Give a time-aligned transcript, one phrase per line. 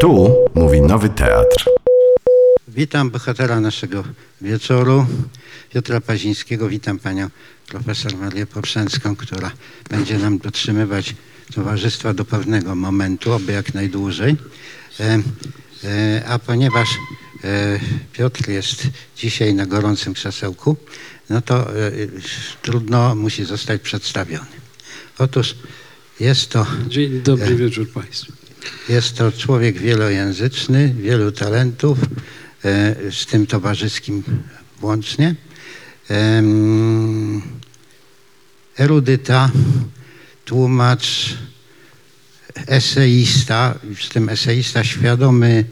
[0.00, 1.64] Tu mówi Nowy Teatr.
[2.68, 4.04] Witam bohatera naszego
[4.40, 5.06] wieczoru,
[5.72, 6.68] Piotra Pazińskiego.
[6.68, 7.30] Witam panią
[7.66, 9.50] profesor Marię Poprzęcką, która
[9.90, 11.14] będzie nam dotrzymywać
[11.54, 14.36] towarzystwa do pewnego momentu, oby jak najdłużej.
[15.00, 15.18] E,
[15.84, 16.88] e, a ponieważ
[17.44, 17.80] e,
[18.12, 18.86] Piotr jest
[19.16, 20.76] dzisiaj na gorącym krzesełku,
[21.30, 21.90] no to e,
[22.62, 24.56] trudno musi zostać przedstawiony.
[25.18, 25.56] Otóż
[26.20, 28.45] jest to Dzień dobry wieczór Państwu.
[28.88, 31.98] Jest to człowiek wielojęzyczny, wielu talentów,
[32.64, 34.22] e, z tym towarzyskim
[34.80, 35.34] włącznie.
[36.08, 37.42] Em,
[38.78, 39.50] Erudyta,
[40.44, 41.34] tłumacz,
[42.66, 45.64] eseista, z tym eseista świadomy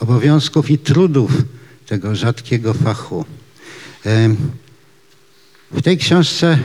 [0.00, 1.32] obowiązków i trudów
[1.86, 3.24] tego rzadkiego fachu.
[5.70, 6.58] W tej książce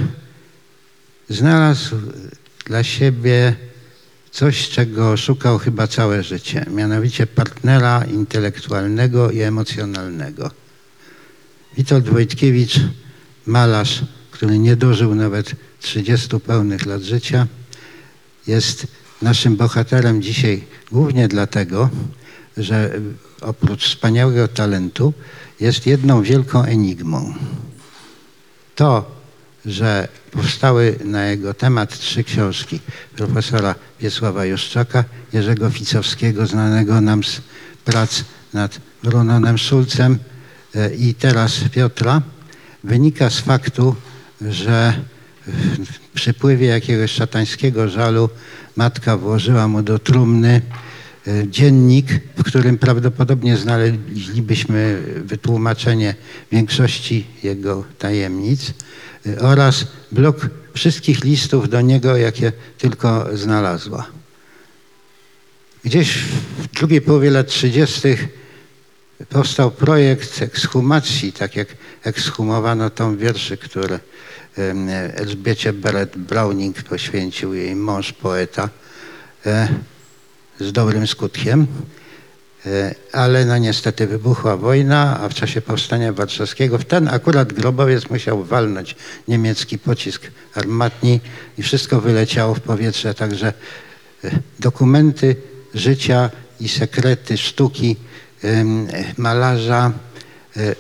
[1.30, 1.96] znalazł
[2.66, 3.56] dla siebie
[4.38, 10.52] coś, czego szukał chyba całe życie, mianowicie partnera intelektualnego i emocjonalnego.
[11.78, 12.80] Witold Wojtkiewicz,
[13.46, 17.48] malarz, który nie dożył nawet 30 pełnych lat życia,
[18.48, 18.88] jest
[19.22, 21.90] naszym bohaterem dzisiaj głównie dlatego,
[22.58, 22.92] że
[23.42, 25.14] oprócz wspaniałego talentu
[25.60, 27.34] jest jedną wielką enigmą.
[28.76, 29.17] To,
[29.68, 32.80] że powstały na jego temat trzy książki
[33.16, 37.42] profesora Wiesława Juszczaka, Jerzego Ficowskiego, znanego nam z
[37.86, 40.20] prac nad Brunonem Szulcem
[40.76, 42.22] e, i teraz Piotra,
[42.84, 43.96] wynika z faktu,
[44.42, 44.94] że
[45.86, 48.30] w przypływie jakiegoś szatańskiego żalu
[48.76, 50.62] matka włożyła mu do trumny
[51.28, 56.16] e, dziennik, w którym prawdopodobnie znaleźlibyśmy wytłumaczenie
[56.52, 58.74] większości jego tajemnic
[59.40, 64.08] oraz blok wszystkich listów do niego, jakie tylko znalazła.
[65.84, 66.18] Gdzieś
[66.58, 68.02] w drugiej połowie lat 30.
[69.30, 71.68] powstał projekt ekshumacji, tak jak
[72.04, 74.00] ekshumowano tom wierszy, które
[75.16, 78.70] Elżbiecie Beret Browning poświęcił jej mąż poeta
[79.46, 79.68] e,
[80.60, 81.68] z dobrym skutkiem.
[82.68, 88.10] E, Ale no niestety wybuchła wojna, a w czasie powstania warszawskiego w ten akurat grobowiec
[88.10, 88.96] musiał walnąć
[89.28, 90.22] niemiecki pocisk
[90.56, 91.20] armatni
[91.58, 93.54] i wszystko wyleciało w powietrze, także
[94.24, 95.36] e, dokumenty
[95.74, 96.30] życia
[96.60, 97.96] i sekrety sztuki
[99.18, 99.92] malarza
[100.58, 100.76] e,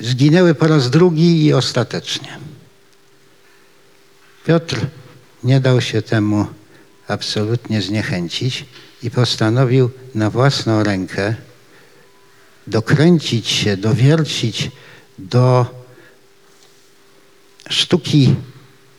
[0.00, 2.38] zginęły po raz drugi i ostatecznie.
[4.46, 4.86] Piotr
[5.44, 6.46] nie dał się temu
[7.08, 8.64] absolutnie zniechęcić
[9.02, 11.34] i postanowił na własną rękę
[12.66, 14.70] dokręcić się, dowiercić
[15.18, 15.66] do
[17.68, 18.34] sztuki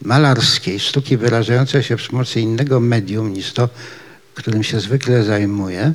[0.01, 3.69] malarskiej, sztuki wyrażającej się przy pomocy innego medium niż to,
[4.33, 5.93] którym się zwykle zajmuje,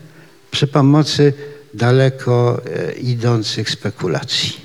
[0.50, 1.32] przy pomocy
[1.74, 4.56] daleko e, idących spekulacji.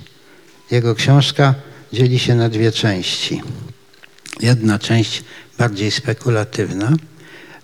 [0.71, 1.55] Jego książka
[1.93, 3.41] dzieli się na dwie części.
[4.39, 5.23] Jedna część
[5.57, 6.93] bardziej spekulatywna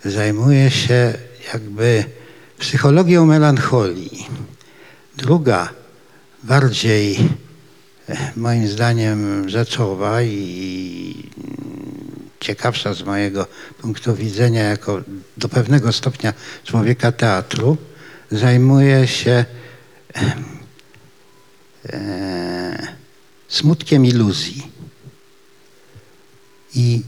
[0.06, 1.14] zajmuje się
[1.54, 2.06] jakby
[2.60, 4.28] psychologią melancholii.
[5.18, 5.70] Druga,
[6.44, 7.30] bardziej
[8.10, 11.30] e, moim zdaniem rzeczowa i
[12.40, 13.48] ciekawsza z mojego
[13.82, 15.02] punktu widzenia jako
[15.38, 17.78] do pewnego stopnia człowieka teatru,
[18.32, 19.46] zajmuje się
[21.90, 22.88] e,
[23.48, 24.72] smutkiem iluzji.
[26.76, 27.02] I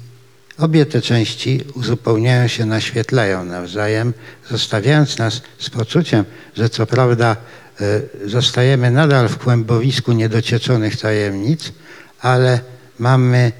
[0.59, 4.13] obie te części uzupełniają się, naświetlają nawzajem,
[4.49, 6.25] zostawiając nas z poczuciem,
[6.55, 7.35] że co prawda
[7.81, 11.71] e, zostajemy nadal w kłębowisku niedocieczonych tajemnic,
[12.19, 12.59] ale
[12.99, 13.51] mamy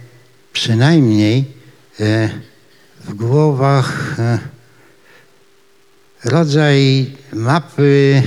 [0.54, 1.46] przynajmniej
[2.00, 2.30] e,
[3.06, 4.40] w głowach e,
[6.26, 8.24] rodzaj mapy,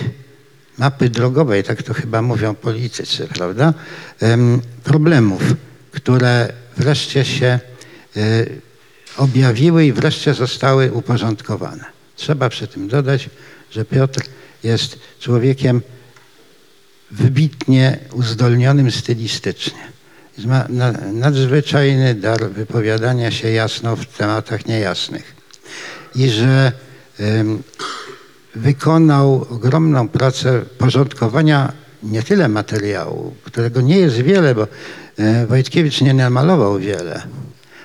[0.78, 3.74] mapy drogowej, tak to chyba mówią politycy, prawda?
[4.20, 5.42] Em, Problemów,
[5.92, 7.60] które wreszcie się
[9.16, 11.84] objawiły i wreszcie zostały uporządkowane.
[12.16, 13.30] Trzeba przy tym dodać,
[13.70, 14.20] że Piotr
[14.64, 15.80] jest człowiekiem
[17.10, 19.92] wybitnie uzdolnionym stylistycznie.
[20.46, 25.36] Ma na- nadzwyczajny dar wypowiadania się jasno w tematach niejasnych.
[26.14, 26.72] I że
[28.54, 31.72] wykonał ogromną pracę porządkowania
[32.02, 34.66] nie tyle materiału, którego nie jest wiele, bo
[35.18, 37.22] e, Wojtkiewicz nie namalował wiele,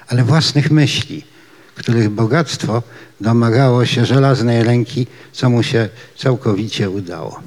[0.07, 1.23] ale własnych myśli,
[1.75, 2.83] których bogactwo
[3.21, 7.41] domagało się żelaznej ręki, co mu się całkowicie udało.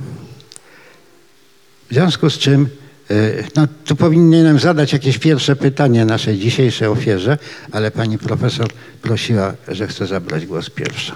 [1.90, 2.68] W związku z czym,
[3.10, 3.14] e,
[3.56, 7.38] no, tu powinienem zadać jakieś pierwsze pytanie naszej dzisiejszej ofierze,
[7.72, 8.68] ale pani profesor
[9.02, 11.14] prosiła, że chce zabrać głos pierwsza.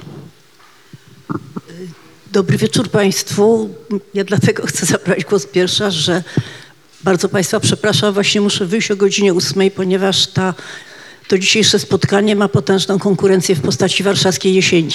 [2.32, 3.70] Dobry wieczór Państwu.
[4.14, 6.22] Ja dlatego chcę zabrać głos pierwsza, że
[7.04, 10.54] bardzo Państwa przepraszam, właśnie muszę wyjść o godzinie ósmej, ponieważ ta,
[11.28, 14.92] to dzisiejsze spotkanie ma potężną konkurencję w postaci warszawskiej jesieni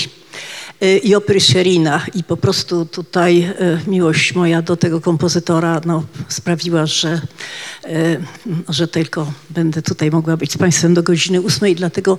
[0.84, 2.06] y, i opery Sherina.
[2.16, 7.22] I po prostu tutaj y, miłość moja do tego kompozytora no, sprawiła, że,
[7.86, 8.22] y,
[8.70, 11.76] że tylko będę tutaj mogła być z Państwem do godziny ósmej.
[11.76, 12.18] Dlatego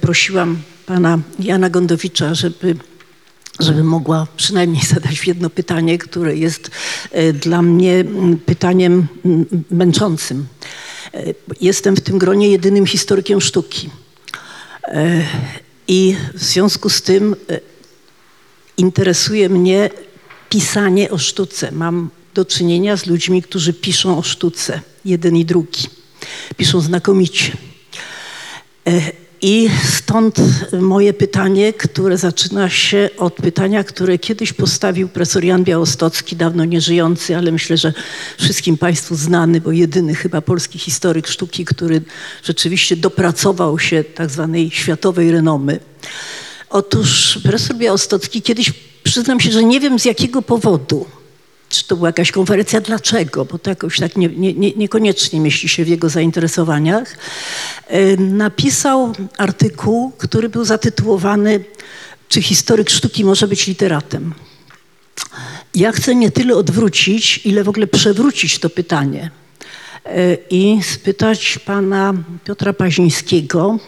[0.00, 2.76] prosiłam pana Jana Gondowicza, żeby
[3.60, 6.70] żeby mogła przynajmniej zadać jedno pytanie, które jest
[7.10, 8.04] e, dla mnie
[8.46, 9.06] pytaniem
[9.70, 10.46] męczącym.
[11.18, 13.90] E, Jestem w tym gronie jedynym historykiem sztuki.
[14.82, 15.24] E,
[15.88, 17.60] I w związku z tym e,
[18.76, 19.90] interesuje mnie
[20.48, 21.72] pisanie o sztuce.
[21.72, 25.86] Mam do czynienia z ludźmi, którzy piszą o sztuce, jeden i drugi.
[26.56, 27.52] Piszą znakomicie.
[29.42, 30.36] I stąd
[30.80, 37.36] moje pytanie, które zaczyna się od pytania, które kiedyś postawił profesor Jan Białostocki, dawno nieżyjący,
[37.36, 37.92] ale myślę, że
[38.38, 42.02] wszystkim Państwu znany, bo jedyny chyba polski historyk sztuki, który
[42.44, 45.80] rzeczywiście dopracował się tak zwanej światowej renomy.
[46.70, 51.06] Otóż profesor Białostocki kiedyś, przyznam się, że nie wiem z jakiego powodu,
[51.68, 55.68] czy to była jakaś konferencja, dlaczego, bo to jakoś tak nie, nie, nie, niekoniecznie mieści
[55.68, 57.18] się w jego zainteresowaniach,
[58.18, 61.64] napisał artykuł, który był zatytułowany
[62.28, 64.34] Czy historyk sztuki może być literatem?
[65.74, 69.30] Ja chcę nie tyle odwrócić, ile w ogóle przewrócić to pytanie
[70.04, 73.78] e, i spytać pana Piotra Pazińskiego,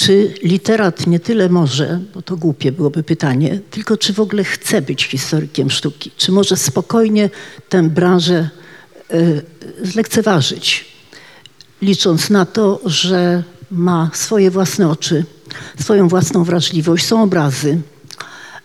[0.00, 4.82] czy literat nie tyle może, bo to głupie byłoby pytanie, tylko czy w ogóle chce
[4.82, 6.10] być historykiem sztuki?
[6.16, 7.30] Czy może spokojnie
[7.68, 8.50] tę branżę
[9.12, 9.42] y,
[9.82, 10.84] zlekceważyć,
[11.82, 15.24] licząc na to, że ma swoje własne oczy,
[15.80, 17.80] swoją własną wrażliwość, są obrazy,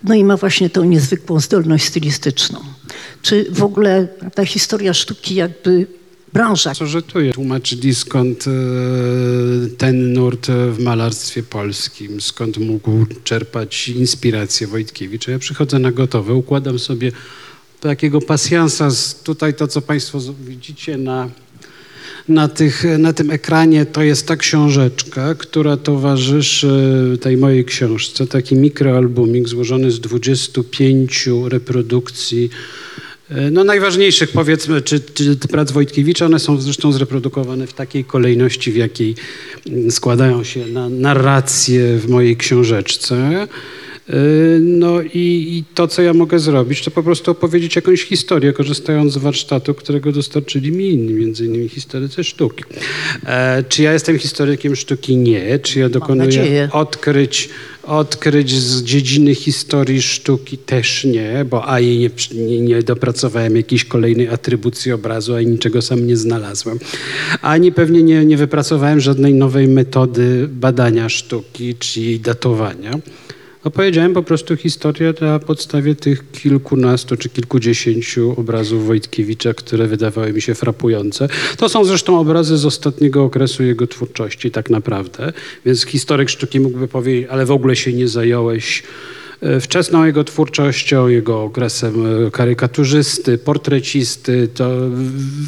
[0.03, 2.59] no i ma właśnie tą niezwykłą zdolność stylistyczną.
[3.21, 5.87] Czy w ogóle ta historia sztuki jakby
[6.35, 7.31] branża, Co żetuje?
[7.31, 8.51] Tłumaczyli skąd e,
[9.77, 15.27] ten nurt w malarstwie polskim, skąd mógł czerpać inspirację Wojtkiewicz.
[15.27, 17.11] Ja przychodzę na gotowe, układam sobie
[17.81, 18.89] takiego pasjansa,
[19.23, 21.29] tutaj to, co Państwo widzicie na,
[22.27, 28.55] na, tych, na tym ekranie, to jest ta książeczka, która towarzyszy tej mojej książce, taki
[28.55, 32.49] mikroalbumik złożony z 25 reprodukcji
[33.51, 38.75] no najważniejszych powiedzmy, czy, czy prac Wojtkiewicza, one są zresztą zreprodukowane w takiej kolejności, w
[38.75, 39.15] jakiej
[39.89, 43.47] składają się na narracje w mojej książeczce.
[44.09, 45.07] Y, No i,
[45.57, 49.73] i to, co ja mogę zrobić, to po prostu opowiedzieć jakąś historię, korzystając z warsztatu,
[49.73, 52.63] którego dostarczyli mi inni, między innymi historycy sztuki.
[53.25, 55.17] E, czy ja jestem historykiem sztuki?
[55.17, 55.59] Nie.
[55.59, 57.49] Czy ja dokonuję odkryć,
[57.83, 60.57] odkryć z dziedziny historii sztuki?
[60.57, 65.81] Też nie, bo a jej nie, nie, nie dopracowałem jakiejś kolejnej atrybucji obrazu, a niczego
[65.81, 66.79] sam nie znalazłem.
[67.41, 72.91] Ani pewnie nie, nie wypracowałem żadnej nowej metody badania sztuki czy jej datowania.
[73.65, 80.41] Opowiedziałem po prostu historię na podstawie tych kilkunastu czy kilkudziesięciu obrazów Wojtkiewicza, które wydawały mi
[80.41, 81.27] się frapujące.
[81.57, 85.33] To są zresztą obrazy z ostatniego okresu jego twórczości, tak naprawdę.
[85.65, 88.83] Więc historyk sztuki mógłby powiedzieć, ale w ogóle się nie zająłeś
[89.61, 94.69] wczesną jego twórczością, jego okresem e, karykaturzysty, portrecisty, to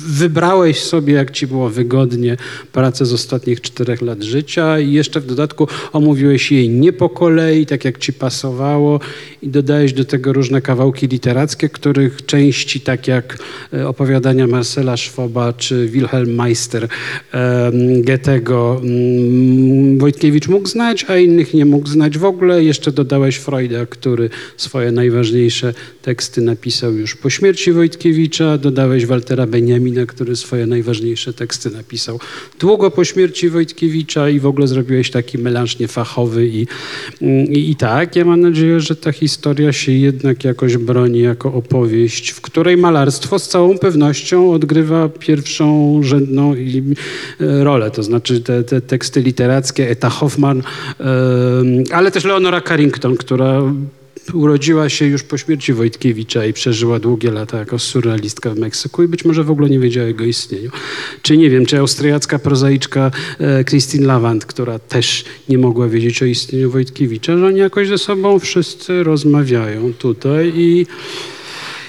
[0.08, 2.38] wybrałeś sobie, jak ci było wygodnie,
[2.72, 7.66] pracę z ostatnich czterech lat życia i jeszcze w dodatku omówiłeś jej nie po kolei,
[7.66, 9.00] tak jak ci pasowało
[9.42, 13.38] i dodałeś do tego różne kawałki literackie, których części, tak jak
[13.74, 16.88] e, opowiadania Marcela Schwaba czy Wilhelm Meister
[18.04, 22.64] Goethego, mm, Wojtkiewicz mógł znać, a innych nie mógł znać w ogóle.
[22.64, 28.58] Jeszcze dodałeś Freuda, który swoje najważniejsze teksty napisał już po śmierci Wojtkiewicza.
[28.58, 32.20] Dodałeś Waltera Beniamina, który swoje najważniejsze teksty napisał
[32.60, 36.68] długo po śmierci Wojtkiewicza i w ogóle zrobiłeś taki melanż niefachowy i,
[37.22, 38.16] i, i tak.
[38.16, 43.40] Ja mam nadzieję, że ta historia się jednak jakoś broni jako opowieść, w której malarstwo
[43.40, 47.92] z całą pewnością odgrywa pierwszą rzędną e, rolę.
[47.92, 50.64] To znaczy te, te teksty literackie, Eta Hoffman,
[51.92, 53.67] ale też Leonora Carrington, która
[54.34, 59.08] urodziła się już po śmierci Wojtkiewicza i przeżyła długie lata jako surrealistka w Meksyku i
[59.08, 60.72] być może w ogóle nie wiedziała o jego istnieniu.
[61.22, 66.26] Czy nie wiem, czy austriacka prozaiczka e, Christine Lavand, która też nie mogła wiedzieć o
[66.26, 70.86] istnieniu Wojtkiewicza, że oni jakoś ze sobą wszyscy rozmawiają tutaj i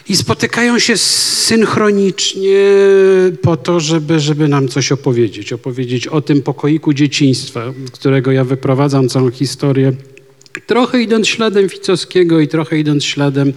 [0.09, 2.65] i spotykają się synchronicznie
[3.43, 5.53] po to, żeby, żeby nam coś opowiedzieć.
[5.53, 9.93] Opowiedzieć o tym pokoiku dzieciństwa, z którego ja wyprowadzam całą historię
[10.67, 13.53] Trochę idąc śladem Ficowskiego i trochę idąc śladem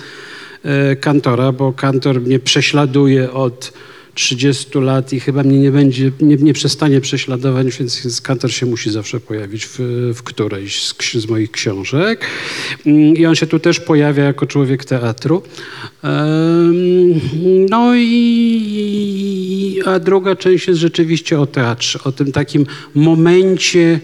[0.63, 3.73] e, Kantora, bo Kantor mnie prześladuje od
[4.13, 8.91] 30 lat i chyba mnie nie będzie, nie, nie przestanie prześladować, więc Kantor się musi
[8.91, 9.79] zawsze pojawić w,
[10.15, 12.25] w którejś z, z moich książek.
[12.85, 15.43] Mm, I on się tu też pojawia jako człowiek teatru.
[17.69, 22.65] No i a druga część jest rzeczywiście o teatrze, o tym takim
[22.95, 23.99] momencie,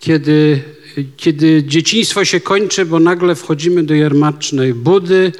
[0.00, 0.62] kiedy,
[1.16, 5.32] kiedy dzieciństwo się kończy, bo nagle wchodzimy do jarmacznej budy,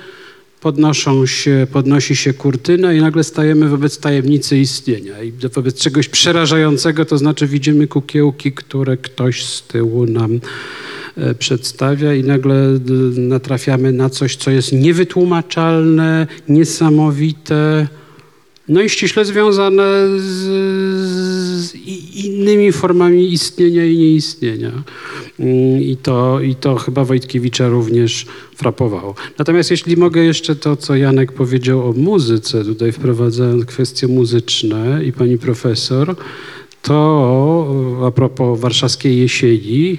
[0.61, 5.23] podnoszą się, podnosi się kurtyna i nagle stajemy wobec tajemnicy istnienia.
[5.23, 10.41] I wobec czegoś przerażającego, to znaczy widzimy kukiełki, które ktoś z tyłu nam
[11.17, 17.89] e, przedstawia i nagle d- natrafiamy na coś, co jest niewytłumaczalne, niesamowite,
[18.69, 19.85] no i ściśle związane
[20.19, 20.25] z,
[21.65, 21.75] z
[22.15, 24.73] innymi formami istnienia i nieistnienia.
[25.41, 29.15] Mm, I to, I to chyba Wojtkiewicza również frapowało.
[29.39, 35.13] Natomiast jeśli mogę jeszcze to, co Janek powiedział o muzyce, tutaj wprowadzając kwestie muzyczne i
[35.13, 36.17] pani profesor,
[36.85, 39.99] to a propos warszawskiej jesieni,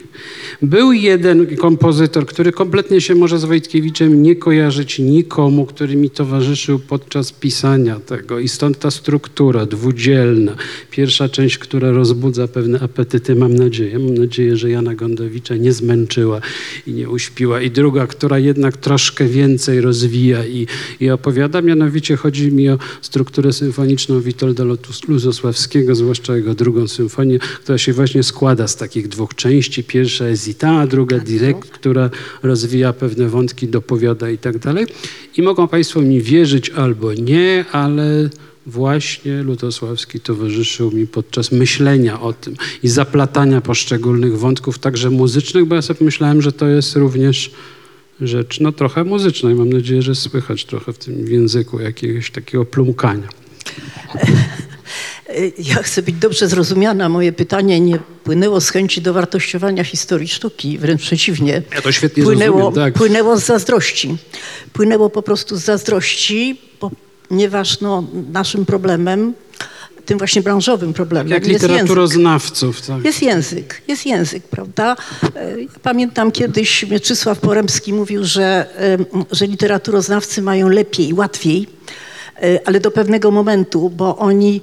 [0.62, 6.80] był jeden kompozytor, który kompletnie się może z Wojtkiewiczem nie kojarzyć nikomu, który mi towarzyszył
[6.80, 8.39] podczas pisania tego.
[8.39, 10.56] I stąd ta struktura dwudzielna.
[10.92, 14.00] Pierwsza część, która rozbudza pewne apetyty, mam nadzieję.
[14.00, 16.42] Mam nadzieję, że Jana Gondowicza nie zmęczyła
[16.88, 17.62] i nie uśpiła.
[17.62, 20.68] I druga, która jednak troszkę więcej rozwija i,
[21.00, 21.62] i opowiada.
[21.62, 24.63] Mianowicie chodzi mi o strukturę symfoniczną Witolda
[25.08, 29.84] Luzosławskiego, zwłaszcza jego drugą symfonię, która się właśnie składa z takich dwóch części.
[29.84, 32.10] Pierwsza jest Ita, a druga Direct, która
[32.44, 34.86] rozwija pewne wątki, dopowiada i tak dalej.
[35.38, 38.29] I mogą Państwo mi wierzyć albo nie, ale
[38.65, 45.75] właśnie Lutosławski towarzyszył mi podczas myślenia o tym i zaplatania poszczególnych wątków, także muzycznych, bo
[45.75, 47.51] ja sobie myślałem, że to jest również
[48.22, 52.65] rzecz no, trochę muzyczna i mam nadzieję, że słychać trochę w tym języku jakiegoś takiego
[52.65, 53.27] plumkania.
[55.58, 57.10] Ja chcę być dobrze zrozumiana.
[57.10, 61.62] Moje pytanie nie płynęło z chęci dowartościowania historii sztuki, wręcz przeciwnie.
[61.75, 62.94] Ja to świetnie płynęło, rozumiem, tak.
[62.94, 64.17] płynęło z zazdrości.
[64.74, 66.62] Płynęło po prostu z zazdrości,
[67.29, 68.03] ponieważ no,
[68.34, 69.34] naszym problemem,
[70.05, 71.70] tym właśnie branżowym problemem Jak jest język.
[71.72, 72.82] literaturoznawców.
[72.82, 73.05] Tak.
[73.05, 74.96] Jest język, jest język, prawda?
[75.36, 78.65] E, Ja pamiętam kiedyś Mieczysław Poremski mówił, że,
[79.32, 81.67] że literaturoznawcy mają lepiej, łatwiej,
[82.41, 84.62] e, ale do pewnego momentu, bo oni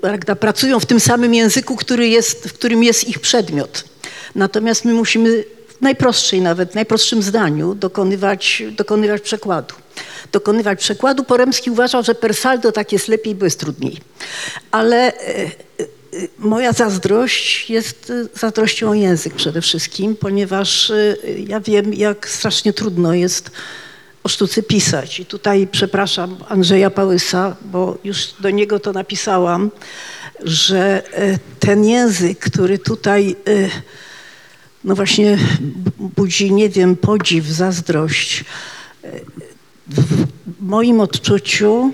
[0.00, 3.84] prawda, pracują w tym samym języku, który jest, w którym jest ich przedmiot.
[4.34, 5.44] Natomiast my musimy
[5.78, 9.74] w najprostszej nawet, najprostszym zdaniu dokonywać, dokonywać przekładu.
[10.32, 11.24] Dokonywać przekładu.
[11.24, 13.98] Poremski uważał, że per saldo tak jest lepiej, bo jest trudniej.
[14.70, 15.50] Ale e,
[16.38, 21.16] Moja zazdrość jest y, zazdrością o język przede wszystkim, ponieważ y,
[21.48, 23.50] ja wiem, jak strasznie trudno jest
[24.24, 25.20] o sztuce pisać.
[25.20, 29.70] I tutaj przepraszam Andrzeja Pałysa, bo już do niego to napisałam,
[30.44, 33.70] że y, ten język, który tutaj y,
[34.84, 35.38] no właśnie
[35.98, 38.44] budzi, nie wiem, podziw, zazdrość,
[39.88, 40.26] w
[40.60, 41.92] moim odczuciu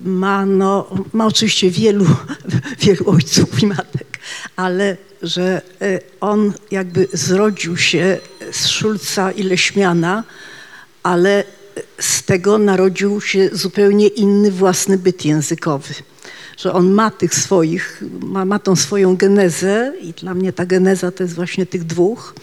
[0.00, 2.06] ma, no, ma oczywiście wielu,
[2.82, 4.18] wielu ojców i matek,
[4.56, 8.18] ale że e, on jakby zrodził się
[8.52, 10.24] z Szulca i Leśmiana,
[11.04, 11.44] ale
[12.00, 15.94] z tego narodził się zupełnie inny własny byt językowy.
[16.56, 21.10] Że on ma tych swoich, ma, ma tą swoją genezę i dla mnie ta geneza
[21.10, 22.34] to jest właśnie tych dwóch,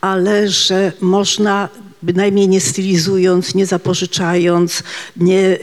[0.00, 1.68] ale że można
[2.02, 4.82] bynajmniej nie stylizując, nie zapożyczając,
[5.16, 5.58] nie,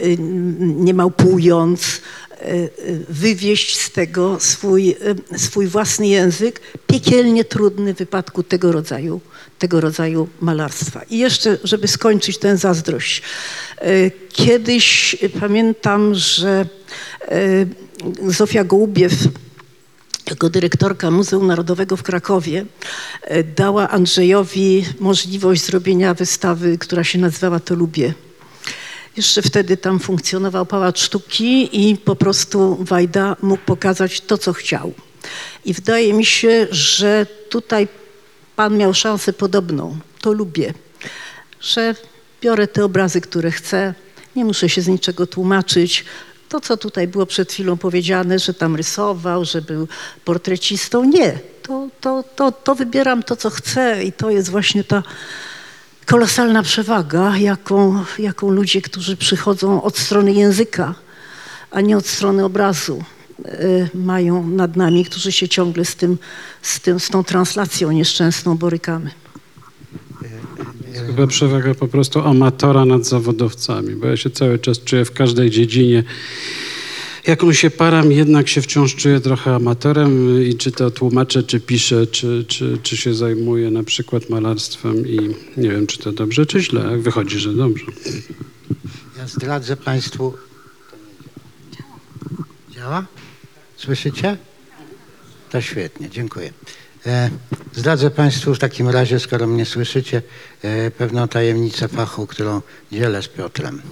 [0.58, 2.00] nie małpując,
[2.42, 8.72] y, y, wywieść z tego swój, y, swój własny język, piekielnie trudny w wypadku tego
[8.72, 9.20] rodzaju,
[9.60, 11.02] tego rodzaju malarstwa.
[11.10, 13.22] I jeszcze, żeby skończyć tę zazdrość.
[13.82, 16.66] Y, Kiedyś pamiętam, że
[17.32, 19.12] y, Zofia Gołubiew
[20.30, 22.64] jako dyrektorka Muzeum Narodowego w Krakowie
[23.22, 28.14] e, dała Andrzejowi możliwość zrobienia wystawy, która się nazywała To lubię.
[29.16, 34.92] Jeszcze wtedy tam funkcjonował Pałac Sztuki i po prostu Wajda mógł pokazać to, co chciał.
[35.64, 37.88] I wydaje mi się, że tutaj
[38.60, 39.98] pan miał szansę podobną.
[40.20, 40.74] To lubię,
[41.60, 41.94] że
[42.40, 43.94] biorę te obrazy, które chcę,
[44.36, 46.04] nie muszę się z niczego tłumaczyć.
[46.48, 49.88] To, co tutaj było przed chwilą powiedziane, że tam rysował, że był
[50.24, 51.38] portrecistą, nie.
[51.62, 55.02] To, to, to, to wybieram to, co chcę i to jest właśnie ta
[56.06, 60.94] kolosalna przewaga, jaką, jaką ludzie, którzy przychodzą od strony języka,
[61.70, 63.04] a nie od strony obrazu,
[63.94, 66.18] mają nad nami, którzy się ciągle z, tym,
[66.62, 69.10] z, tym, z tą translacją nieszczęsną borykamy.
[71.06, 75.50] Chyba przewaga po prostu amatora nad zawodowcami, bo ja się cały czas czuję w każdej
[75.50, 76.04] dziedzinie.
[77.26, 82.06] Jaką się param, jednak się wciąż czuję trochę amatorem i czy to tłumaczę, czy piszę,
[82.06, 85.18] czy, czy, czy się zajmuję na przykład malarstwem i
[85.56, 86.98] nie wiem, czy to dobrze, czy źle.
[86.98, 87.84] Wychodzi, że dobrze.
[89.18, 90.34] Ja zdradzę Państwu.
[92.70, 93.06] Działa?
[93.80, 94.36] Słyszycie?
[95.50, 96.52] To świetnie, dziękuję.
[97.06, 97.30] E,
[97.74, 100.22] zdradzę Państwu w takim razie, skoro mnie słyszycie,
[100.62, 103.82] e, pewną tajemnicę fachu, którą dzielę z Piotrem.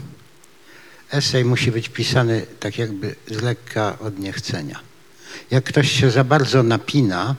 [1.12, 4.80] Esej musi być pisany tak jakby z lekka od niechcenia.
[5.50, 7.34] Jak ktoś się za bardzo napina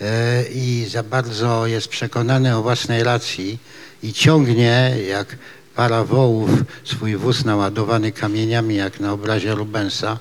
[0.00, 3.58] e, i za bardzo jest przekonany o własnej racji
[4.02, 5.36] i ciągnie jak
[5.74, 6.50] para wołów
[6.84, 10.18] swój wóz naładowany kamieniami jak na obrazie Rubensa,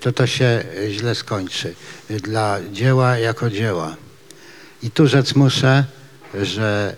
[0.00, 1.74] to to się y, źle skończy
[2.10, 3.96] y, dla dzieła jako dzieła.
[4.82, 5.84] I tu rzec muszę,
[6.42, 6.96] że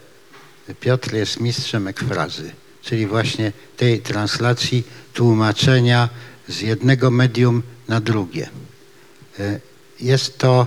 [0.81, 6.09] Piotr jest mistrzem ekfrazy, czyli właśnie tej translacji, tłumaczenia
[6.49, 8.49] z jednego medium na drugie.
[9.41, 9.61] Y,
[10.01, 10.67] Jest to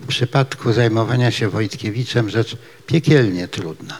[0.00, 3.98] w przypadku zajmowania się Wojtkiewiczem rzecz piekielnie trudna.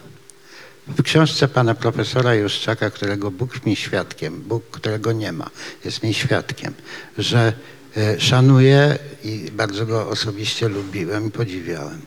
[0.88, 5.50] W książce pana profesora Juszczaka, którego Bóg mi świadkiem, Bóg, którego nie ma,
[5.84, 6.74] jest mi świadkiem,
[7.18, 7.52] że
[7.96, 12.00] e, szanuję i bardzo go osobiście lubiłem i podziwiałem.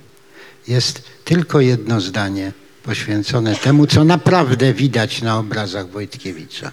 [0.67, 2.51] Jest tylko jedno zdanie
[2.83, 6.71] poświęcone temu, co naprawdę widać na obrazach Wojtkiewicza.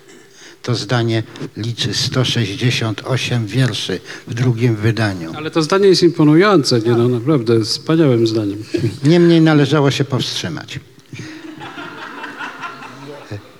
[0.62, 1.22] To zdanie
[1.56, 5.32] liczy 168 wierszy w drugim wydaniu.
[5.36, 8.64] Ale to zdanie jest imponujące, nie no, naprawdę wspaniałym zdaniem.
[9.04, 10.80] Niemniej należało się powstrzymać.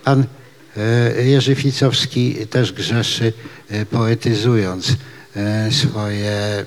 [0.07, 0.25] Pan
[0.77, 3.33] e, Jerzy Ficowski też grzeszy,
[3.69, 4.97] e, poetyzując
[5.37, 6.65] e, swoje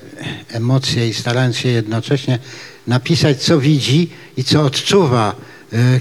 [0.48, 2.38] emocje i starając się jednocześnie
[2.86, 5.36] napisać, co widzi i co odczuwa,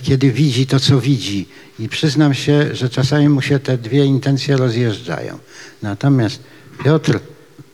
[0.01, 1.47] kiedy widzi to, co widzi.
[1.79, 5.39] I przyznam się, że czasami mu się te dwie intencje rozjeżdżają.
[5.81, 6.39] Natomiast
[6.83, 7.19] Piotr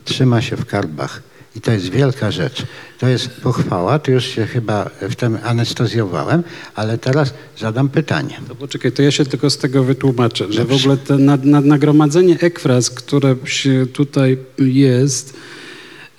[0.06, 1.22] trzyma się w karbach.
[1.56, 2.64] I to jest wielka rzecz.
[3.00, 4.00] To jest pochwała.
[4.00, 6.44] Tu już się chyba w tym anestezjowałem,
[6.76, 8.40] ale teraz zadam pytanie.
[8.48, 11.66] To poczekaj, to ja się tylko z tego wytłumaczę, że w ogóle to nad, nad
[11.66, 15.34] nagromadzenie ekfraz, które się tutaj jest,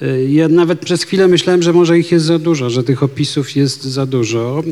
[0.02, 3.56] y, ja nawet przez chwilę myślałem, że może ich jest za dużo, że tych opisów
[3.56, 4.62] jest za dużo.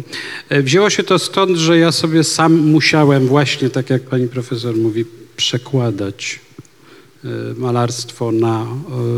[0.53, 4.77] Y, Wzięło się to stąd, że ja sobie sam musiałem właśnie, tak jak pani profesor
[4.77, 5.05] mówi,
[5.37, 6.43] przekładać
[7.56, 8.66] malarstwo na,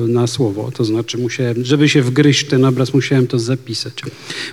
[0.05, 0.71] y, na słowo.
[0.75, 3.95] To znaczy musiałem, żeby się wgryźć w ten obraz, musiałem to zapisać.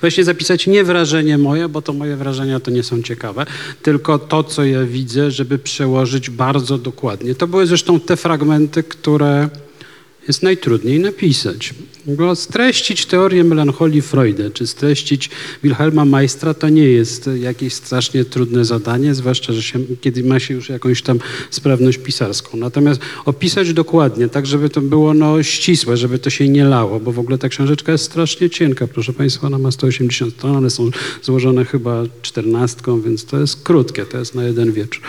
[0.01, 3.45] Właśnie zapisać nie wrażenie moje, bo to moje wrażenia to nie są ciekawe,
[3.81, 7.35] tylko to, co ja widzę, żeby przełożyć bardzo dokładnie.
[7.35, 9.49] To były zresztą te fragmenty, które
[10.27, 11.73] jest najtrudniej napisać.
[12.07, 15.29] Bo streścić teorię melancholii Freuda, czy streścić
[15.63, 20.53] Wilhelma Meistra, to nie jest jakieś strasznie trudne zadanie, zwłaszcza, że się, kiedy ma się
[20.53, 22.57] już jakąś tam sprawność pisarską.
[22.57, 27.11] Natomiast opisać dokładnie, tak żeby to było no, ścisłe, żeby to się nie lało, bo
[27.11, 28.87] w ogóle ta książeczka jest strasznie cienka.
[28.87, 30.89] Proszę Państwa, ona ma 180 stron, one są
[31.21, 35.01] złożone chyba czternastką, więc to jest krótkie, to jest na jeden wieczór.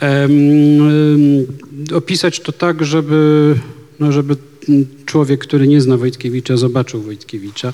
[0.00, 3.54] Em, em, opisać to tak, żeby
[4.00, 4.36] no żeby
[5.06, 7.72] człowiek, który nie zna Wojtkiewicza, zobaczył Wojtkiewicza,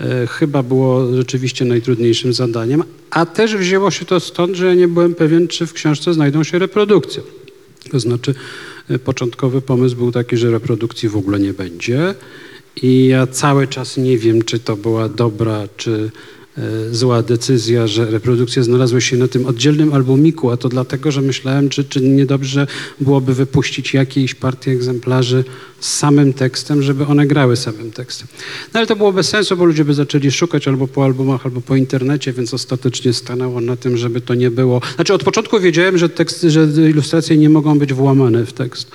[0.00, 4.88] e, chyba było rzeczywiście najtrudniejszym zadaniem, a też wzięło się to stąd, że ja nie
[4.88, 7.22] byłem pewien, czy w książce znajdą się reprodukcje.
[7.90, 8.34] To znaczy,
[8.90, 12.14] e, początkowy pomysł był taki, że reprodukcji w ogóle nie będzie
[12.82, 16.10] i ja cały czas nie wiem, czy to była dobra, czy
[16.90, 21.68] zła decyzja, że reprodukcje znalazły się na tym oddzielnym albumiku, a to dlatego, że myślałem,
[21.68, 22.66] czy, czy niedobrze
[23.00, 25.44] byłoby wypuścić jakieś partię egzemplarzy
[25.80, 28.28] z samym tekstem, żeby one grały samym tekstem.
[28.74, 31.60] No ale to było bez sensu, bo ludzie by zaczęli szukać albo po albumach, albo
[31.60, 34.80] po internecie, więc ostatecznie stanęło na tym, żeby to nie było...
[34.94, 38.90] Znaczy od początku wiedziałem, że, teksty, że ilustracje nie mogą być włamane w tekst.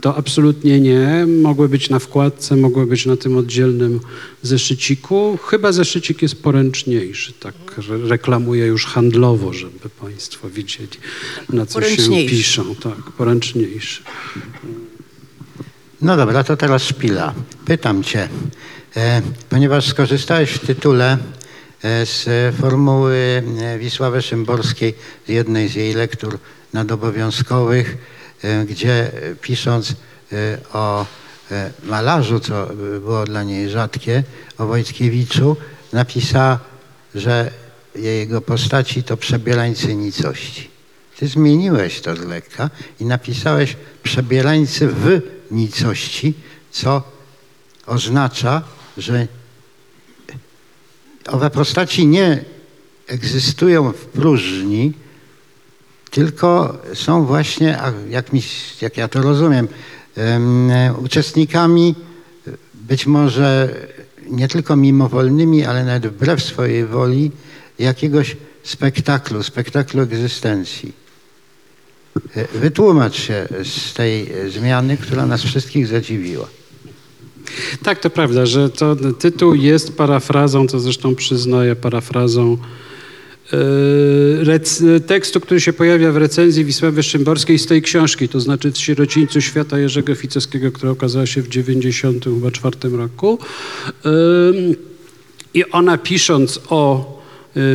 [0.00, 1.26] To absolutnie nie.
[1.26, 4.00] Mogły być na wkładce, mogły być na tym oddzielnym
[4.42, 5.38] zeszyciku.
[5.46, 10.88] Chyba zeszycik jest poręczniejszy, tak re- reklamuję już handlowo, żeby Państwo widzieli,
[11.52, 11.96] na co się
[12.28, 12.74] piszą.
[12.74, 14.02] Tak, poręczniejszy.
[16.02, 17.34] No dobra, to teraz szpila.
[17.64, 18.28] Pytam cię,
[18.96, 21.18] e, ponieważ skorzystałeś w tytule
[21.82, 24.94] e, z formuły e, Wisławy Szymborskiej,
[25.26, 26.38] z jednej z jej lektur
[26.72, 27.96] nadobowiązkowych,
[28.66, 31.06] gdzie e, pisząc e, o
[31.50, 34.22] e, malarzu, co e, było dla niej rzadkie,
[34.58, 35.56] o Wojtkiewiczu,
[35.92, 36.58] napisała,
[37.14, 37.50] że
[37.94, 40.70] jego postaci to przebierańcy nicości.
[41.16, 42.70] Ty zmieniłeś to z lekka
[43.00, 45.20] i napisałeś przebierańcy w
[45.50, 46.34] nicości,
[46.70, 47.02] co
[47.86, 48.62] oznacza,
[48.98, 49.26] że
[51.26, 52.44] owe postaci nie
[53.06, 54.92] egzystują w próżni,
[56.10, 58.42] tylko są właśnie, jak, mi,
[58.80, 59.68] jak ja to rozumiem,
[60.16, 60.70] em,
[61.04, 61.94] uczestnikami
[62.74, 63.74] być może
[64.30, 67.30] nie tylko mimowolnymi, ale nawet wbrew swojej woli
[67.78, 70.92] jakiegoś spektaklu, spektaklu egzystencji.
[72.36, 76.48] E, Wytłumacz się z tej zmiany, która nas wszystkich zadziwiła.
[77.82, 82.58] Tak, to prawda, że to tytuł jest parafrazą, to zresztą przyznaję, parafrazą
[85.06, 89.40] tekstu, który się pojawia w recenzji Wisławy Szymborskiej z tej książki, to znaczy z Sierocińcu
[89.40, 93.38] Świata Jerzego Ficowskiego, która okazała się w 1994 roku.
[94.04, 94.76] Yy,
[95.54, 97.17] I ona pisząc o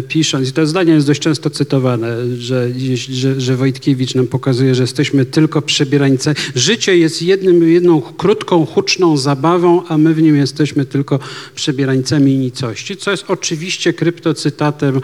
[0.08, 2.70] pisząc, i to zdanie jest dość często cytowane, że,
[3.10, 6.36] że, że Wojtkiewicz nam pokazuje, że jesteśmy tylko przebierańcami.
[6.56, 11.20] Życie jest jednym, jedną krótką, huczną zabawą, a my w nim jesteśmy tylko
[11.56, 15.02] przebierańcami nicości, co jest oczywiście kryptocytatem e,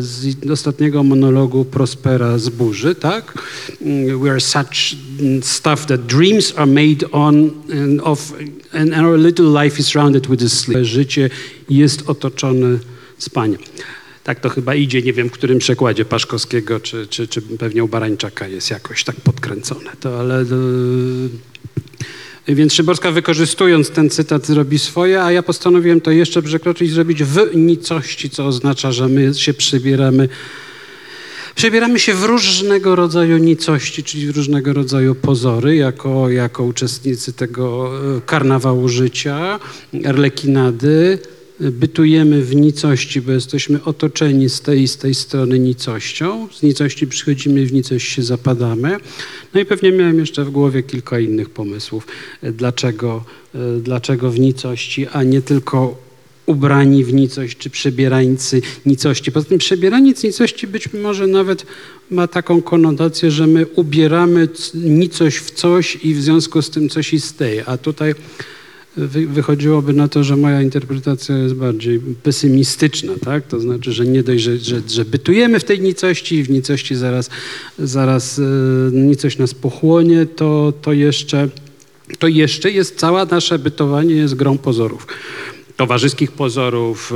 [0.00, 3.42] z ostatniego monologu Prospera z Burzy, tak?
[3.82, 4.96] Mm, We are such
[5.42, 8.32] stuff that dreams are made on and of
[8.72, 10.84] and our little life is rounded with sleep.
[10.84, 11.30] Życie
[11.70, 12.78] jest otoczone
[13.18, 13.58] spaniem.
[14.26, 17.88] Tak to chyba idzie, nie wiem w którym przekładzie Paszkowskiego, czy, czy, czy pewnie u
[17.88, 19.90] Barańczaka jest jakoś tak podkręcone.
[20.00, 20.40] To ale...
[22.48, 26.94] e, Więc Szymborska wykorzystując ten cytat robi swoje, a ja postanowiłem to jeszcze przekroczyć i
[26.94, 30.28] zrobić w nicości, co oznacza, że my się przybieramy
[31.54, 37.92] Przebieramy się w różnego rodzaju nicości, czyli w różnego rodzaju pozory, jako, jako uczestnicy tego
[38.16, 39.58] e, karnawału życia,
[40.04, 41.18] arlekinady.
[41.60, 46.48] Bytujemy w nicości, bo jesteśmy otoczeni z tej z tej strony nicością.
[46.52, 48.96] Z nicości przychodzimy, w nicość się zapadamy.
[49.54, 52.06] No i pewnie miałem jeszcze w głowie kilka innych pomysłów,
[52.42, 56.06] e, dlaczego, e, dlaczego w nicości, a nie tylko
[56.46, 59.32] ubrani w nicość, czy przebierańcy nicości.
[59.32, 61.66] Poza tym przebieraniec nicości być może nawet
[62.10, 67.12] ma taką konotację, że my ubieramy nicość w coś i w związku z tym coś
[67.12, 67.64] istnieje.
[67.66, 68.14] A tutaj
[68.96, 73.46] wy, wychodziłoby na to, że moja interpretacja jest bardziej pesymistyczna, tak?
[73.46, 76.94] To znaczy, że nie dość, że, że, że bytujemy w tej nicości i w nicości
[76.94, 77.30] zaraz,
[77.78, 78.42] zaraz e,
[78.92, 81.48] nicość nas pochłonie, to, to jeszcze
[82.18, 85.06] to jeszcze jest całe nasze bytowanie jest grą pozorów.
[85.76, 87.12] Towarzyskich pozorów,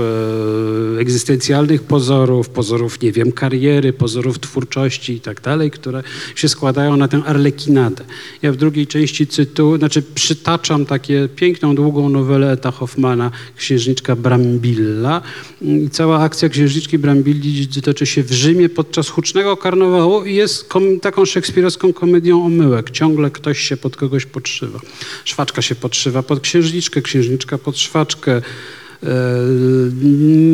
[0.96, 6.03] e, egzystencjalnych pozorów, pozorów, nie wiem, kariery, pozorów twórczości i tak dalej, które
[6.35, 8.05] się składają na tę arlekinadę.
[8.42, 15.23] Ja w drugiej części cytu, znaczy przytaczam takie piękną, długą nowelę Eta Hoffmana, Księżniczka Brambilla.
[15.62, 21.01] I cała akcja Księżniczki Brambilli toczy się w Rzymie podczas hucznego karnawału i jest kom,
[21.01, 22.90] taką szekspirowską komedią omyłek.
[22.90, 24.81] Ciągle ktoś się pod kogoś podszywa.
[25.25, 28.42] Szwaczka się podszywa pod księżniczkę, księżniczka pod szwaczkę,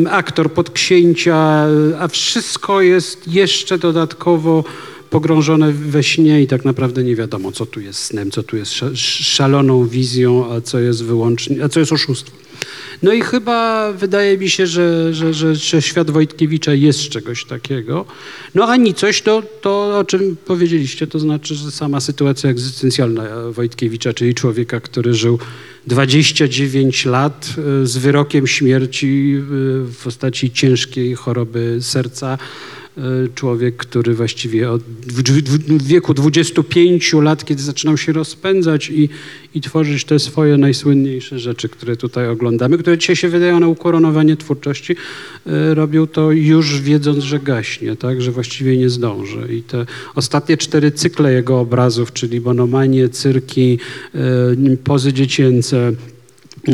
[0.09, 1.67] aktor pod księcia,
[1.99, 4.63] a wszystko jest jeszcze dodatkowo
[5.09, 8.71] pogrążone we śnie i tak naprawdę nie wiadomo, co tu jest snem, co tu jest
[8.71, 12.35] sza- szaloną wizją, a co jest wyłącznie, a co jest oszustwem.
[13.03, 18.05] No i chyba wydaje mi się, że, że, że, że świat Wojtkiewicza jest czegoś takiego.
[18.55, 24.13] No a nicość to, to, o czym powiedzieliście, to znaczy, że sama sytuacja egzystencjalna Wojtkiewicza,
[24.13, 25.39] czyli człowieka, który żył
[25.87, 29.41] 29 lat y, z wyrokiem śmierci y,
[29.83, 32.37] w postaci ciężkiej choroby serca,
[33.35, 34.81] człowiek, który właściwie od
[35.83, 39.09] wieku 25 lat, kiedy zaczynał się rozpędzać i,
[39.55, 44.37] i tworzyć te swoje najsłynniejsze rzeczy, które tutaj oglądamy, które dzisiaj się wydają na ukoronowanie
[44.37, 49.47] twórczości, y, robił to już wiedząc, że gaśnie, tak, że właściwie nie zdąży.
[49.55, 53.79] I te ostatnie cztery cykle jego obrazów, czyli monomanie, cyrki,
[54.73, 56.73] y, pozy dziecięce y,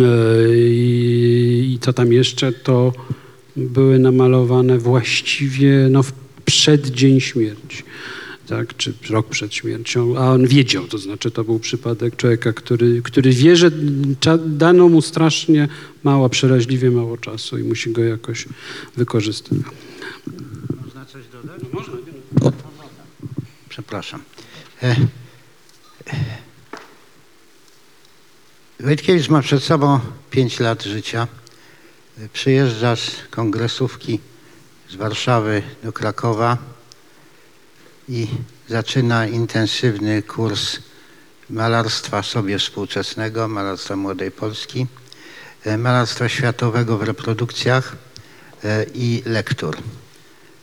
[0.60, 2.94] i, i co tam jeszcze, to
[3.56, 6.12] były namalowane właściwie no, w
[6.46, 7.84] przeddzień śmierci.
[8.48, 13.02] Tak, czy rok przed śmiercią, a on wiedział, to znaczy to był przypadek człowieka, który,
[13.02, 13.72] który wie, że
[14.46, 15.68] dano mu strasznie
[16.04, 18.46] mało, przeraźliwie mało czasu i musi go jakoś
[18.98, 19.58] wykorzystać.
[20.86, 21.62] Można coś dodać?
[21.74, 21.94] Można?
[23.70, 24.22] Przepraszam.
[24.84, 24.96] E,
[28.80, 30.00] Wojtkiewicz ma przed sobą
[30.32, 31.28] 5 lat życia.
[32.34, 34.20] Przyjeżdża z kongresówki
[34.90, 36.58] z Warszawy do Krakowa
[38.10, 38.28] i
[38.70, 40.80] zaczyna intensywny kurs
[41.50, 44.88] malarstwa sobie współczesnego, malarstwa młodej Polski,
[45.66, 47.96] e, malarstwa światowego w reprodukcjach
[48.64, 49.78] e, i lektur.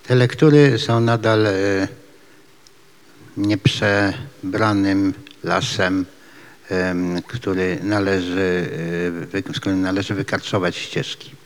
[0.06, 1.88] Te lektury są nadal e,
[3.36, 6.06] nieprzebranym lasem,
[6.68, 8.68] em, który należy,
[9.54, 11.39] z którym należy wykarczować ścieżki.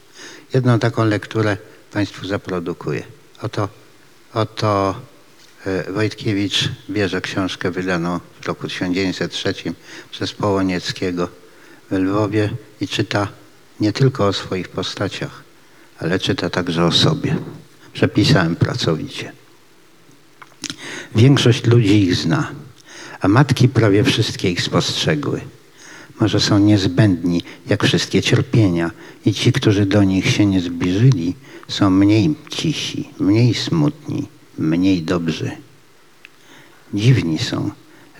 [0.54, 1.56] Jedną taką lekturę
[1.92, 3.02] Państwu zaprodukuję.
[3.42, 3.68] Oto,
[4.34, 5.00] oto
[5.66, 9.54] e, Wojtkiewicz bierze książkę wydaną w roku 1903
[10.10, 11.28] przez Połonieckiego
[11.90, 13.28] w Lwowie i czyta
[13.80, 15.42] nie tylko o swoich postaciach,
[15.98, 17.36] ale czyta także o sobie.
[17.92, 19.32] Przepisałem pracowicie.
[21.14, 22.50] Większość ludzi ich zna,
[23.20, 25.40] a matki prawie wszystkie ich spostrzegły.
[26.20, 28.90] Może są niezbędni, jak wszystkie cierpienia,
[29.26, 31.34] i ci, którzy do nich się nie zbliżyli,
[31.68, 34.26] są mniej cisi, mniej smutni,
[34.58, 35.50] mniej dobrzy.
[36.94, 37.70] Dziwni są,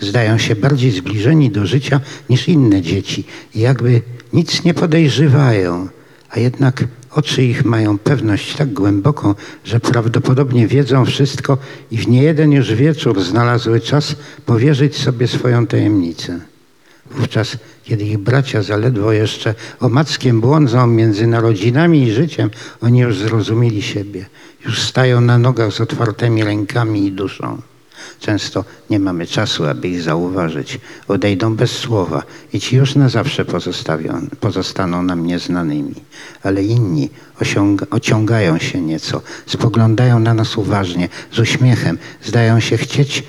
[0.01, 4.03] zdają się bardziej zbliżeni do życia niż inne dzieci i jakby
[4.33, 5.89] nic nie podejrzewają,
[6.31, 11.59] a jednak oczy ich mają pewność tak głęboką, że prawdopodobnie wiedzą wszystko
[11.91, 16.54] i w niejeden już wieczór znalazły czas powierzyć sobie swoją tajemnicę.
[17.11, 23.83] Wówczas, kiedy ich bracia zaledwo jeszcze omackiem błądzą między narodzinami i życiem, oni już zrozumieli
[23.83, 24.27] siebie,
[24.65, 27.63] już stają na nogach z otwartymi rękami i duszą.
[28.21, 30.81] Często nie mamy czasu, aby ich zauważyć.
[31.09, 33.45] Odejdą bez słowa i ci już na zawsze
[34.41, 35.95] pozostaną nam nieznanymi.
[36.43, 43.23] Ale inni osiąga, ociągają się nieco, spoglądają na nas uważnie, z uśmiechem, zdają się chcieć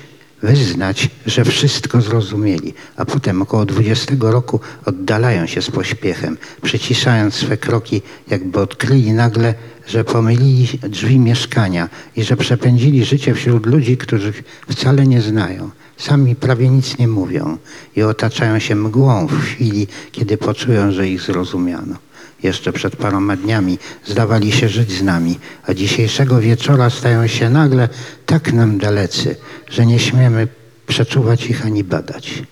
[0.46, 7.56] wyznać, że wszystko zrozumieli, a potem około 20 roku oddalają się z pośpiechem, przyciszając swe
[7.56, 9.54] kroki, jakby odkryli nagle,
[9.86, 15.70] że pomylili drzwi mieszkania i że przepędzili życie wśród ludzi, których wcale nie znają.
[15.96, 17.58] Sami prawie nic nie mówią
[17.96, 21.96] i otaczają się mgłą w chwili, kiedy poczują, że ich zrozumiano.
[22.42, 27.88] Jeszcze przed paroma dniami zdawali się żyć z nami, a dzisiejszego wieczora stają się nagle
[28.26, 29.36] tak nam dalecy,
[29.70, 30.48] że nie śmiemy
[30.86, 32.42] przeczuwać ich ani badać.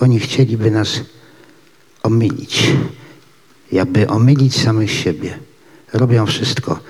[0.00, 1.00] Oni chcieliby nas
[2.02, 2.72] omylić,
[3.72, 5.38] jakby omylić samych siebie.
[5.92, 6.80] Robią wszystko,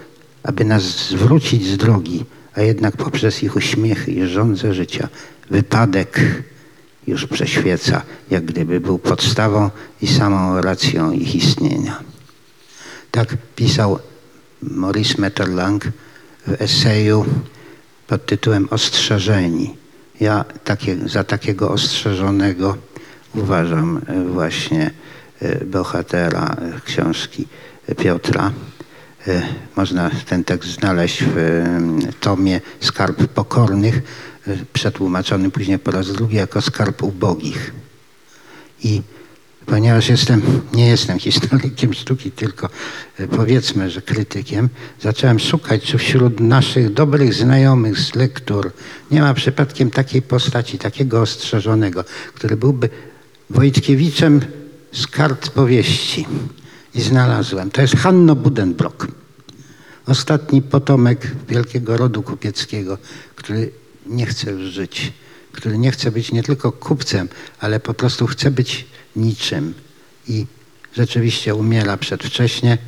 [0.42, 5.08] aby nas zwrócić z drogi, a jednak poprzez ich uśmiechy i żądze życia
[5.50, 6.20] wypadek
[7.06, 9.70] już prześwieca, jak gdyby był podstawą
[10.02, 12.13] i samą racją ich istnienia.
[13.14, 13.98] Tak pisał
[14.62, 15.84] Maurice Metterlang
[16.46, 17.24] w eseju
[18.06, 19.76] pod tytułem Ostrzeżeni.
[20.20, 22.76] Ja takie, za takiego ostrzeżonego
[23.34, 24.90] uważam e, właśnie
[25.40, 27.46] e, bohatera e, książki
[27.98, 28.52] Piotra.
[29.76, 31.64] Można ten tekst znaleźć w
[32.20, 34.02] tomie Skarb Pokornych,
[34.72, 37.72] przetłumaczony później po raz drugi jako Skarb Ubogich.
[38.82, 39.02] I
[39.66, 40.42] ponieważ jestem,
[40.74, 42.68] nie jestem historykiem sztuki, tylko
[43.36, 44.68] powiedzmy, że krytykiem,
[45.00, 48.72] zacząłem szukać, czy wśród naszych dobrych znajomych z lektur
[49.10, 52.88] nie ma przypadkiem takiej postaci, takiego ostrzeżonego, który byłby
[53.50, 54.40] Wojtkiewiczem
[54.92, 56.26] z kart powieści.
[56.94, 57.70] I znalazłem.
[57.70, 59.06] To jest Hanno Budenbrock.
[60.06, 62.98] Ostatni potomek wielkiego rodu kupieckiego,
[63.36, 63.70] który
[64.06, 65.12] nie chce już żyć,
[65.52, 67.28] który nie chce być nie tylko kupcem,
[67.60, 69.74] ale po prostu chce być niczym.
[70.28, 70.46] I
[70.96, 72.78] rzeczywiście umiera przedwcześnie,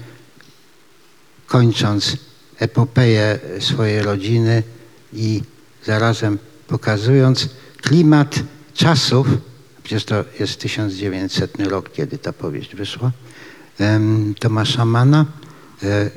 [1.47, 2.17] kończąc
[2.59, 4.63] epopeję swojej rodziny
[5.13, 5.43] i
[5.85, 7.49] zarazem pokazując
[7.83, 8.35] klimat
[8.75, 9.27] czasów,
[9.83, 13.13] przecież to jest 1900 rok, kiedy ta powieść wyszła,
[14.39, 15.27] Tomasza Mana,
[15.83, 16.11] e,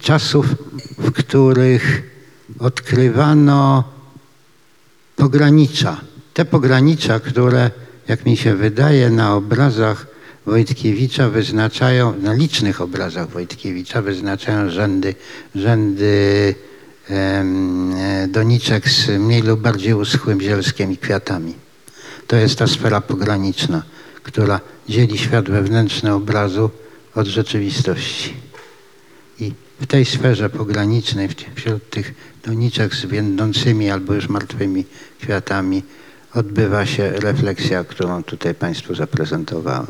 [0.00, 0.46] czasów,
[0.98, 2.02] w których
[2.58, 3.84] odkrywano
[5.16, 6.00] pogranicza.
[6.34, 7.70] Te pogranicza, które,
[8.10, 10.06] jak mi się wydaje, na obrazach
[10.46, 15.14] Wojtkiewicza wyznaczają, na licznych obrazach Wojtkiewicza wyznaczają rzędy,
[15.54, 16.54] rzędy
[17.08, 17.94] em,
[18.28, 21.54] doniczek z mniej lub bardziej uschłym zielskiem i kwiatami.
[22.26, 23.82] To jest ta sfera pograniczna,
[24.22, 26.70] która dzieli świat wewnętrzny obrazu
[27.14, 28.34] od rzeczywistości.
[29.40, 34.84] I w tej sferze pogranicznej, wśród tych doniczek z więdącymi albo już martwymi
[35.20, 35.82] kwiatami,
[36.34, 39.86] odbywa się refleksja, którą tutaj Państwu zaprezentowałem.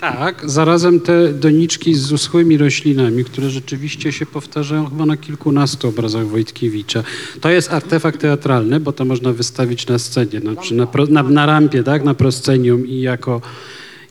[0.00, 6.26] Tak, zarazem te doniczki z uschłymi roślinami, które rzeczywiście się powtarzają chyba na kilkunastu obrazach
[6.26, 7.02] Wojtkiewicza.
[7.40, 12.04] To jest artefakt teatralny, bo to można wystawić na scenie, na, na, na rampie, tak,
[12.04, 13.40] na proscenium i jako,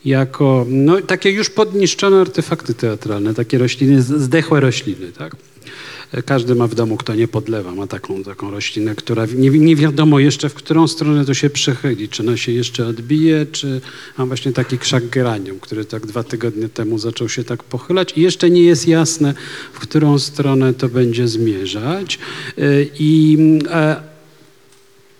[0.06, 5.36] jako no, takie już podniszczone artefakty teatralne, takie rośliny, zdechłe rośliny, tak.
[6.26, 10.20] Każdy ma w domu, kto nie podlewa, ma taką, taką roślinę, która nie, nie wiadomo
[10.20, 12.10] jeszcze, w którą stronę to się przechyli.
[12.10, 13.82] Czy ona się jeszcze odbije, czy
[14.17, 18.22] a właśnie taki krzak geranium, który tak dwa tygodnie temu zaczął się tak pochylać i
[18.22, 19.34] jeszcze nie jest jasne,
[19.74, 22.20] w którą stronę to będzie zmierzać.
[22.58, 23.38] Y, I,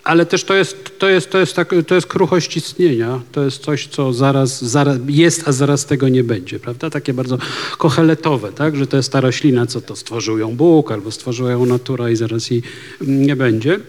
[0.08, 3.22] Ale też to jest, to jest, to jest, tak, to jest kruchość istnienia.
[3.32, 6.90] To jest coś, co zaraz, zaraz jest, a zaraz tego nie będzie, prawda?
[6.90, 7.38] Takie bardzo
[7.78, 8.76] kocheletowe, tak?
[8.76, 12.16] Że to jest ta roślina, co to stworzył ją Bóg albo stworzyła ją natura i
[12.16, 12.64] zaraz jej
[13.02, 13.80] mm, nie będzie.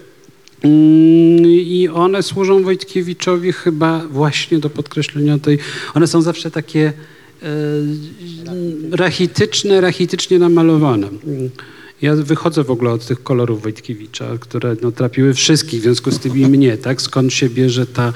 [0.63, 5.59] Mm, I one służą Wojtkiewiczowi chyba właśnie do podkreślenia tej.
[5.95, 6.93] One są zawsze takie
[7.43, 7.47] e,
[8.91, 11.09] rachityczne, rachitycznie namalowane.
[12.03, 16.19] Ja wychodzę w ogóle od tych kolorów Wojtkiewicza, które no, trapiły wszystkich, w związku z
[16.19, 17.03] tym i mnie, tak?
[17.03, 18.13] Skąd się bierze ta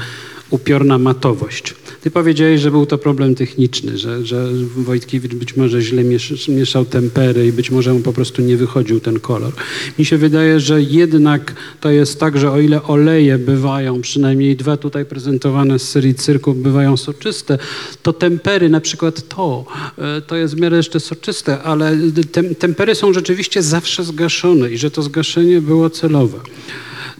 [0.50, 1.74] upiorna matowość.
[2.02, 6.84] Ty powiedziałeś, że był to problem techniczny, że, że Wojtkiewicz być może źle miesz, mieszał
[6.84, 9.52] tempery i być może mu po prostu nie wychodził ten kolor.
[9.98, 14.76] Mi się wydaje, że jednak to jest tak, że o ile oleje bywają, przynajmniej dwa
[14.76, 17.58] tutaj prezentowane z serii cyrku bywają soczyste,
[18.02, 19.64] to tempery, na przykład to,
[19.98, 21.96] e, to jest w miarę jeszcze soczyste, ale
[22.32, 26.38] tem, tempery są rzeczywiście zawsze zgaszone i że to zgaszenie było celowe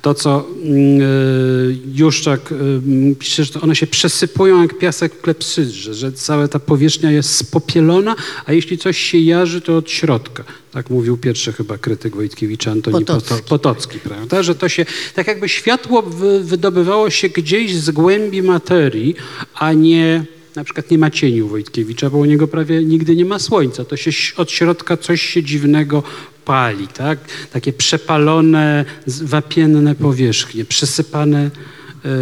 [0.03, 6.13] to, co yy, Juszczak yy, pisze, że one się przesypują jak piasek w klepsydrze, że
[6.13, 10.45] cała ta powierzchnia jest spopielona, a jeśli coś się jarzy, to od środka.
[10.73, 13.43] Tak mówił pierwszy chyba krytyk Wojtkiewicza, Antoni Potocki.
[13.49, 14.43] Potocki, prawda?
[14.43, 19.15] Że to się, tak jakby światło wy, wydobywało się gdzieś z głębi materii,
[19.55, 20.25] a nie
[20.57, 23.85] na przykład nie ma cieni u Wojtkiewicza, bo u niego prawie nigdy nie ma słońca.
[23.85, 26.03] To się od środka coś się dziwnego
[26.45, 27.19] pali, tak?
[27.53, 31.51] Takie przepalone, wapienne powierzchnie, przesypane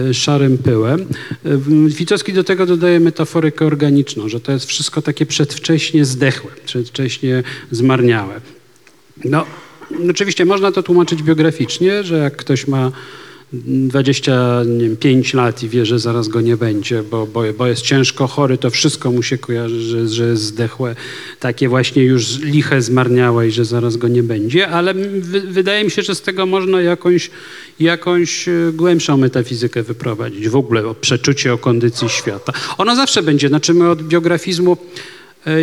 [0.08, 1.00] e, szarym pyłem.
[1.00, 1.06] E,
[1.88, 8.40] Witowski do tego dodaje metaforykę organiczną, że to jest wszystko takie przedwcześnie zdechłe, przedwcześnie zmarniałe.
[9.24, 9.46] No,
[10.10, 12.92] oczywiście można to tłumaczyć biograficznie, że jak ktoś ma
[13.52, 18.58] 25 lat i wie, że zaraz go nie będzie, bo, bo, bo jest ciężko chory,
[18.58, 20.94] to wszystko mu się kojarzy, że, że jest zdechłe,
[21.40, 25.90] takie właśnie już liche, zmarniałe i że zaraz go nie będzie, ale wy, wydaje mi
[25.90, 27.30] się, że z tego można jakąś,
[27.80, 32.52] jakąś e, głębszą metafizykę wyprowadzić, w ogóle o przeczucie o kondycji świata.
[32.78, 34.76] Ono zawsze będzie, znaczy my od biografizmu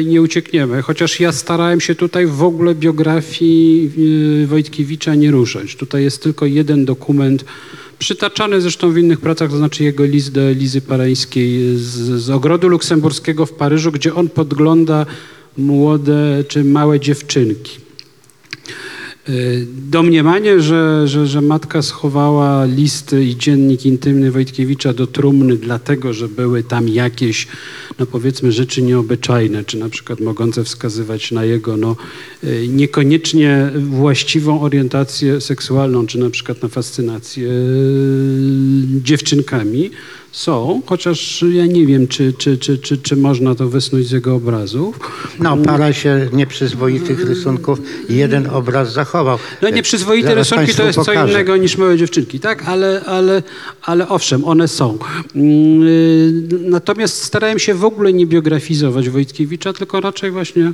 [0.05, 0.81] nie uciekniemy.
[0.81, 3.91] Chociaż ja starałem się tutaj w ogóle biografii
[4.43, 5.75] e, Wojtkiewicza nie ruszać.
[5.75, 7.45] Tutaj jest tylko jeden dokument,
[7.99, 12.67] przytaczany zresztą w innych pracach, to znaczy jego list do Elizy Parańskiej z, z ogrodu
[12.67, 15.05] luksemburskiego w Paryżu, gdzie on podgląda
[15.57, 17.86] młode czy małe dziewczynki.
[19.29, 26.13] Y, Domniemanie, że, że, że matka schowała listy i dziennik intymny Wojtkiewicza do trumny, dlatego
[26.13, 27.47] że były tam jakieś,
[27.99, 31.95] no powiedzmy, rzeczy nieobyczajne, czy na przykład mogące wskazywać na jego no,
[32.43, 39.91] y, niekoniecznie właściwą orientację seksualną, czy na przykład na fascynację y, dziewczynkami,
[40.37, 44.35] są, chociaż ja nie wiem, czy, czy, czy, czy, czy można to wysnuć z jego
[44.35, 44.99] obrazów.
[45.39, 49.37] No, parę się nieprzyzwoitych rysunków jeden obraz zachował.
[49.61, 51.31] No nieprzyzwoite Zaraz rysunki to jest co pokażę.
[51.33, 52.63] innego niż małe dziewczynki, tak?
[52.67, 53.43] Ale, ale,
[53.81, 54.97] ale owszem, one są.
[55.35, 60.73] Mm, y, Natomiast starałem się w ogóle nie biografizować Wojtkiewicza, tylko raczej właśnie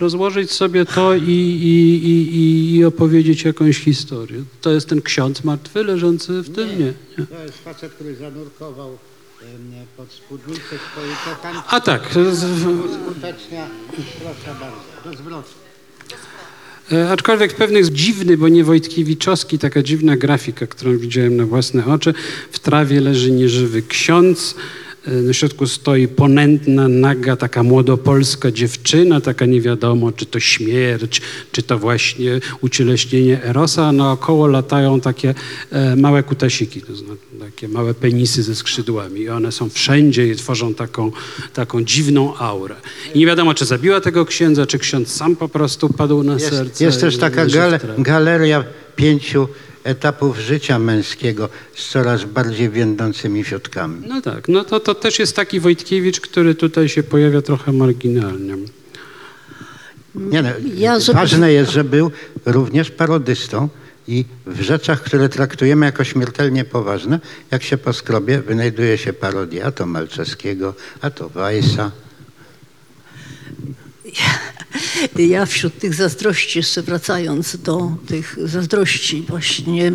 [0.00, 4.42] rozłożyć sobie to i, i, i, i, opowiedzieć jakąś historię.
[4.60, 6.68] To jest ten ksiądz martwy leżący w tym?
[6.68, 6.84] Nie.
[7.18, 7.26] nie.
[7.26, 8.98] To jest facet, który zanurkował
[9.96, 11.60] pod spódnicę swojej kochanki.
[11.68, 13.66] A tak, Skutecznia,
[14.22, 15.48] proszę bardzo, do zwrotu.
[16.92, 21.86] E, Aczkolwiek pewnych jest dziwny, bo nie Wojtkiewiczowski, taka dziwna grafika, którą widziałem na własne
[21.86, 22.14] oczy.
[22.50, 24.54] W trawie leży nieżywy ksiądz,
[25.06, 31.62] na środku stoi ponętna, naga, taka młodopolska dziewczyna, taka nie wiadomo, czy to śmierć, czy
[31.62, 35.34] to właśnie ucieleśnienie Erosa, a naokoło latają takie
[35.70, 40.36] e, małe kutasiki, to znaczy takie małe penisy ze skrzydłami i one są wszędzie i
[40.36, 41.12] tworzą taką,
[41.54, 42.74] taką dziwną aurę.
[43.14, 46.48] I nie wiadomo, czy zabiła tego księdza, czy ksiądz sam po prostu padł na Jest,
[46.48, 46.84] serce.
[46.84, 48.64] jest też taka gale, galeria
[48.96, 49.48] pięciu
[49.84, 54.06] etapów życia męskiego z coraz bardziej więdącymi fiotkami.
[54.08, 58.56] No tak, no to, to też jest taki Wojtkiewicz, który tutaj się pojawia trochę marginalnie.
[60.14, 62.10] Nie, no, Ja, żeby- Ważne jest, że był
[62.44, 63.68] również parodystą
[64.08, 69.70] i w rzeczach, które traktujemy jako śmiertelnie poważne, jak się poskrobie, wynajduje się parodia, a
[69.72, 71.90] to Malczewskiego, a to Weissa.
[74.04, 74.53] Ja
[75.46, 79.94] wśród tych zazdrości, jeszcze wracając do tych zazdrości, właśnie e,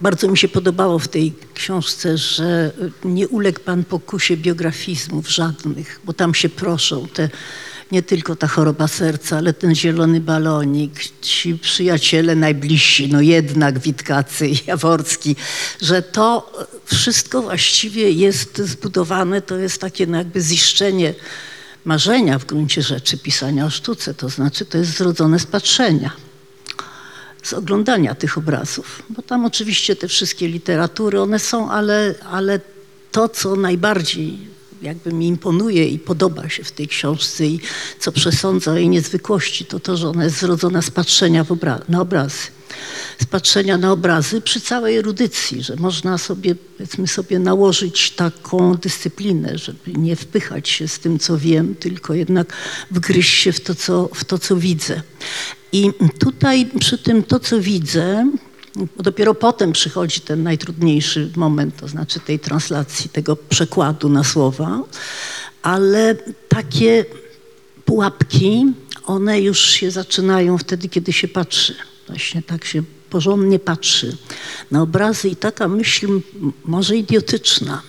[0.00, 2.72] bardzo mi się podobało w tej książce, że
[3.04, 7.28] nie uległ pan pokusie biografizmów żadnych, bo tam się proszą te
[7.92, 14.50] nie tylko ta choroba serca, ale ten zielony balonik, ci przyjaciele najbliżsi, no jednak Witkacy
[14.66, 15.36] Jaworski,
[15.82, 16.52] że to
[16.84, 21.14] wszystko właściwie jest zbudowane, to jest takie no jakby ziszczenie
[21.84, 26.10] marzenia w gruncie rzeczy pisania o sztuce, to znaczy to jest zrodzone z patrzenia.
[27.42, 29.02] z oglądania tych obrazów.
[29.10, 32.60] Bo tam oczywiście te wszystkie literatury, one są, ale, ale
[33.12, 34.38] to, co najbardziej
[34.82, 37.60] jakby mi imponuje i podoba się w tej książce i
[38.00, 42.00] co przesądza o jej niezwykłości, to to, że ona jest zrodzona z patrzenia obra- na
[42.00, 42.46] obrazy.
[43.22, 49.58] Z patrzenia na obrazy przy całej erudycji, że można sobie, powiedzmy sobie, nałożyć taką dyscyplinę,
[49.58, 52.52] żeby nie wpychać się z tym, co wiem, tylko jednak
[52.90, 55.02] wgryźć się w to, co, w to, co widzę.
[55.72, 58.30] I tutaj przy tym to, co widzę,
[58.96, 64.82] bo dopiero potem przychodzi ten najtrudniejszy moment, to znaczy tej translacji, tego przekładu na słowa,
[65.62, 66.14] ale
[66.48, 67.04] takie
[67.84, 68.66] pułapki,
[69.04, 71.74] one już się zaczynają wtedy, kiedy się patrzy.
[72.06, 74.16] Właśnie tak się porządnie patrzy
[74.70, 76.20] na obrazy i taka myśl,
[76.64, 77.82] może idiotyczna,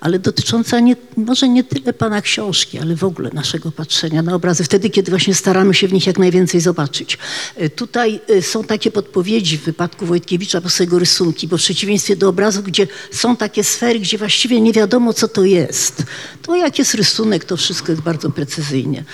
[0.00, 4.64] ale dotycząca nie, może nie tyle pana książki, ale w ogóle naszego patrzenia na obrazy,
[4.64, 7.18] wtedy, kiedy właśnie staramy się w nich jak najwięcej zobaczyć.
[7.62, 12.16] Y, Tutaj y, są takie podpowiedzi w wypadku Wojtkiewicza po jego rysunki, bo w przeciwieństwie
[12.16, 16.02] do obrazów, gdzie są takie sfery, gdzie właściwie nie wiadomo, co to jest,
[16.42, 19.04] to jak jest rysunek, to wszystko jest bardzo precyzyjnie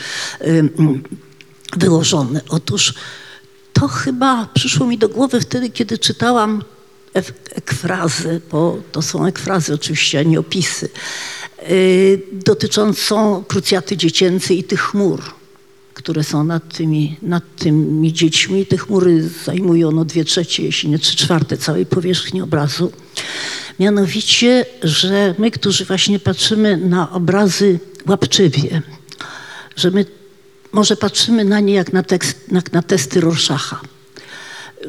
[1.77, 2.41] wyłożone.
[2.49, 2.95] Otóż
[3.73, 6.63] to chyba przyszło mi do głowy wtedy, kiedy czytałam
[7.15, 10.89] ek- ekfrazę, bo to są ekfrazy oczywiście, a nie opisy,
[11.69, 15.23] yy, dotyczącą krucjaty dziecięcej i tych chmur,
[15.95, 18.67] które są nad tymi, nad tymi dziećmi.
[18.67, 22.93] Te chmury zajmują no dwie trzecie, jeśli nie trzy czwarte całej powierzchni obrazu.
[23.79, 28.83] Mianowicie, że my, którzy właśnie patrzymy na obrazy łapczywie,
[29.77, 30.07] że my
[30.73, 33.81] może patrzymy na nie jak na, tekst, jak na testy Rorschacha,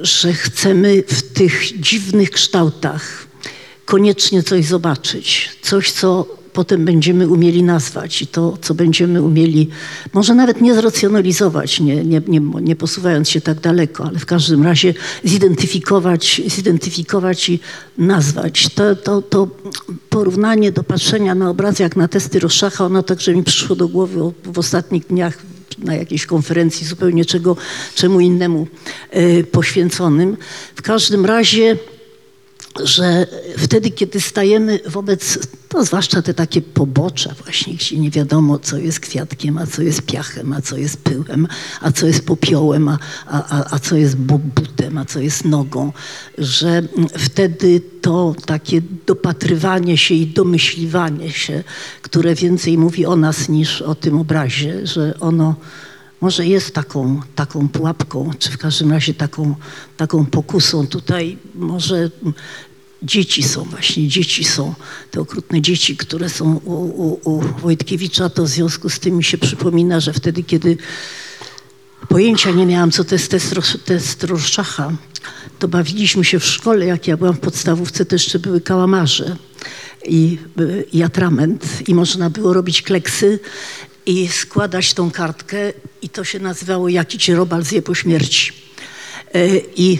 [0.01, 3.27] że chcemy w tych dziwnych kształtach
[3.85, 6.25] koniecznie coś zobaczyć, coś, co
[6.56, 9.70] potem będziemy umieli nazwać i to, co będziemy umieli,
[10.14, 14.64] może nawet nie zracjonalizować, nie, nie, nie, nie posuwając się tak daleko, ale w każdym
[14.64, 14.93] razie
[15.24, 17.60] zidentyfikować, zidentyfikować i
[17.97, 18.70] nazwać.
[18.70, 19.47] To, to, to
[20.10, 24.20] porównanie do patrzenia na obrazy jak na testy Roszacha, ono także mi przyszło do głowy
[24.43, 25.38] w ostatnich dniach
[25.78, 27.58] na jakiejś konferencji zupełnie czego,
[27.95, 28.68] czemu innemu
[29.10, 30.38] e, poświęconym.
[30.76, 31.78] W każdym razie
[32.84, 38.78] że wtedy, kiedy stajemy wobec, to zwłaszcza te takie pobocza właśnie, gdzie nie wiadomo, co
[38.78, 41.47] jest kwiatkiem, a co jest piachem, a co jest pyłem,
[41.82, 42.97] a co jest popiołem, a,
[43.28, 45.93] a, a, co jest bu- butem, a co jest nogą,
[46.38, 46.82] że
[47.17, 51.63] wtedy to takie dopatrywanie się i domyśliwanie się,
[52.01, 55.55] które więcej mówi o nas niż o tym obrazie, że ono
[56.26, 59.55] może jest taką, taką pułapką, czy w każdym razie taką,
[59.97, 60.88] taką pokusą.
[60.88, 62.11] Tutaj może
[63.03, 64.73] dzieci są właśnie, dzieci są,
[65.11, 69.23] te okrutne dzieci, które są u, u, u Wojtkiewicza, to w związku z tym mi
[69.23, 70.78] się przypomina, że wtedy, kiedy
[72.09, 74.91] pojęcia nie miałam, co to jest test, Ros- test Rorschacha,
[75.59, 79.36] to bawiliśmy się w szkole, jak ja byłam w podstawówce, to jeszcze były kałamarze
[80.05, 83.39] i, y, i atrament i można było robić kleksy
[84.06, 88.51] i składać tą kartkę i to się nazywało Jaki cię robal zje po śmierci.
[89.36, 89.99] Y, I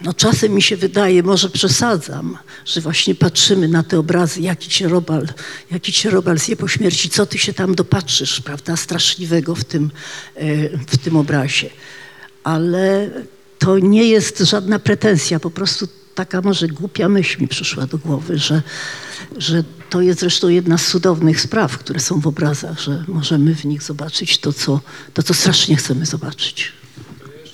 [0.00, 4.88] no czasem mi się wydaje, może przesadzam, że właśnie patrzymy na te obrazy, jaki cię
[4.88, 5.28] robal,
[5.70, 9.90] jaki cię robal zje po śmierci, co ty się tam dopatrzysz, prawda, straszliwego w tym,
[10.34, 11.70] e, w tym obrazie.
[12.44, 13.10] Ale
[13.58, 18.38] to nie jest żadna pretensja, po prostu taka może głupia myśl mi przyszła do głowy,
[18.38, 18.62] że,
[19.36, 23.64] że to jest zresztą jedna z cudownych spraw, które są w obrazach, że możemy w
[23.64, 24.80] nich zobaczyć to, co,
[25.14, 26.72] to, co strasznie chcemy zobaczyć.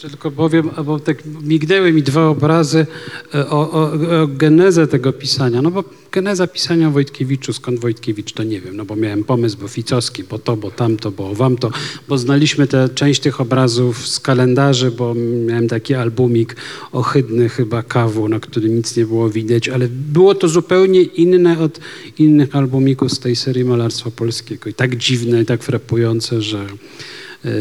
[0.01, 2.87] Jeszcze tylko powiem, bo tak mignęły mi dwa obrazy
[3.35, 3.93] e, o, o,
[4.23, 5.63] o genezę tego pisania.
[5.63, 9.57] No bo geneza pisania o Wojtkiewiczu, skąd Wojtkiewicz, to nie wiem, no bo miałem pomysł,
[9.61, 11.71] bo Ficowski, bo to, bo tamto, bo wamto,
[12.09, 15.15] bo znaliśmy tę część tych obrazów z kalendarzy, bo
[15.47, 16.57] miałem taki albumik
[16.93, 21.81] ohydny chyba kawu, na którym nic nie było widać, ale było to zupełnie inne od
[22.19, 26.67] innych albumików z tej serii malarstwa polskiego i tak dziwne i tak frapujące, że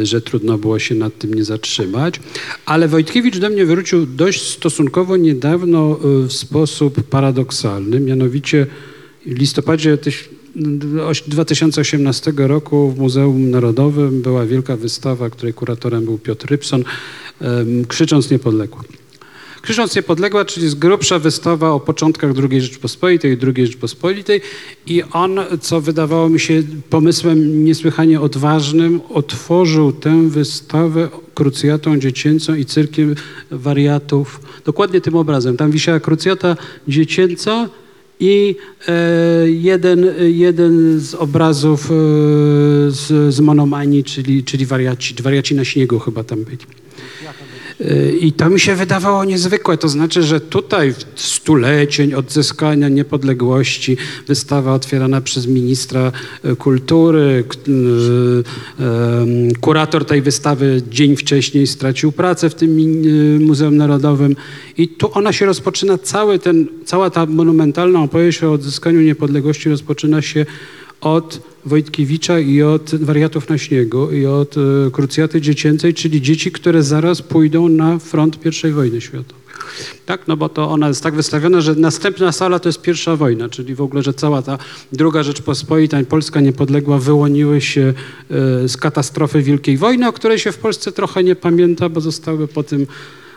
[0.04, 2.20] że trudno było się nad tym nie zatrzymać.
[2.66, 8.68] Ale Wojtkiewicz do mnie wrócił dość stosunkowo niedawno e, w sposób paradoksalny, mianowicie
[9.26, 10.30] w listopadzie tyś-
[11.28, 16.84] 2018 roku w Muzeum Narodowym była wielka wystawa, której kuratorem był Piotr Rybson,
[17.88, 18.84] Krzycząc Niepodległa.
[19.62, 24.42] Krzycząc Niepodległa, czyli jest grubsza wystawa o początkach II Rzeczpospolitej, II Rzeczpospolitej
[24.88, 32.66] i on, co wydawało mi się pomysłem niesłychanie odważnym, otworzył tę wystawę krucjatą dziecięcą i
[32.66, 33.16] cyrkiem
[33.52, 34.42] wariatów.
[34.66, 35.58] Dokładnie tym obrazem.
[35.58, 36.58] Tam wisiała krucjata
[36.88, 37.70] dziecięca
[38.20, 38.56] i
[38.88, 38.94] e,
[39.50, 41.94] jeden, jeden z obrazów e,
[42.92, 46.58] z, z monomanii, czyli, czyli wariaci, wariaci na śniegu chyba tam byli.
[47.82, 49.78] Y, I to mi się wydawało niezwykłe.
[49.78, 56.12] To znaczy, że tutaj w stulecie odzyskania niepodległości wystawa otwierana przez ministra
[56.46, 62.80] y, kultury, y, kurator tej wystawy dzień wcześniej stracił pracę w tym
[63.46, 64.36] Muzeum Narodowym
[64.78, 70.22] i tu ona się rozpoczyna, cały ten, cała ta monumentalna opowieść o odzyskaniu niepodległości rozpoczyna
[70.22, 70.46] się
[71.02, 76.84] od Wojtkiewicza i od wariatów na śniegu i od e, krucjaty dziecięcej, czyli dzieci, które
[76.84, 79.40] zaraz pójdą na front I wojny światowej.
[80.06, 83.50] Tak, no bo to ona jest tak wystawiona, że następna sala to jest pierwsza wojna,
[83.50, 84.58] czyli w ogóle, że cała ta
[84.92, 87.82] druga Rzeczpospolita i Polska niepodległa wyłoniły się
[88.62, 92.48] e, z katastrofy Wielkiej Wojny, o której się w Polsce trochę nie pamięta, bo zostały
[92.48, 92.88] po tym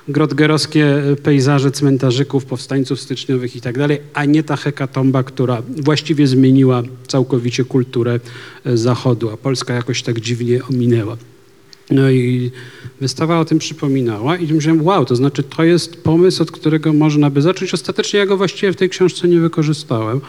[0.08, 3.78] grotgerowskie pejzaże cmentarzyków, powstańców styczniowych i tak
[4.14, 8.20] a nie ta hekatomba, która właściwie zmieniła całkowicie kulturę
[8.64, 11.16] e, Zachodu, a Polska jakoś tak dziwnie ominęła.
[11.92, 12.50] No i
[13.00, 17.30] wystawa o tym przypominała i myślałem, wow, to znaczy to jest pomysł, od którego można
[17.30, 17.74] by zacząć.
[17.74, 20.20] Ostatecznie ja go właściwie w tej książce nie wykorzystałem.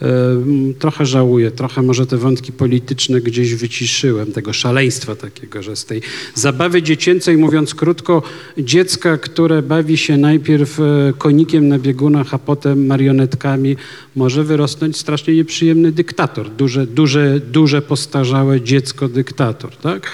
[0.00, 5.84] Em, Trochę żałuję, trochę może te wątki polityczne gdzieś wyciszyłem, tego szaleństwa takiego, że z
[5.84, 6.02] tej
[6.34, 8.22] zabawy dziecięcej, mówiąc krótko,
[8.58, 13.76] dziecka, które bawi się najpierw e, konikiem na biegunach, a potem marionetkami,
[14.16, 20.10] może wyrosnąć strasznie nieprzyjemny dyktator, duże, duże, duże postarzałe dziecko dyktator, tak?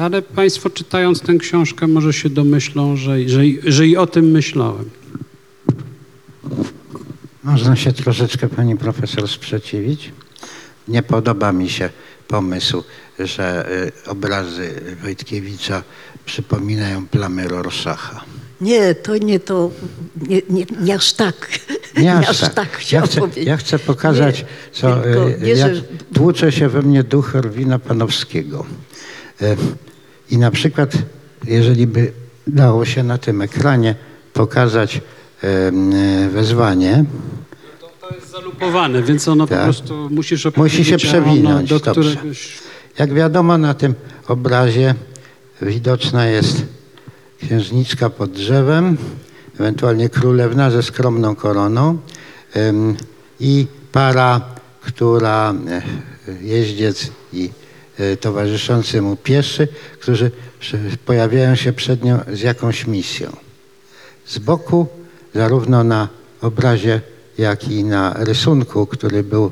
[0.00, 4.90] Ale Państwo czytając tę książkę może się domyślą, że, że, że i o tym myślałem.
[7.44, 10.12] Można się troszeczkę pani profesor sprzeciwić.
[10.88, 11.90] Nie podoba mi się
[12.28, 12.84] pomysł,
[13.18, 13.68] że
[14.06, 14.70] y, obrazy
[15.02, 15.82] Wojtkiewicza
[16.24, 18.24] przypominają plamy Rorschacha.
[18.60, 19.70] Nie, to nie to,
[20.28, 21.48] nie, nie, nie aż tak.
[21.96, 22.54] Nie aż, tak.
[22.54, 23.46] tak ja, chcę, powiedzieć.
[23.46, 25.82] ja chcę pokazać, Nie, co, tylko y, nie, jak że-
[26.14, 28.66] tłucze się we mnie duch Erwina Panowskiego.
[29.42, 29.56] Y,
[30.30, 30.92] I na przykład,
[31.44, 32.12] jeżeli by
[32.46, 33.94] dało się na tym ekranie
[34.32, 37.04] pokazać y, y, wezwanie,
[37.80, 39.58] To, to jest zalupowane, więc ono Tak.
[39.58, 42.58] po prostu musisz Musi się przewinąć, do któregoś...
[42.98, 43.94] Jak wiadomo, na tym
[44.28, 44.94] obrazie
[45.62, 46.62] widoczna jest
[47.42, 48.96] księżniczka pod drzewem,
[49.60, 51.98] ewentualnie królewna ze skromną koroną
[53.40, 54.40] i para,
[54.80, 55.82] która e,
[56.42, 57.67] jeździec i e,
[58.20, 59.68] towarzyszący mu pieszy,
[60.00, 60.30] którzy
[61.06, 63.36] pojawiają się przed nią z jakąś misją.
[64.26, 64.86] Z boku,
[65.34, 66.08] zarówno na
[66.40, 67.00] obrazie,
[67.38, 69.50] jak i na rysunku, który był e,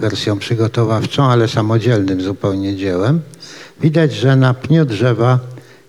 [0.00, 3.20] wersją przygotowawczą, ale samodzielnym zupełnie dziełem,
[3.80, 5.38] widać, że na pniu drzewa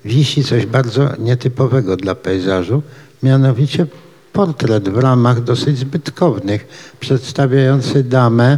[0.05, 2.81] wisi coś bardzo nietypowego dla pejzażu,
[3.23, 3.85] mianowicie
[4.33, 6.67] portret w ramach dosyć zbytkownych,
[6.99, 8.57] przedstawiający damę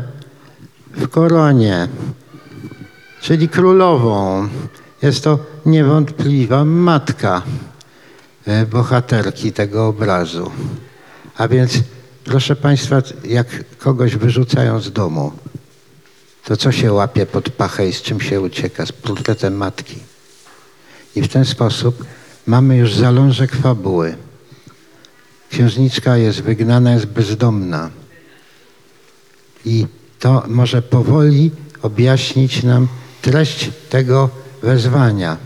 [0.98, 1.88] w koronie,
[3.26, 4.48] czyli królową.
[5.02, 7.42] Jest to niewątpliwa matka
[8.46, 10.52] e, bohaterki tego obrazu.
[11.38, 11.74] A więc,
[12.24, 15.32] proszę Państwa, jak kogoś wyrzucają z domu,
[16.44, 18.86] to co się łapie pod pachę i z czym się ucieka?
[18.86, 19.98] Z portretem matki.
[21.16, 22.06] I w ten sposób
[22.48, 24.16] mamy już zalążek fabuły.
[25.52, 27.90] Księżniczka jest wygnana, jest bezdomna.
[29.66, 29.86] I
[30.20, 31.52] to może powoli
[31.82, 32.88] objaśnić nam
[33.26, 34.30] treść tego
[34.64, 35.38] wezwania.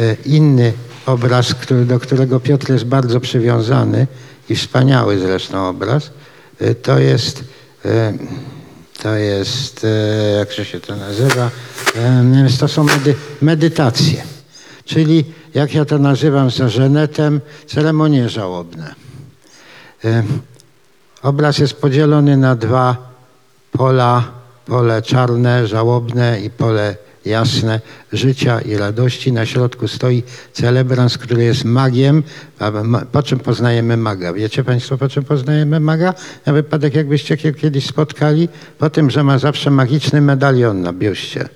[0.00, 0.72] E, Inny
[1.06, 4.06] obraz, który, do którego Piotr jest bardzo przywiązany
[4.48, 6.10] i wspaniały zresztą obraz,
[6.60, 7.44] e, to jest,
[7.84, 8.12] e,
[9.02, 9.86] to jest,
[10.38, 11.50] jakże się to nazywa,
[12.60, 14.22] to są medy, medytacje.
[14.84, 15.24] Czyli,
[15.54, 18.94] jak ja to nazywam za żenetem, ceremonie żałobne.
[21.22, 22.96] Obraz jest podzielony na dwa
[23.72, 24.35] pola,
[24.66, 27.80] pole czarne, żałobne i pole jasne
[28.12, 29.32] życia i radości.
[29.32, 32.22] Na środku stoi celebrans, który jest magiem.
[33.12, 34.32] Po czym poznajemy maga?
[34.32, 36.14] Wiecie Państwo, po czym poznajemy maga?
[36.46, 38.48] Na wypadek, jakbyście kiedyś spotkali,
[38.78, 41.48] po tym, że ma zawsze magiczny medalion na biuście.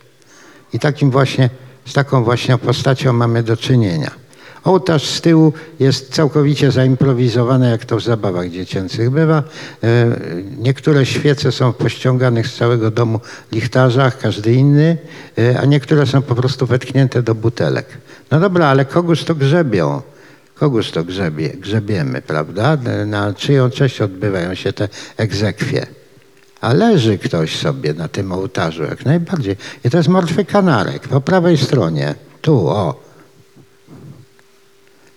[0.73, 1.51] I takim właśnie,
[1.87, 4.11] z taką właśnie postacią mamy do czynienia.
[4.65, 9.43] Ołtarz z tyłu jest całkowicie zaimprowizowany, jak to w zabawach dziecięcych bywa.
[9.83, 10.07] E,
[10.59, 13.21] Niektóre świece są pościąganych z całego domu
[13.53, 14.99] lichtarzach, każdy inny,
[15.39, 17.87] e, a niektóre są po prostu wetknięte do butelek.
[18.31, 20.03] No dobra, ale kogoś to grzebią?
[20.55, 22.79] Kogoś to grzebie, grzebiemy, prawda?
[23.07, 25.87] Na czyją cześć odbywają się te egzekwie?
[26.61, 29.57] A leży ktoś sobie na tym ołtarzu, jak najbardziej.
[29.85, 32.15] I to jest martwy kanarek po prawej stronie.
[32.41, 33.10] Tu, o.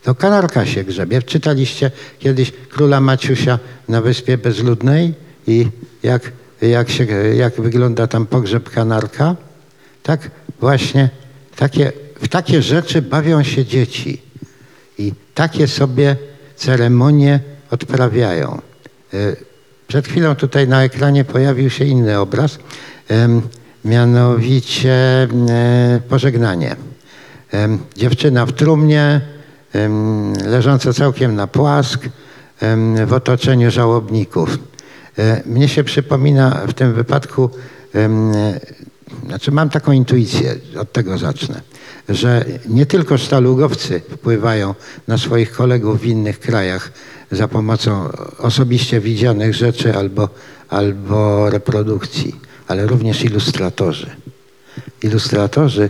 [0.03, 1.21] To kanarka się grzebie.
[1.21, 5.13] Czytaliście kiedyś Króla Maciusia na Wyspie Bezludnej
[5.47, 5.67] i
[6.03, 6.31] jak,
[6.61, 7.03] jak, się,
[7.35, 9.35] jak wygląda tam pogrzeb kanarka?
[10.03, 11.09] Tak właśnie
[11.55, 11.91] takie,
[12.21, 14.21] w takie rzeczy bawią się dzieci.
[14.97, 16.15] I takie sobie
[16.55, 17.39] ceremonie
[17.71, 18.61] odprawiają.
[19.13, 19.17] E,
[19.87, 22.59] Przed chwilą tutaj na ekranie pojawił się inny obraz,
[23.85, 25.27] mianowicie e,
[26.09, 26.75] pożegnanie.
[27.95, 29.21] Dziewczyna w trumnie,
[29.73, 32.09] em, leżąca całkiem na płask,
[33.05, 34.59] w otoczeniu żałobników.
[35.17, 37.49] E, Mnie się przypomina w tym wypadku,
[37.95, 38.09] e,
[39.25, 41.61] znaczy mam taką intuicję, od tego zacznę,
[42.09, 44.75] że nie tylko sztalugowcy wpływają
[45.07, 46.91] na swoich kolegów w innych krajach
[47.31, 50.29] za pomocą osobiście widzianych rzeczy albo,
[50.69, 52.35] albo reprodukcji,
[52.67, 54.09] ale również ilustratorzy.
[55.03, 55.89] Ilustratorzy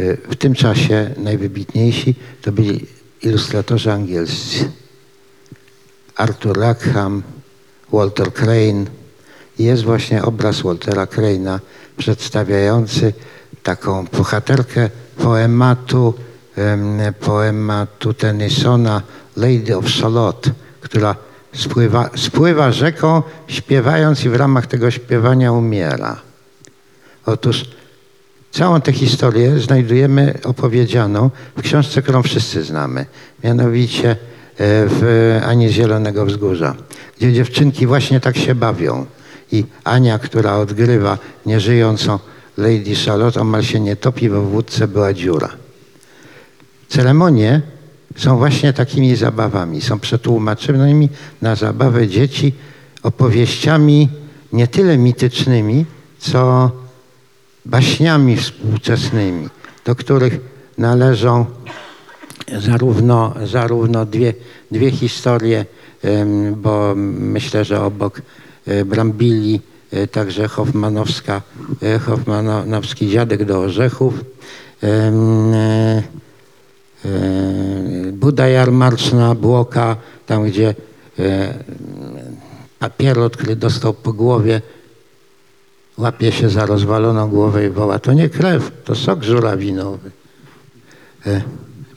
[0.00, 4.70] y, w tym czasie najwybitniejsi to byli ilustratorzy angielscy.
[6.16, 7.22] Arthur Rackham,
[7.92, 8.84] Walter Crane.
[9.58, 11.58] Jest właśnie obraz Waltera Crane'a
[11.96, 13.12] przedstawiający
[13.62, 16.14] taką bohaterkę poematu,
[16.56, 19.02] em, poematu Tennysona
[19.36, 20.50] Lady of Shalott,
[20.80, 21.16] która
[21.54, 26.20] spływa, spływa rzeką śpiewając i w ramach tego śpiewania umiera.
[27.26, 27.64] Otóż
[28.50, 33.06] Całą tę historię znajdujemy opowiedzianą w książce, którą wszyscy znamy,
[33.44, 34.16] mianowicie e,
[34.86, 36.74] w Ani Zielonego Wzgórza,
[37.18, 39.06] gdzie dziewczynki właśnie tak się bawią.
[39.52, 42.18] I Ania, która odgrywa nieżyjącą
[42.56, 45.48] Lady Charlotte, omal się nie topi, bo w wódce była dziura.
[46.88, 47.60] Ceremonie
[48.16, 51.08] są właśnie takimi zabawami, są przetłumaczonymi
[51.42, 52.54] na zabawę dzieci
[53.02, 54.08] opowieściami
[54.52, 55.86] nie tyle mitycznymi,
[56.18, 56.70] co
[57.68, 59.48] baśniami współczesnymi,
[59.84, 60.40] do których
[60.78, 61.46] należą
[62.58, 64.34] zarówno, zarówno dwie,
[64.70, 65.66] dwie historie,
[66.56, 68.22] bo myślę, że obok
[68.66, 69.60] e, Brambili
[69.92, 71.42] e, także Hoffmanowska,
[71.82, 74.14] e, Hoffmanowski dziadek do orzechów,
[78.12, 79.96] Buda Jarmarczna, Błoka,
[80.26, 80.74] tam gdzie
[82.78, 84.62] papierot, który dostał po głowie,
[85.98, 90.10] łapie się za rozwaloną głowę i woła, to nie krew, to sok żurawinowy.
[91.26, 91.42] E,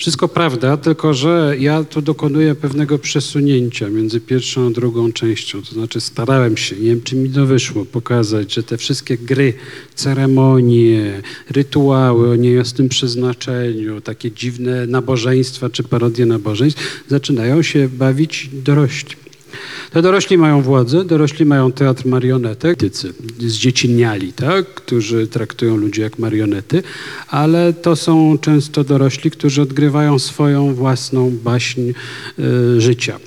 [0.02, 5.62] Wszystko prawda, tylko że ja tu dokonuję pewnego przesunięcia między pierwszą a drugą częścią.
[5.62, 9.54] To znaczy starałem się, nie wiem czy mi to wyszło, pokazać, że te wszystkie gry,
[9.96, 19.16] ceremonie, rytuały o niejasnym przeznaczeniu, takie dziwne nabożeństwa czy parodie nabożeństw zaczynają się bawić dorośli.
[19.92, 26.20] Te dorośli mają władzę, dorośli mają teatr marionetek, tycy zdzieciniali, tak, którzy traktują ludzi jak
[26.20, 26.84] marionety,
[27.28, 31.94] ale to są często dorośli, którzy odgrywają swoją własną baśń e,
[32.82, 33.16] życia.
[33.16, 33.20] E,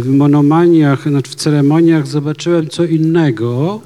[0.00, 3.80] w monomaniach, znaczy w ceremoniach zobaczyłem co innego,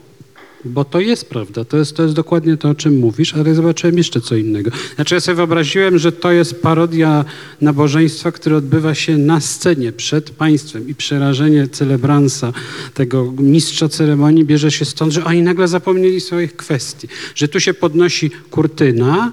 [0.65, 3.99] bo to jest prawda, to jest, to jest dokładnie to, o czym mówisz, ale zobaczyłem
[3.99, 4.71] jeszcze co innego.
[4.95, 7.25] Znaczy ja sobie wyobraziłem, że to jest parodia
[7.61, 12.53] nabożeństwa, które odbywa się na scenie przed państwem i przerażenie celebransa,
[12.95, 17.75] tego mistrza ceremonii bierze się stąd, że oni nagle zapomnieli swoich kwestii, że tu się
[17.75, 19.33] podnosi kurtyna,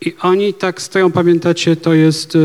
[0.00, 2.38] i oni tak stoją, pamiętacie, to jest y,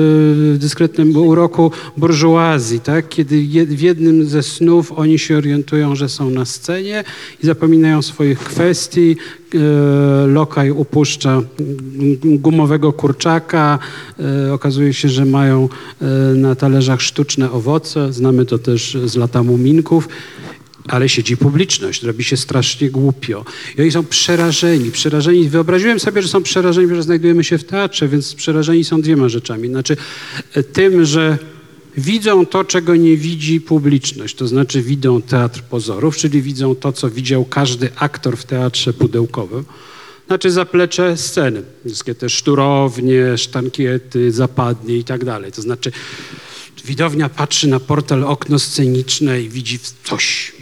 [0.53, 3.09] w dyskretnym uroku burżuazji, tak?
[3.09, 7.03] kiedy w jednym ze snów oni się orientują, że są na scenie
[7.43, 9.15] i zapominają swoich kwestii.
[9.55, 9.57] Y,
[10.27, 11.41] lokaj upuszcza
[12.23, 13.79] gumowego kurczaka.
[14.47, 15.69] Y, okazuje się, że mają
[16.35, 18.13] na talerzach sztuczne owoce.
[18.13, 20.07] Znamy to też z lata muminków.
[20.87, 23.45] Ale siedzi publiczność, robi się strasznie głupio.
[23.77, 25.49] I oni są przerażeni, przerażeni.
[25.49, 29.67] Wyobraziłem sobie, że są przerażeni, że znajdujemy się w teatrze, więc przerażeni są dwiema rzeczami.
[29.67, 29.97] Znaczy
[30.53, 31.37] e, tym, że
[31.97, 34.35] widzą to, czego nie widzi publiczność.
[34.35, 39.65] To znaczy widzą teatr pozorów, czyli widzą to, co widział każdy aktor w teatrze pudełkowym.
[40.27, 41.63] Znaczy zaplecze sceny.
[41.85, 45.51] Wszystkie te szturownie, sztankiety, zapadnie i tak dalej.
[45.51, 45.91] To znaczy
[46.85, 50.53] widownia patrzy na portal okno sceniczne i widzi coś,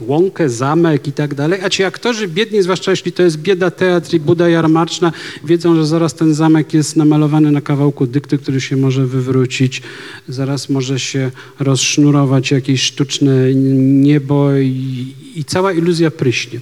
[0.00, 4.14] łąkę, zamek i tak dalej, a ci aktorzy biedni, zwłaszcza jeśli to jest bieda teatr
[4.14, 5.12] i buda jarmarczna,
[5.44, 9.82] wiedzą, że zaraz ten zamek jest namalowany na kawałku dykty, który się może wywrócić,
[10.28, 11.30] zaraz może się
[11.60, 16.60] rozsznurować jakieś sztuczne niebo i, i cała iluzja pryśnie.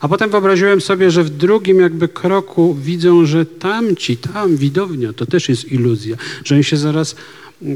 [0.00, 5.26] A potem wyobraziłem sobie, że w drugim jakby kroku widzą, że tamci, tam widownia, to
[5.26, 7.16] też jest iluzja, że oni się zaraz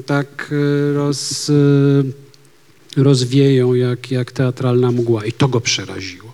[0.06, 2.23] tak e, roz, e,
[2.96, 6.32] rozwieją jak, jak teatralna mgła i to go przeraziło.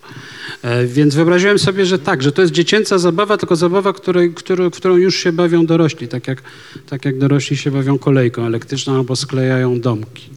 [0.62, 4.70] E, Więc wyobraziłem sobie, że tak, że to jest dziecięca zabawa, tylko zabawa, której, którą,
[4.70, 6.42] którą już się bawią dorośli, tak jak,
[6.88, 10.30] tak jak dorośli się bawią kolejką elektryczną albo sklejają domki.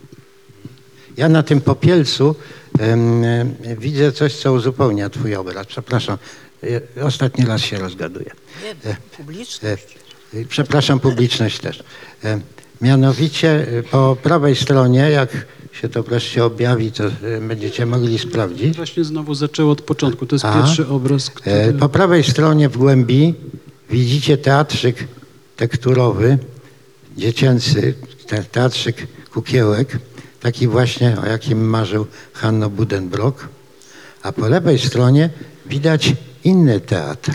[1.17, 2.35] Ja na tym popielcu
[2.79, 3.23] em,
[3.79, 5.67] widzę coś, co uzupełnia twój obraz.
[5.67, 6.17] Przepraszam,
[6.63, 8.31] e, ostatni raz się rozgaduję.
[8.85, 9.97] Nie, publiczność.
[10.33, 11.83] E, Przepraszam publiczność też.
[12.23, 12.39] E,
[12.81, 15.45] Mianowicie po prawej stronie, jak
[15.81, 17.11] się to wreszcie objawi, to y,
[17.47, 18.75] będziecie mogli sprawdzić.
[18.75, 20.25] Właśnie znowu zaczęło od początku.
[20.25, 21.55] To jest pierwszy obraz, który...
[21.55, 23.33] E, Po prawej stronie w głębi
[23.89, 25.07] widzicie teatrzyk
[25.57, 26.37] tekturowy,
[27.17, 27.93] dziecięcy
[28.27, 29.97] te, teatrzyk kukiełek,
[30.39, 33.47] taki właśnie, o jakim marzył Hanno Budenbrock.
[34.23, 35.29] A po lewej stronie
[35.65, 36.13] widać
[36.43, 37.31] inny teatr.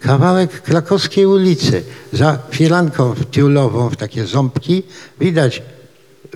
[0.00, 1.82] Kawałek krakowskiej ulicy.
[2.12, 4.82] Za firanką tiulową w takie ząbki
[5.20, 5.62] widać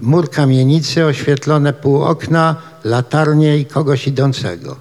[0.03, 4.77] mur kamienicy, oświetlone pół okna, latarnie i kogoś idącego.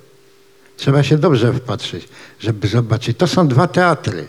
[0.78, 2.08] Trzeba się dobrze wpatrzyć,
[2.40, 3.18] żeby zobaczyć.
[3.18, 4.28] To są dwa teatry.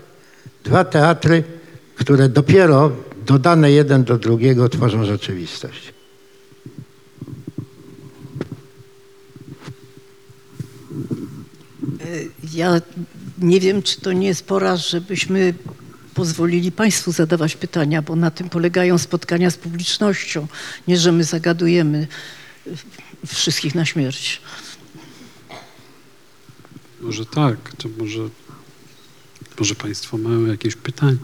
[0.65, 1.45] Dwa teatry,
[1.97, 2.93] które dopiero
[3.27, 5.93] dodane jeden do drugiego tworzą rzeczywistość.
[12.55, 12.81] Ja
[13.39, 15.55] nie wiem, czy to nie jest pora, żebyśmy
[16.15, 20.47] pozwolili Państwu zadawać pytania, bo na tym polegają spotkania z publicznością.
[20.89, 22.07] Nie, że my zagadujemy
[23.27, 24.41] wszystkich na śmierć.
[27.01, 28.29] Może tak, to może,
[29.59, 31.19] może Państwo mają jakieś pytania.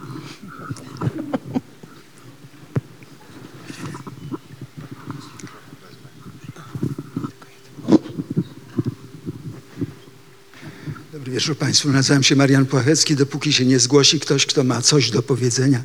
[11.47, 11.89] Wieczór Państwu.
[11.89, 13.15] Nazywam się Marian Płachecki.
[13.15, 15.83] Dopóki się nie zgłosi ktoś, kto ma coś do powiedzenia,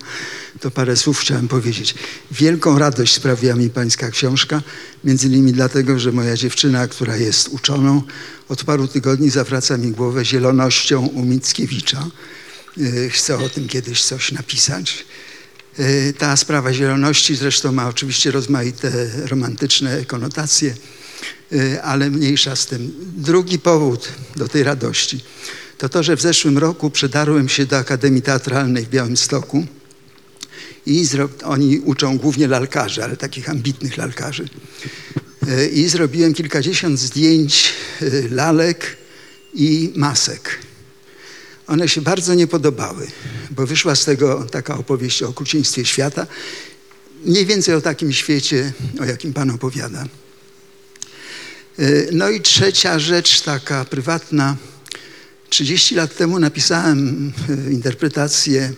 [0.61, 1.95] to parę słów chciałem powiedzieć.
[2.31, 4.63] Wielką radość sprawia mi Pańska książka,
[5.05, 8.03] między innymi dlatego, że moja dziewczyna, która jest uczoną,
[8.49, 12.07] od paru tygodni zawraca mi głowę zielonością u Mickiewicza.
[12.77, 15.05] Yy, Chcę o tym kiedyś coś napisać.
[15.79, 20.75] Yy, Ta sprawa zieloności zresztą ma oczywiście rozmaite romantyczne konotacje.
[21.53, 22.93] Y, ale mniejsza z tym.
[23.17, 25.21] Drugi powód do tej radości
[25.83, 29.67] to to, że w zeszłym roku przedarłem się do Akademii Teatralnej w Białymstoku
[30.87, 31.07] i
[31.45, 34.49] oni uczą głównie lalkarzy, ale takich ambitnych lalkarzy.
[35.49, 38.97] Y, I zrobiłem kilkadziesiąt zdjęć y, lalek
[39.55, 40.59] i masek.
[41.67, 43.07] One się bardzo nie podobały,
[43.51, 46.27] bo wyszła z tego taka opowieść o okrucieństwie świata,
[47.25, 50.05] mniej więcej o takim świecie, o jakim Pan opowiada.
[52.13, 54.57] No i trzecia rzecz, taka prywatna.
[55.49, 58.73] 30 lat temu napisałem e, interpretację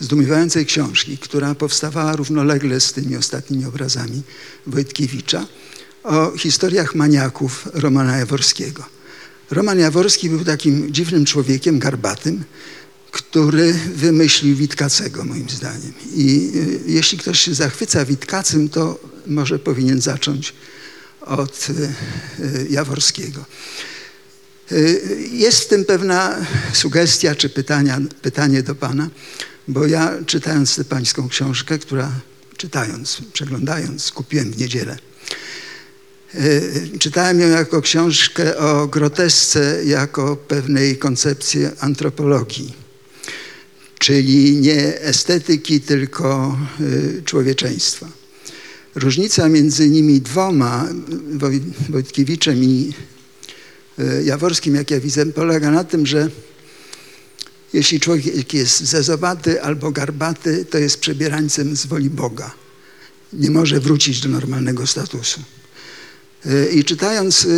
[0.00, 4.22] zdumiewającej książki, która powstawała równolegle z tymi ostatnimi obrazami
[4.66, 5.46] Wojtkiewicza
[6.02, 8.84] o historiach maniaków Romana Jaworskiego.
[9.50, 12.44] Roman Jaworski był takim dziwnym człowiekiem, garbatym,
[13.10, 15.92] który wymyślił Witkacego, moim zdaniem.
[16.14, 16.52] I
[16.86, 20.54] e, jeśli ktoś się zachwyca Witkacym, to może powinien zacząć
[21.26, 23.44] od e, Jaworskiego.
[24.72, 24.76] E,
[25.32, 29.10] Jest w tym pewna sugestia czy pytania, pytanie do Pana,
[29.68, 32.12] bo ja czytając tę Pańską książkę, która
[32.56, 34.96] czytając, przeglądając, kupiłem w niedzielę.
[36.34, 42.74] E, Czytałem ją jako książkę o grotesce, jako pewnej koncepcji antropologii,
[43.98, 46.58] czyli nie estetyki, tylko
[47.24, 48.21] człowieczeństwa.
[48.94, 50.88] Różnica między nimi dwoma,
[51.34, 52.92] Woj, Wojtkiewiczem i
[53.98, 56.30] e, Jaworskim, jak ja widzę, polega na tym, że
[57.72, 62.54] jeśli człowiek jest zezowaty albo garbaty, to jest przebierańcem z woli Boga.
[63.32, 65.40] Nie może wrócić do normalnego statusu.
[66.46, 67.48] E, I czytając e,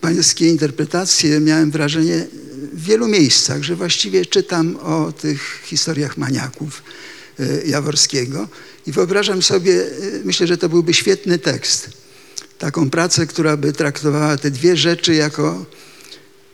[0.00, 2.26] pańskie interpretacje, miałem wrażenie
[2.72, 6.82] w wielu miejscach, że właściwie czytam o tych historiach maniaków
[7.66, 8.48] Jaworskiego.
[8.86, 11.90] I wyobrażam sobie, y, myślę, że to byłby świetny tekst.
[12.58, 15.66] Taką pracę, która by traktowała te dwie rzeczy jako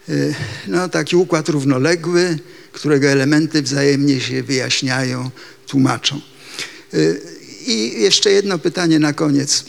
[0.09, 0.35] y,
[0.69, 2.39] no, taki układ równoległy,
[2.73, 5.31] którego elementy wzajemnie się wyjaśniają,
[5.67, 6.21] tłumaczą.
[6.95, 7.21] Y,
[7.67, 9.65] I jeszcze jedno pytanie na koniec.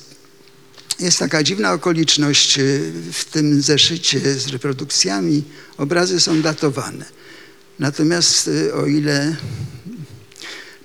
[0.99, 2.59] Jest taka dziwna okoliczność
[3.13, 5.43] w tym zeszycie z reprodukcjami.
[5.77, 7.05] Obrazy są datowane.
[7.79, 9.35] Natomiast o ile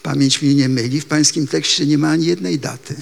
[0.08, 2.94] pamięć mnie nie myli, w pańskim tekście nie ma ani jednej daty.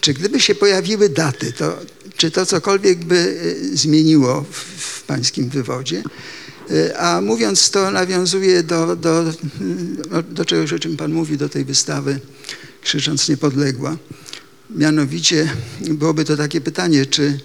[0.00, 1.78] Czy gdyby się pojawiły daty, to
[2.16, 3.16] czy to cokolwiek by
[3.72, 6.02] y, zmieniło w, w pańskim wywodzie?
[6.70, 11.48] Y, A mówiąc to, nawiązuje do, do, y, do czegoś, o czym Pan mówi, do
[11.48, 12.20] tej wystawy
[12.82, 13.96] Krzycząc Niepodległa.
[14.70, 17.40] Mianowicie byłoby to takie pytanie, czy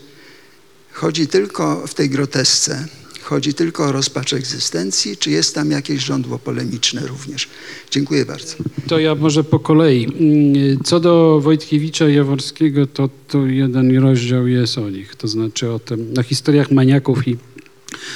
[0.91, 2.87] chodzi tylko w tej grotesce
[3.29, 7.47] Chodzi tylko o rozpacz egzystencji, czy jest tam jakieś żądło polemiczne również?
[7.91, 8.55] Dziękuję bardzo.
[8.87, 10.05] To ja może po kolei.
[10.05, 15.71] Mm, Co do Wojtkiewicza i Jaworskiego, to, to jeden rozdział jest o nich, to znaczy
[15.71, 17.37] o tym, na historiach maniaków i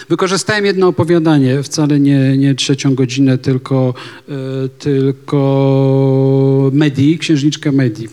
[0.10, 3.94] Wykorzystałem jedno opowiadanie, wcale nie, nie trzecią godzinę, tylko,
[4.30, 8.10] e, tylko Medii, księżniczkę Medii,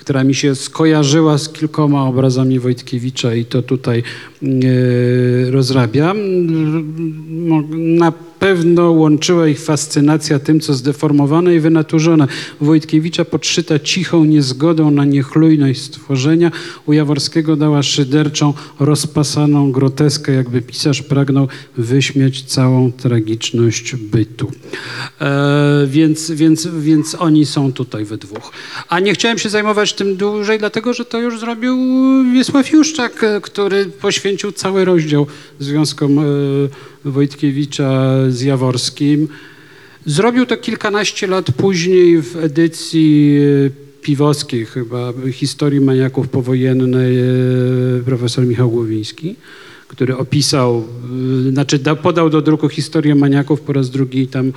[0.00, 4.02] która mi się skojarzyła z kilkoma obrazami Wojtkiewicza i to tutaj
[4.42, 4.46] e,
[5.50, 6.18] rozrabiam.
[7.98, 12.26] Na pewno łączyła ich fascynacja tym, co zdeformowane i wynaturzone.
[12.60, 16.50] Wojtkiewicza podszyta cichą niezgodą na niechlujność stworzenia,
[16.86, 24.52] u Jaworskiego dała szyderczą, rozpasaną groteskę, jakby pisarz pragnął wyśmiać całą tragiczność bytu.
[25.20, 28.52] E, więc, więc, więc oni są tutaj we dwóch.
[28.88, 31.76] A nie chciałem się zajmować tym dłużej, dlatego że to już zrobił
[32.34, 35.26] Wiesław Juszczak, e, który poświęcił cały rozdział
[35.58, 36.22] związkom e,
[37.04, 39.28] Wojtkiewicza z Jaworskim.
[40.06, 43.70] Zrobił to kilkanaście lat później w edycji e,
[44.02, 47.24] Piwowskiej chyba, historii maniaków powojennej e,
[48.04, 49.36] profesor Michał Głowiński,
[49.90, 50.84] który opisał,
[51.46, 54.52] y, znaczy da, podał do druku historię maniaków po raz drugi i tam y,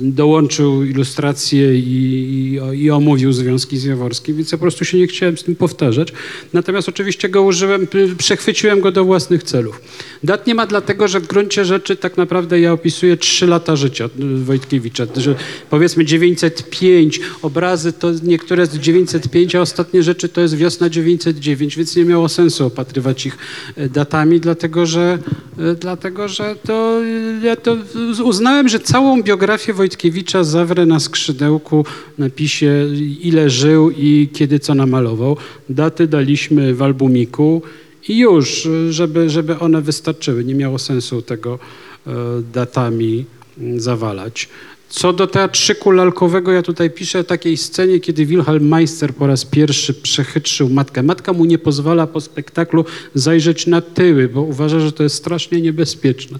[0.00, 5.06] dołączył ilustracje i, i, i omówił związki z Jaworskim, więc ja po prostu się nie
[5.06, 6.12] chciałem z tym powtarzać.
[6.52, 9.80] Natomiast oczywiście go użyłem, y, przechwyciłem go do własnych celów.
[10.24, 14.08] Dat nie ma dlatego, że w gruncie rzeczy tak naprawdę ja opisuję trzy lata życia
[14.44, 15.34] Wojtkiewicza, że
[15.70, 21.96] powiedzmy 905, obrazy to niektóre z 905, a ostatnie rzeczy to jest wiosna 909, więc
[21.96, 23.38] nie miało sensu opatrywać ich
[23.76, 23.88] e,
[24.40, 25.18] dlatego że,
[25.58, 27.00] e, dlatego, że to,
[27.42, 27.76] ja to
[28.24, 31.84] uznałem, że całą biografię Wojtkiewicza zawrę na skrzydełku
[32.18, 32.86] napisie
[33.20, 35.36] ile żył i kiedy co namalował.
[35.68, 37.62] Daty daliśmy w albumiku
[38.08, 40.44] i już, żeby, żeby one wystarczyły.
[40.44, 41.58] Nie miało sensu tego
[42.06, 42.12] e,
[42.52, 43.24] datami
[43.58, 44.48] mm, zawalać.
[44.96, 49.44] Co do teatrzyku lalkowego, ja tutaj piszę o takiej scenie, kiedy Wilhelm Meister po raz
[49.44, 51.02] pierwszy przechytrzył matkę.
[51.02, 52.84] Matka mu nie pozwala po spektaklu
[53.14, 56.38] zajrzeć na tyły, bo uważa, że to jest strasznie niebezpieczne.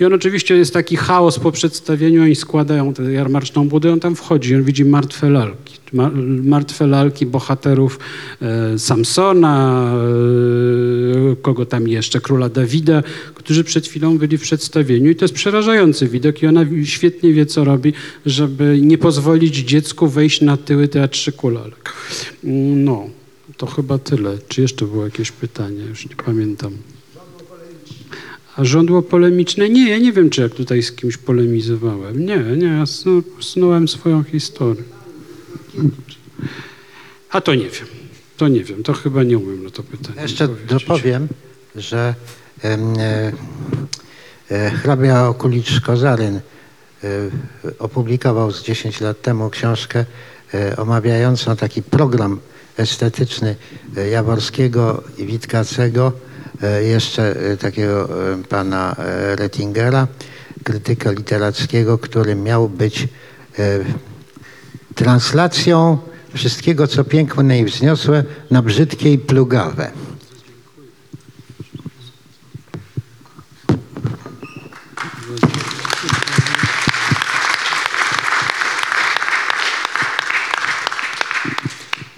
[0.00, 4.16] I on oczywiście jest taki chaos po przedstawieniu, oni składają tę jarmarczną budę, on tam
[4.16, 5.82] wchodzi, on widzi martwe lalki.
[5.92, 6.10] Ma,
[6.44, 7.98] martwe lalki bohaterów
[8.42, 9.86] e, Samsona,
[11.32, 13.02] e, kogo tam jeszcze, króla Dawida,
[13.34, 15.10] którzy przed chwilą byli w przedstawieniu.
[15.10, 17.92] I to jest przerażający widok i ona świetnie wie, co robi,
[18.26, 21.92] żeby nie pozwolić dziecku wejść na tyły teatrzyku lalek.
[22.44, 23.08] Mm, No,
[23.56, 24.38] to chyba tyle.
[24.48, 25.84] Czy jeszcze było jakieś pytanie?
[25.84, 26.72] Już nie pamiętam.
[28.56, 29.68] A żądło polemiczne?
[29.68, 32.26] Nie, ja nie wiem, czy jak tutaj z kimś polemizowałem.
[32.26, 34.82] Nie, nie, ja snu, snułem swoją historię.
[37.30, 37.86] A to nie wiem.
[38.36, 40.70] To nie wiem, to chyba nie umiem na to pytanie Jeszcze odpowiedzieć.
[40.70, 41.28] dopowiem,
[41.76, 42.14] że
[42.64, 42.78] e,
[44.50, 46.40] e, hrabia Okulicz-Kozaryn e,
[47.78, 50.04] opublikował z 10 lat temu książkę
[50.76, 52.40] omawiającą taki program
[52.76, 53.56] estetyczny
[54.10, 56.12] Jaworskiego i Witkacego,
[56.82, 60.06] jeszcze e, takiego e, pana e, Rettingera,
[60.64, 63.08] krytyka literackiego, który miał być
[63.58, 63.78] e,
[64.94, 65.98] translacją
[66.34, 69.90] wszystkiego, co piękne i wzniosłe, na brzydkie i plugawe.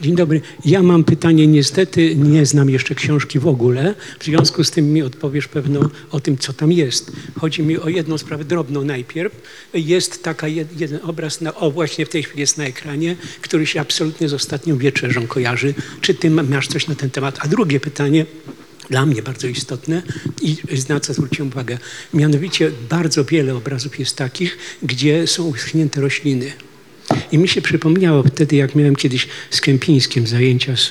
[0.04, 0.40] Dzień dobry.
[0.64, 1.46] Ja mam pytanie.
[1.46, 3.94] Niestety nie znam jeszcze książki w ogóle.
[4.18, 7.12] W związku z tym mi odpowiesz pewno o tym, co tam jest.
[7.38, 9.42] Chodzi mi o jedną sprawę drobną najpierw.
[9.74, 13.66] Jest taka jed, jeden obraz, na, o właśnie w tej chwili jest na ekranie, który
[13.66, 15.74] się absolutnie z ostatnią wieczerzą kojarzy.
[16.00, 17.38] Czy ty ma- masz coś na ten temat?
[17.40, 18.26] A drugie pytanie,
[18.90, 20.02] dla mnie bardzo istotne
[20.42, 20.56] i
[20.88, 21.78] na co zwróciłem uwagę.
[22.14, 26.52] Mianowicie bardzo wiele obrazów jest takich, gdzie są uschnięte rośliny.
[27.32, 30.90] I mi się przypomniało wtedy, jak miałem kiedyś z Kępińskim zajęcia z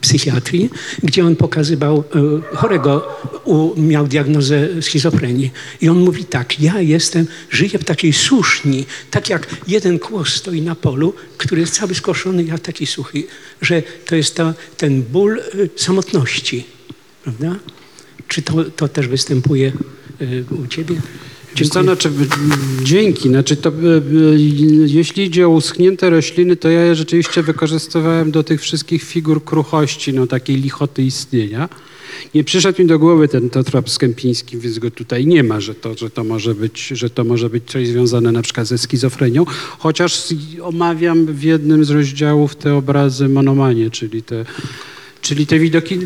[0.00, 0.70] psychiatrii,
[1.02, 2.04] gdzie on pokazywał
[2.52, 3.08] e, chorego,
[3.76, 5.50] miał diagnozę schizofrenii.
[5.80, 10.62] I on mówi tak, ja jestem, żyję w takiej suszni, tak jak jeden kłos stoi
[10.62, 13.22] na polu, który jest cały skoszony, ja taki suchy,
[13.60, 15.42] że to jest ta, ten ból e,
[15.76, 16.64] samotności,
[17.24, 17.56] prawda?
[18.28, 19.72] Czy to, to też występuje
[20.20, 20.94] e, u ciebie?
[21.56, 22.10] Wiesz co, znaczy,
[22.82, 23.28] dzięki.
[23.28, 24.02] Znaczy to, e, e,
[24.86, 30.12] jeśli idzie o uschnięte rośliny, to ja je rzeczywiście wykorzystywałem do tych wszystkich figur kruchości,
[30.12, 31.68] no takiej lichoty istnienia.
[32.34, 35.74] Nie przyszedł mi do głowy ten Totrap z Kępińskim, więc go tutaj nie ma, że
[35.74, 39.44] to, że to, może, być, że to może być coś związane na przykład ze schizofrenią,
[39.78, 40.22] chociaż
[40.62, 44.44] omawiam w jednym z rozdziałów te obrazy monomanie, czyli te
[45.22, 46.02] Czyli te widoki z,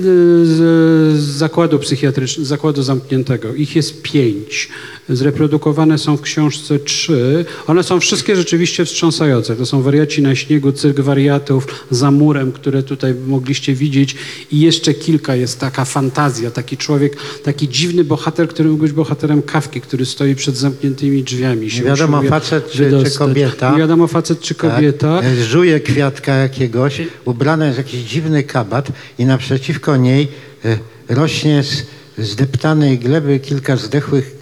[0.00, 3.54] z- z zakładu psychiatrycznego, zakładu zamkniętego.
[3.54, 4.68] Ich jest pięć.
[5.10, 7.44] Zreprodukowane są w książce trzy.
[7.66, 9.56] One są wszystkie rzeczywiście wstrząsające.
[9.56, 14.16] To są wariaci na śniegu, cyrk wariatów, za murem, które tutaj mogliście widzieć.
[14.52, 19.42] I jeszcze kilka jest taka fantazja, taki człowiek, taki dziwny bohater, który mógł być bohaterem
[19.42, 21.70] kawki, który stoi przed zamkniętymi drzwiami.
[21.70, 23.72] się Nie wiadomo, facet czy- czy kobieta.
[23.72, 25.20] Nie wiadomo, facet czy kobieta.
[25.20, 28.88] Tak, żuje kwiatka jakiegoś, ubrana jest w jakiś dziwny kabat
[29.18, 30.28] i naprzeciwko niej
[30.64, 31.84] e, rośnie z
[32.18, 34.39] zdeptanej gleby kilka zdechłych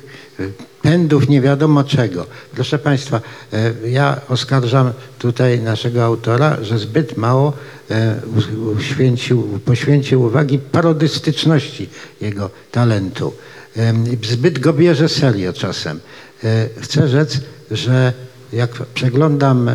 [0.83, 2.27] pędów nie wiadomo czego.
[2.55, 3.21] Proszę Państwa,
[3.53, 7.53] e, ja oskarżam tutaj naszego autora, że zbyt mało
[7.91, 8.21] e,
[8.77, 11.89] uświęcił, poświęcił uwagi parodystyczności
[12.21, 13.33] jego talentu.
[14.23, 16.01] Zbyt go bierze serio czasem.
[16.45, 18.13] E, Chcę rzec, że
[18.53, 19.71] jak przeglądam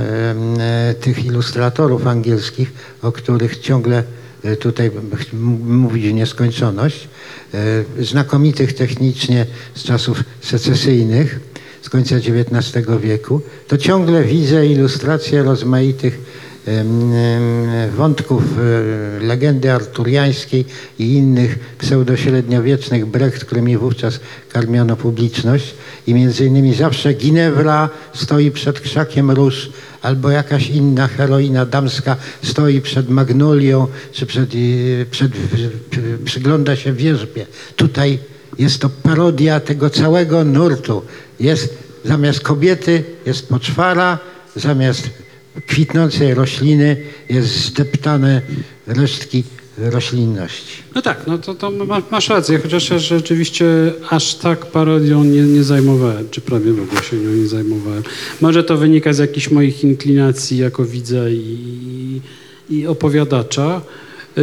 [1.01, 4.03] tych ilustratorów angielskich, o których ciągle
[4.59, 7.07] tutaj ch- m- mówić nieskończoność,
[7.53, 11.39] e, znakomitych technicznie z czasów secesyjnych,
[11.81, 16.19] z końca XIX wieku, to ciągle widzę ilustracje rozmaitych
[17.95, 20.65] wątków e, legendy arturiańskiej
[20.99, 24.19] i innych pseudośredniowiecznych Brecht, którymi wówczas
[24.51, 25.73] karmiono publiczność
[26.07, 29.69] i między innymi zawsze Ginewra stoi przed krzakiem róż
[30.01, 35.31] albo jakaś inna heroina damska stoi przed magnolią czy przed, e, przed,
[35.91, 37.45] przy- przygląda się wierzbie.
[37.75, 38.19] Tutaj
[38.59, 41.01] jest to parodia tego całego nurtu.
[41.39, 44.19] Jest zamiast kobiety jest poczwara,
[44.55, 45.09] zamiast
[45.67, 46.97] kwitnącej rośliny
[47.29, 48.41] jest zdeptane
[48.87, 49.43] resztki
[49.77, 50.83] roślinności.
[50.95, 53.65] No tak, no to, to ma- masz rację, chociaż ja rzeczywiście
[54.09, 58.03] aż tak parodią nie, nie zajmowałem, czy prawie w ogóle się nią nie zajmowałem.
[58.41, 62.21] Może to wynika z jakichś moich inklinacji jako widza i,
[62.69, 63.81] i opowiadacza.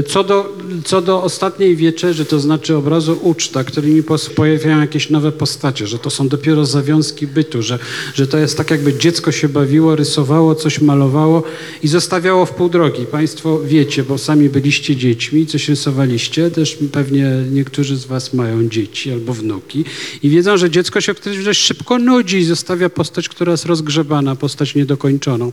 [0.09, 4.03] Co do, co do ostatniej wieczerzy, to znaczy obrazu uczta, którymi
[4.35, 7.79] pojawiają jakieś nowe postacie, że to są dopiero zawiązki bytu, że,
[8.15, 11.43] że to jest tak jakby dziecko się bawiło, rysowało, coś malowało
[11.83, 13.07] i zostawiało w pół drogi.
[13.07, 19.13] Państwo wiecie, bo sami byliście dziećmi, coś rysowaliście, też pewnie niektórzy z was mają dzieci
[19.13, 19.85] albo wnuki
[20.23, 21.15] i wiedzą, że dziecko się
[21.45, 25.53] dość szybko nudzi i zostawia postać, która jest rozgrzebana, postać niedokończoną.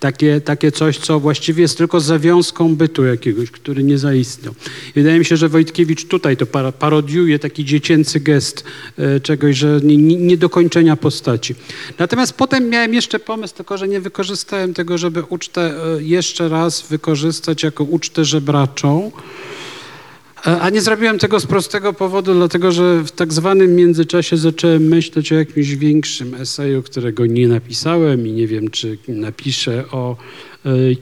[0.00, 4.54] Takie, takie coś, co właściwie jest tylko zawiązką bytu jakiegoś, który nie zaistniał.
[4.94, 6.46] Wydaje mi się, że Wojtkiewicz tutaj to
[6.78, 8.64] parodiuje taki dziecięcy gest
[8.98, 11.54] e, czegoś, że nie, nie, niedokończenia postaci.
[11.98, 15.60] Natomiast potem miałem jeszcze pomysł, tylko że nie wykorzystałem tego, żeby ucztę
[15.96, 19.12] e, jeszcze raz wykorzystać jako ucztę żebraczą.
[20.46, 24.82] E, A nie zrobiłem tego z prostego powodu, dlatego że w tak zwanym międzyczasie zacząłem
[24.82, 30.16] myśleć o jakimś większym eseju, którego nie napisałem i nie wiem, czy napiszę o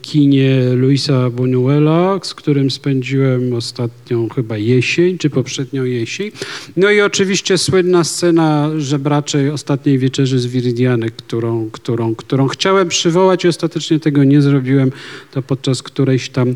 [0.03, 6.31] kinie Luisa Buñuela, z którym spędziłem ostatnią chyba jesień, czy poprzednią jesień.
[6.77, 13.45] No i oczywiście słynna scena żebraczej ostatniej wieczerzy z Viridianek, którą, którą, którą chciałem przywołać
[13.45, 14.93] i ostatecznie tego nie zrobiłem,
[15.33, 16.55] to podczas którejś tam e,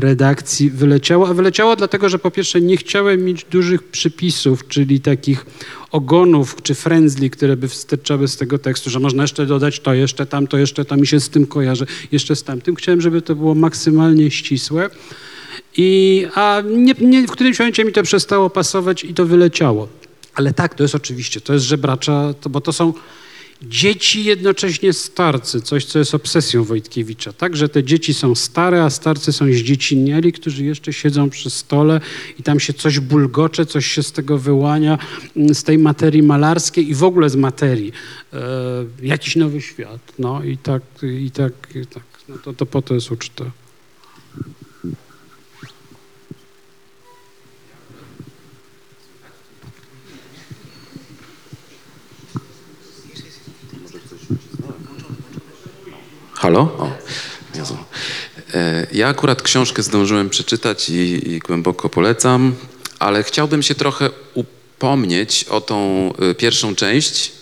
[0.00, 1.28] redakcji wyleciało.
[1.28, 5.46] A wyleciało dlatego, że po pierwsze nie chciałem mieć dużych przypisów, czyli takich
[5.94, 10.26] ogonów czy frędzli, które by wsteczały z tego tekstu, że można jeszcze dodać to, jeszcze
[10.26, 12.74] tam, to jeszcze tam mi się z tym kojarzy, jeszcze z tamtym.
[12.74, 14.90] Chciałem, żeby to było maksymalnie ścisłe.
[15.76, 19.88] I, a nie, nie, w którymś momencie mi to przestało pasować i to wyleciało.
[20.34, 22.92] Ale tak, to jest oczywiście, to jest żebracza, to, bo to są
[23.68, 27.32] dzieci jednocześnie starcy, coś, co jest obsesją Wojtkiewicza.
[27.32, 32.00] Tak, że te dzieci są stare, a starcy są zdzieciniali, którzy jeszcze siedzą przy stole
[32.38, 34.98] i tam się coś bulgocze, coś się z tego wyłania,
[35.36, 37.92] mm, z tej materii malarskiej i w ogóle z materii.
[38.32, 38.40] E,
[39.02, 40.00] jakiś nowy świat.
[40.18, 42.02] No i tak, i tak, i tak.
[42.28, 43.44] No to, to po to jest uczta.
[56.44, 56.60] Halo?
[56.60, 56.90] O,
[57.54, 57.76] Jezu.
[58.54, 62.54] E, Ja akurat książkę zdążyłem przeczytać i, i głęboko polecam,
[62.98, 67.32] ale chciałbym się trochę upomnieć o tą e, pierwszą część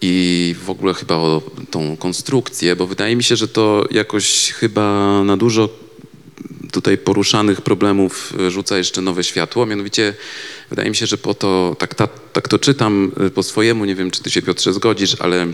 [0.00, 5.22] i w ogóle chyba o tą konstrukcję, bo wydaje mi się, że to jakoś chyba
[5.24, 5.68] na dużo
[6.72, 9.66] tutaj poruszanych problemów e, rzuca jeszcze nowe światło.
[9.66, 10.14] Mianowicie
[10.70, 14.10] wydaje mi się, że po to, tak, ta, tak to czytam po swojemu, nie wiem
[14.10, 15.46] czy ty się Piotrze zgodzisz, ale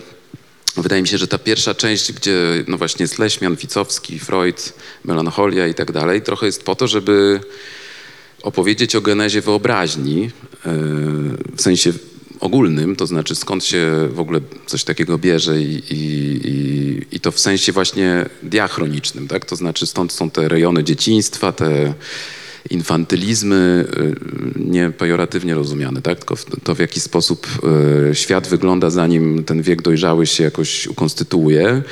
[0.76, 4.72] wydaje mi się, że ta pierwsza część, gdzie no właśnie jest Leśmian, Ficowski, Freud,
[5.04, 7.40] melancholia i tak dalej, trochę jest po to, żeby
[8.42, 10.30] opowiedzieć o genezie wyobraźni e,
[11.56, 11.92] w sensie
[12.40, 15.96] ogólnym, to znaczy skąd się w ogóle coś takiego bierze i, i,
[16.48, 19.44] i, i to w sensie właśnie diachronicznym, tak?
[19.44, 21.94] To znaczy stąd są te rejony dzieciństwa, te
[22.70, 24.14] infantylizmy, y,
[24.56, 26.18] nie pejoratywnie rozumiane, tak?
[26.18, 26.34] tylko
[26.64, 27.46] to w jaki sposób
[28.10, 31.82] y, świat wygląda, zanim ten wiek dojrzały się jakoś ukonstytuuje.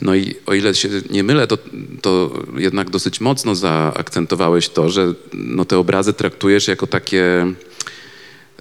[0.00, 1.58] No i o ile się nie mylę, to,
[2.02, 7.46] to jednak dosyć mocno zaakcentowałeś to, że no, te obrazy traktujesz jako takie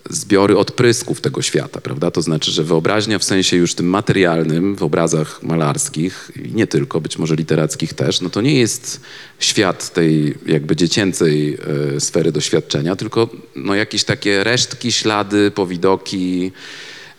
[0.10, 2.12] zbiory odprysków tego świata, prawda?
[2.12, 7.02] To znaczy, że wyobraźnia w sensie już tym materialnym, w obrazach malarskich i nie tylko,
[7.02, 9.02] być może literackich też, no to nie jest
[9.40, 11.58] świat tej jakby dziecięcej
[11.96, 16.52] e, sfery doświadczenia, tylko no jakieś takie resztki, ślady, powidoki,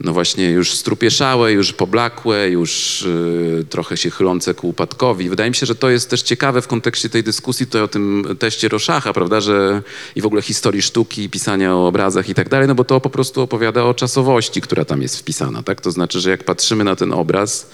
[0.00, 5.28] no właśnie już strupieszałe, już poblakłe, już y, trochę się chylące ku upadkowi.
[5.28, 8.24] Wydaje mi się, że to jest też ciekawe w kontekście tej dyskusji tutaj o tym
[8.38, 9.82] teście Roszacha, prawda, że
[10.16, 13.10] i w ogóle historii sztuki, pisania o obrazach i tak dalej, no bo to po
[13.10, 15.80] prostu opowiada o czasowości, która tam jest wpisana, tak?
[15.80, 17.70] To znaczy, że jak patrzymy na ten obraz,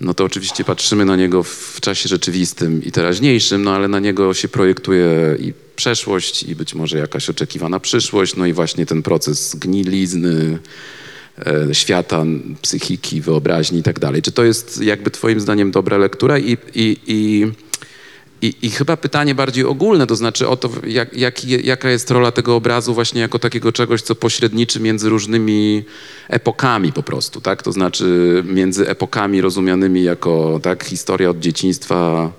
[0.00, 4.34] no to oczywiście patrzymy na niego w czasie rzeczywistym i teraźniejszym, no ale na niego
[4.34, 9.56] się projektuje i przeszłość i być może jakaś oczekiwana przyszłość, no i właśnie ten proces
[9.56, 10.58] gnilizny,
[11.72, 12.24] świata,
[12.62, 14.22] psychiki, wyobraźni i tak dalej.
[14.22, 17.46] Czy to jest jakby twoim zdaniem dobra lektura i, i, i,
[18.42, 22.32] i, i chyba pytanie bardziej ogólne, to znaczy o to, jak, jak, jaka jest rola
[22.32, 25.84] tego obrazu właśnie jako takiego czegoś, co pośredniczy między różnymi
[26.28, 27.62] epokami po prostu, tak?
[27.62, 32.32] To znaczy między epokami rozumianymi jako tak, historia od dzieciństwa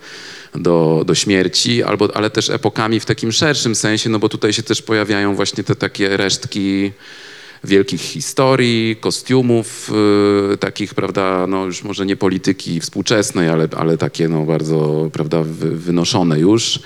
[0.56, 4.64] do, do śmierci, albo, ale też epokami w takim szerszym sensie, no bo tutaj się
[4.64, 6.92] też pojawiają właśnie te takie resztki
[7.64, 9.92] wielkich historii, kostiumów,
[10.54, 15.44] y, takich, prawda, no już może nie polityki współczesnej, ale, ale takie no bardzo, prawda,
[15.44, 16.80] wy, wynoszone już.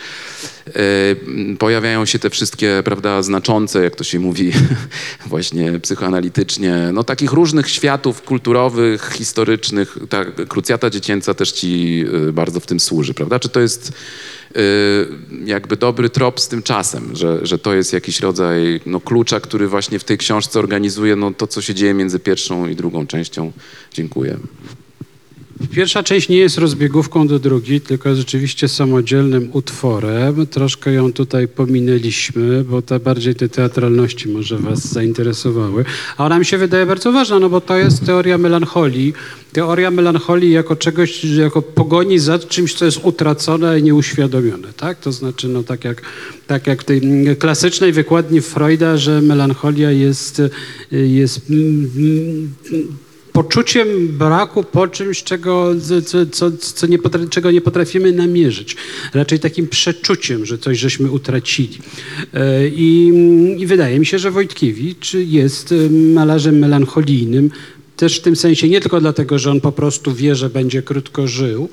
[0.67, 4.51] Y, pojawiają się te wszystkie, prawda, znaczące, jak to się mówi
[5.27, 9.97] właśnie psychoanalitycznie, no takich różnych światów kulturowych, historycznych.
[10.09, 13.39] Ta krucjata dziecięca też ci y, bardzo w tym służy, prawda?
[13.39, 13.91] Czy to jest
[14.57, 14.61] y,
[15.45, 19.67] jakby dobry trop z tym czasem, że, że to jest jakiś rodzaj no, klucza, który
[19.67, 23.51] właśnie w tej książce organizuje no, to, co się dzieje między pierwszą i drugą częścią.
[23.93, 24.37] Dziękuję.
[25.71, 30.47] Pierwsza część nie jest rozbiegówką do drugiej, tylko jest rzeczywiście samodzielnym utworem.
[30.47, 35.85] Troszkę ją tutaj pominęliśmy, bo te bardziej te teatralności może was zainteresowały.
[36.17, 39.13] A ona mi się wydaje bardzo ważna, no bo to jest teoria melancholii.
[39.51, 44.99] Teoria melancholii jako czegoś, jako pogoni za czymś, co jest utracone i nieuświadomione, tak?
[44.99, 46.01] To znaczy, no tak jak,
[46.47, 47.01] tak jak w tej
[47.39, 50.41] klasycznej wykładni Freuda, że melancholia jest,
[50.91, 51.41] jest
[53.35, 55.71] poczuciem braku po czymś, czego,
[56.05, 58.75] co, co, co nie potra- czego nie potrafimy namierzyć.
[59.13, 61.77] Raczej takim przeczuciem, że coś żeśmy utracili.
[62.33, 63.11] E, I,
[63.57, 67.49] I wydaje mi się, że Wojtkiewicz jest e, malarzem melancholijnym,
[67.97, 71.27] też w tym sensie nie tylko dlatego, że on po prostu wie, że będzie krótko
[71.27, 71.69] żył,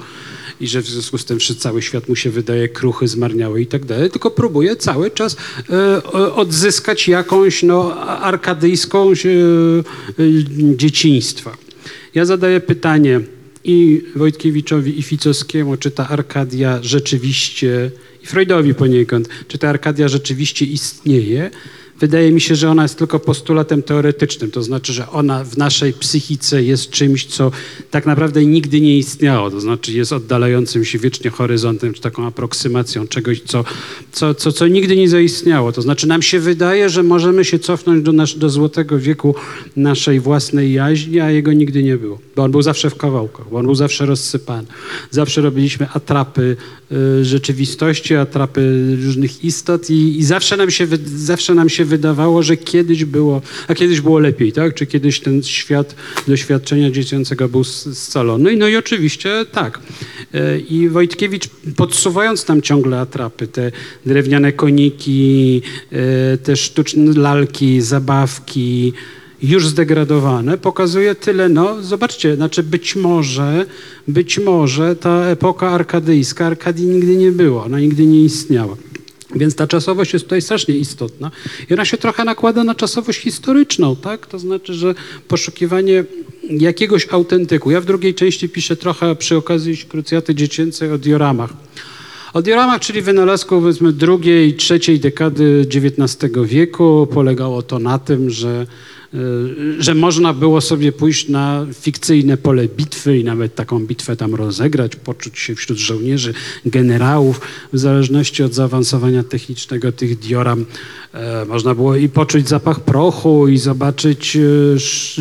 [0.63, 3.67] i że w związku z tym że cały świat mu się wydaje kruchy, zmarniały i
[3.67, 5.37] tak dalej, tylko próbuje cały czas
[5.71, 6.03] e,
[6.35, 9.15] odzyskać jakąś no, arkadyjską e, e,
[10.77, 11.57] dzieciństwa.
[12.15, 13.21] Ja zadaję pytanie
[13.65, 17.91] i Wojtkiewiczowi, i Ficowskiemu, czy ta Arkadia rzeczywiście,
[18.23, 21.51] i Freudowi poniekąd, czy ta Arkadia rzeczywiście istnieje,
[22.03, 25.93] Wydaje mi się, że ona jest tylko postulatem teoretycznym, to znaczy, że ona w naszej
[25.93, 27.51] psychice jest czymś, co
[27.91, 33.07] tak naprawdę nigdy nie istniało, to znaczy jest oddalającym się wiecznie horyzontem, czy taką aproksymacją
[33.07, 33.65] czegoś, co,
[34.13, 35.73] co, co, co nigdy nie zaistniało.
[35.73, 39.35] To znaczy nam się wydaje, że możemy się cofnąć do, nasz, do złotego wieku
[39.77, 43.59] naszej własnej jaźni, a jego nigdy nie było, bo on był zawsze w kawałkach, bo
[43.59, 44.67] on był zawsze rozsypany.
[45.11, 46.57] Zawsze robiliśmy atrapy
[46.93, 50.87] y, rzeczywistości, atrapy różnych istot i, i zawsze nam się,
[51.17, 54.75] zawsze nam się wydawało, że kiedyś było, a kiedyś było lepiej, tak?
[54.75, 55.95] Czy kiedyś ten świat
[56.29, 58.57] doświadczenia dziecięcego był scalony?
[58.57, 59.81] No i oczywiście tak.
[60.69, 63.73] I Wojtkiewicz podsuwając nam ciągle atrapy, te
[64.07, 65.63] drewniane koniki,
[66.43, 68.93] te sztuczne lalki, zabawki,
[69.43, 73.67] już zdegradowane, pokazuje tyle, no zobaczcie, znaczy być może,
[74.09, 78.77] być może ta epoka arkadyjska, Arkadii nigdy nie było, ona nigdy nie istniała.
[79.35, 81.31] Więc ta czasowość jest tutaj strasznie istotna.
[81.71, 84.27] I ona się trochę nakłada na czasowość historyczną, tak?
[84.27, 84.95] To znaczy, że
[85.29, 86.05] poszukiwanie
[86.51, 87.71] jakiegoś autentyku.
[87.71, 91.51] Ja w drugiej części piszę trochę przy okazji krucjaty dziecięcej o dioramach.
[92.33, 97.09] O dioramach, czyli wynalazku powiedzmy drugiej, trzeciej dekady XIX wieku.
[97.13, 98.67] Polegało to na tym, że
[99.79, 104.97] że można było sobie pójść na fikcyjne pole bitwy i nawet taką bitwę tam rozegrać,
[104.97, 106.35] poczuć się wśród żołnierzy,
[106.67, 107.41] generałów,
[107.73, 110.65] w zależności od zaawansowania technicznego tych dioram.
[111.13, 114.41] e, Można było i poczuć zapach prochu, i zobaczyć e,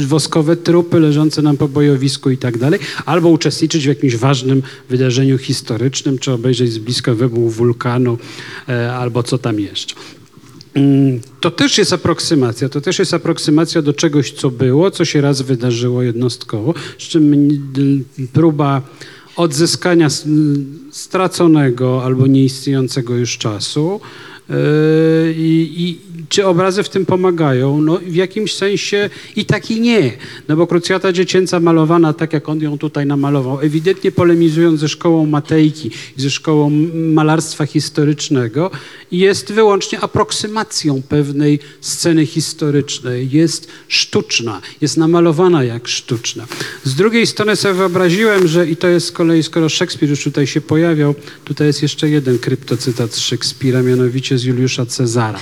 [0.08, 5.38] woskowe trupy leżące nam po bojowisku i tak dalej, albo uczestniczyć w jakimś ważnym wydarzeniu
[5.38, 8.18] historycznym, czy obejrzeć z bliska wybuch wulkanu,
[8.70, 9.96] e, albo co tam jeszcze.
[11.40, 12.70] To też jest aproksymacja.
[12.70, 17.50] To też jest aproksymacja do czegoś, co było, co się raz wydarzyło jednostkowo, z czym
[18.34, 18.82] próba
[19.36, 20.08] odzyskania
[20.92, 24.02] straconego albo nieistniejącego już czasu.
[24.50, 24.56] Yy,
[25.38, 26.00] I, I
[26.30, 27.82] czy obrazy w tym pomagają?
[27.82, 30.12] No w jakimś sensie i tak i nie.
[30.48, 35.26] No bo krucjata dziecięca malowana tak, jak on ją tutaj namalował, ewidentnie polemizując ze szkołą
[35.26, 38.72] Matejki i ze szkołą malarstwa historycznego,
[39.12, 43.32] jest wyłącznie aproksymacją pewnej sceny historycznej.
[43.32, 46.46] Jest sztuczna, jest namalowana jak sztuczna.
[46.84, 50.48] Z drugiej strony sobie wyobraziłem, że i to jest z kolei, skoro Szekspir już tutaj
[50.48, 51.16] się pojawiał,
[51.46, 55.40] tutaj jest jeszcze jeden kryptocytat z Szekspira, mianowicie z Juliusza Cezara.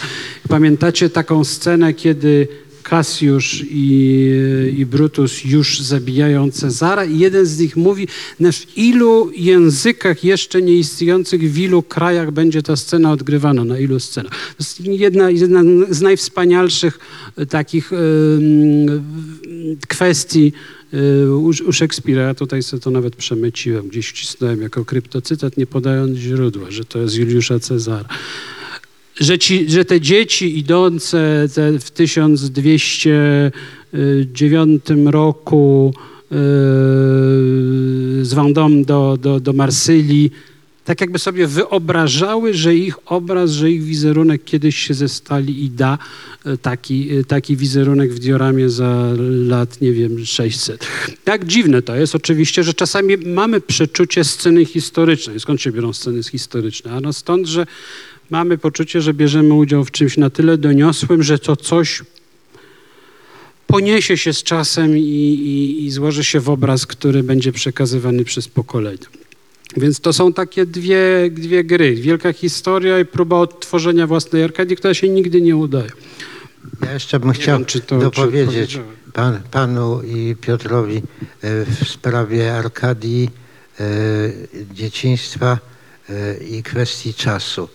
[0.69, 2.47] Pamiętacie taką scenę, kiedy
[2.83, 4.29] Cassiusz i,
[4.77, 8.07] i Brutus już zabijają Cezara i jeden z nich mówi,
[8.39, 13.99] "No w ilu językach jeszcze nieistniejących, w ilu krajach będzie ta scena odgrywana, na ilu
[13.99, 14.31] scenach.
[14.83, 16.99] Jedna, jedna z najwspanialszych
[17.37, 17.91] e, takich
[19.87, 20.53] kwestii
[21.29, 22.21] u, u Szekspira.
[22.21, 26.99] Ja tutaj sobie to nawet przemyciłem, gdzieś wcisnąłem jako kryptocytat, nie podając źródła, że to
[26.99, 28.09] jest Juliusza Cezara
[29.19, 35.93] że, ci, że te dzieci idące te w 1209 roku
[36.31, 36.37] yy,
[38.25, 40.31] z Vendôme do, do, do Marsylii,
[40.89, 45.69] tak jakby sobie wyobrażały, że ich obraz, że ich wizerunek kiedyś się ze stali i
[45.69, 45.97] da
[46.45, 49.13] e, taki, e, taki wizerunek w dioramie za
[49.47, 50.87] lat, nie wiem, 600.
[51.23, 55.39] Tak dziwne to jest oczywiście, że czasami mamy przeczucie sceny historycznej.
[55.39, 56.91] Skąd się biorą sceny historyczne?
[56.91, 57.65] Ano stąd, że
[58.29, 62.03] mamy poczucie, że bierzemy udział w czymś na tyle doniosłym, że to coś
[63.67, 68.47] poniesie się z czasem i, i, i złoży się w obraz, który będzie przekazywany przez
[68.47, 69.07] pokolenia.
[69.77, 71.95] Więc to są takie dwie, dwie gry.
[71.95, 75.89] Wielka historia i próba odtworzenia własnej Arkadii, która się nigdy nie udaje.
[76.85, 78.45] Ja jeszcze bym chciał wiem, czy to- czy dopowiedzieć
[78.75, 78.89] powiedziałem.
[79.13, 81.01] pan, panu i Piotrowi e,
[81.65, 83.29] w sprawie Arkadii,
[83.79, 83.85] e,
[84.73, 85.59] dzieciństwa
[86.09, 87.69] e, i kwestii czasu.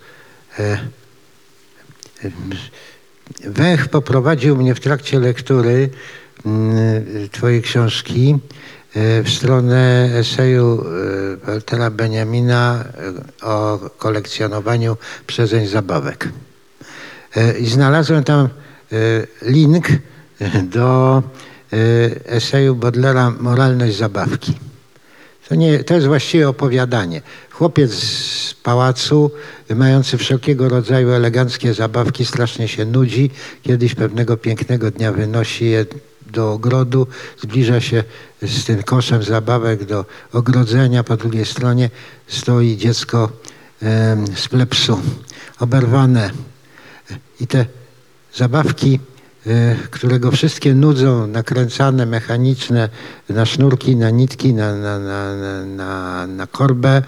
[0.59, 0.79] E,
[2.23, 2.31] e,
[3.45, 5.89] Węch poprowadził mnie w trakcie lektury
[6.45, 8.37] mm, twojej książki
[8.95, 10.83] e, w stronę eseju
[11.45, 12.85] Waltera Benjamina
[13.41, 16.29] o kolekcjonowaniu przezeń zabawek.
[17.59, 18.49] I znalazłem tam
[19.41, 19.87] link
[20.63, 21.23] do
[22.25, 24.53] eseju Bodlera Moralność zabawki.
[25.49, 27.21] To, nie, to jest właściwie opowiadanie.
[27.57, 29.31] Chłopiec z pałacu,
[29.75, 33.31] mający wszelkiego rodzaju eleganckie zabawki, strasznie się nudzi.
[33.63, 35.85] Kiedyś pewnego pięknego dnia wynosi je
[36.33, 37.07] do ogrodu,
[37.41, 38.03] zbliża się
[38.41, 41.03] z tym koszem zabawek do ogrodzenia.
[41.03, 41.89] Po drugiej stronie
[42.27, 43.29] stoi dziecko
[44.35, 44.99] z plepsu,
[45.59, 46.31] oberwane.
[47.39, 47.65] I te
[48.33, 48.99] zabawki,
[49.47, 52.89] e, które go wszystkie nudzą, nakręcane, mechaniczne,
[53.29, 54.99] na sznurki, na nitki, na, na,
[55.65, 57.01] na, na korbę,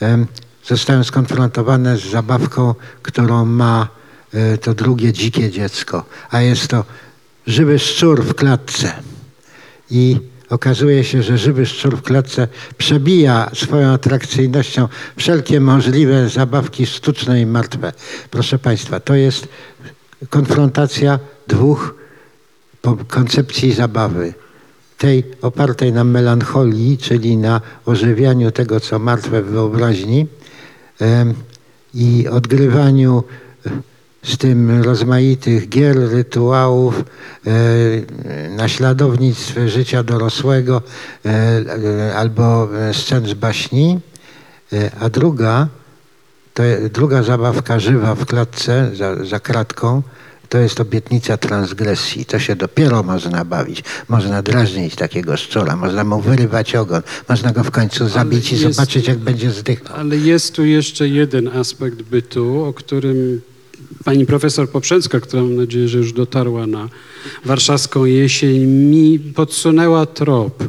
[0.00, 0.26] em,
[0.64, 3.88] zostają skonfrontowane z zabawką, którą ma
[4.34, 6.84] e, to drugie dzikie dziecko, a jest to
[7.46, 8.92] żywy szczur w klatce.
[9.90, 10.16] I
[10.50, 12.48] okazuje się, że żywy szczur w klatce
[12.78, 17.92] przebija swoją atrakcyjnością wszelkie możliwe zabawki sztuczne i martwe.
[18.30, 19.48] Proszę Państwa, to jest
[20.30, 21.18] konfrontacja
[21.48, 21.94] dwóch
[23.08, 24.34] koncepcji zabawy.
[24.98, 30.26] Tej opartej na melancholii, czyli na ożywianiu tego, co martwe w wyobraźni
[31.94, 33.24] i odgrywaniu
[33.66, 33.70] e,
[34.22, 37.04] z tym rozmaitych gier, rytuałów,
[37.46, 37.50] e,
[38.56, 40.82] naśladownictw życia dorosłego
[41.26, 44.00] e, albo scen z baśni,
[45.00, 45.68] a druga,
[46.54, 46.62] to
[46.92, 50.02] druga zabawka żywa w klatce za, za kratką,
[50.48, 52.24] to jest obietnica transgresji.
[52.24, 53.84] To się dopiero można bawić.
[54.08, 58.76] Można drażnić takiego szczura, można mu wyrywać ogon, można go w końcu zabić i jest-
[58.76, 59.96] zobaczyć, jak będzie zdychał.
[59.96, 63.40] Ale jest tu jeszcze jeden aspekt bytu, o którym
[64.04, 66.88] pani profesor Poprzęcka, która mam nadzieję, że już dotarła na
[67.44, 70.64] warszawską jesień, mi podsunęła trop.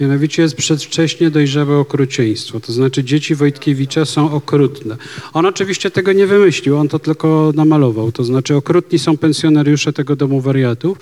[0.00, 2.60] Mianowicie jest przedwcześnie dojrzałe okrucieństwo.
[2.60, 4.96] To znaczy dzieci Wojtkiewicza są okrutne.
[5.32, 8.12] On oczywiście tego nie wymyślił, on to tylko namalował.
[8.12, 10.98] To znaczy okrutni są pensjonariusze tego domu wariatów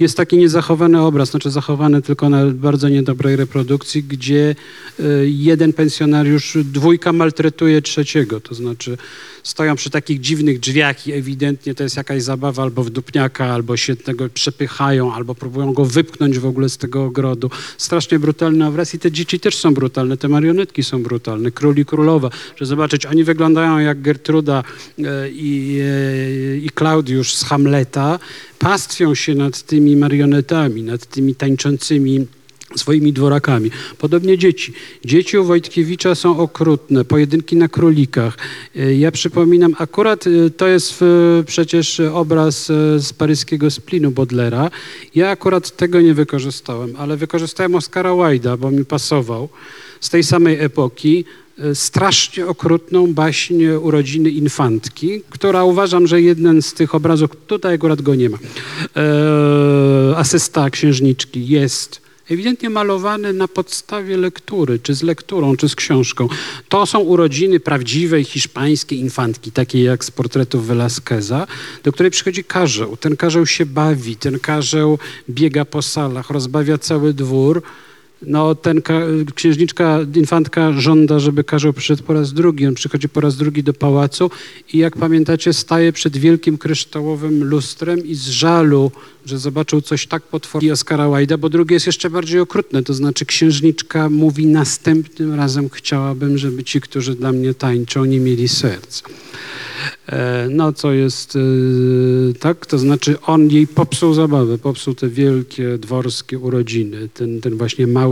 [0.00, 4.54] jest taki niezachowany obraz, znaczy zachowany tylko na bardzo niedobrej reprodukcji, gdzie
[5.00, 8.98] y, jeden pensjonariusz, dwójka maltretuje trzeciego, to znaczy
[9.42, 13.76] stoją przy takich dziwnych drzwiach i ewidentnie to jest jakaś zabawa albo w dupniaka, albo
[13.76, 17.50] się tego przepychają, albo próbują go wypchnąć w ogóle z tego ogrodu.
[17.78, 21.84] Strasznie brutalny obraz i te dzieci też są brutalne, te marionetki są brutalne, król i
[21.84, 24.62] królowa, że zobaczyć, oni wyglądają jak Gertruda
[24.98, 28.18] e, i, e, i Klaudiusz z Hamleta,
[28.58, 32.26] pastwią się nad tymi marionetami, nad tymi tańczącymi
[32.76, 33.70] swoimi dworakami.
[33.98, 34.72] Podobnie dzieci.
[35.04, 38.38] Dzieci u Wojtkiewicza są okrutne, pojedynki na królikach.
[38.76, 41.06] E, Ja przypominam, akurat e, to jest e,
[41.44, 42.66] przecież obraz
[42.98, 44.70] z paryskiego splinu Bodlera.
[45.14, 49.48] Ja akurat tego nie wykorzystałem, ale wykorzystałem Oscara Wilde'a, bo mi pasował
[50.00, 51.24] z tej samej epoki
[51.74, 58.14] strasznie okrutną baśń urodziny infantki, która uważam, że jeden z tych obrazów, tutaj akurat go
[58.14, 58.38] nie ma,
[58.96, 66.28] e, asysta księżniczki jest ewidentnie malowany na podstawie lektury, czy z lekturą, czy z książką.
[66.68, 71.46] To są urodziny prawdziwej hiszpańskiej infantki, takiej jak z portretów Velázqueza,
[71.84, 72.96] do której przychodzi karzeł.
[72.96, 74.98] Ten karzeł się bawi, ten karzeł
[75.30, 77.62] biega po salach, rozbawia cały dwór.
[78.22, 79.02] No, ten ka-
[79.34, 82.66] księżniczka, infantka żąda, żeby karzeł przyszedł po raz drugi.
[82.66, 84.30] On przychodzi po raz drugi do pałacu
[84.72, 88.90] i jak pamiętacie, staje przed wielkim kryształowym lustrem i z żalu,
[89.26, 92.82] że zobaczył coś tak potwornego Oscara Wilde'a, bo drugie jest jeszcze bardziej okrutne.
[92.82, 98.48] To znaczy księżniczka mówi następnym razem chciałabym, żeby ci, którzy dla mnie tańczą, nie mieli
[98.48, 99.02] serca.
[100.06, 101.40] E, No, co jest e,
[102.38, 107.86] tak, to znaczy on jej popsuł zabawę, popsuł te wielkie dworskie urodziny, ten, ten właśnie
[107.86, 108.05] mały,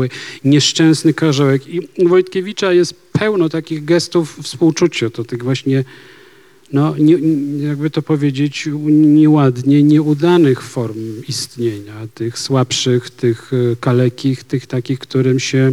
[0.45, 1.69] nieszczęsny karzełek.
[1.69, 5.85] I Wojtkiewicza jest pełno takich gestów współczucia, to tych właśnie,
[6.73, 7.19] no, nie,
[7.69, 15.41] jakby to powiedzieć nieładnie, nieudanych form istnienia, tych słabszych, tych e, kalekich, tych takich, którym
[15.41, 15.73] się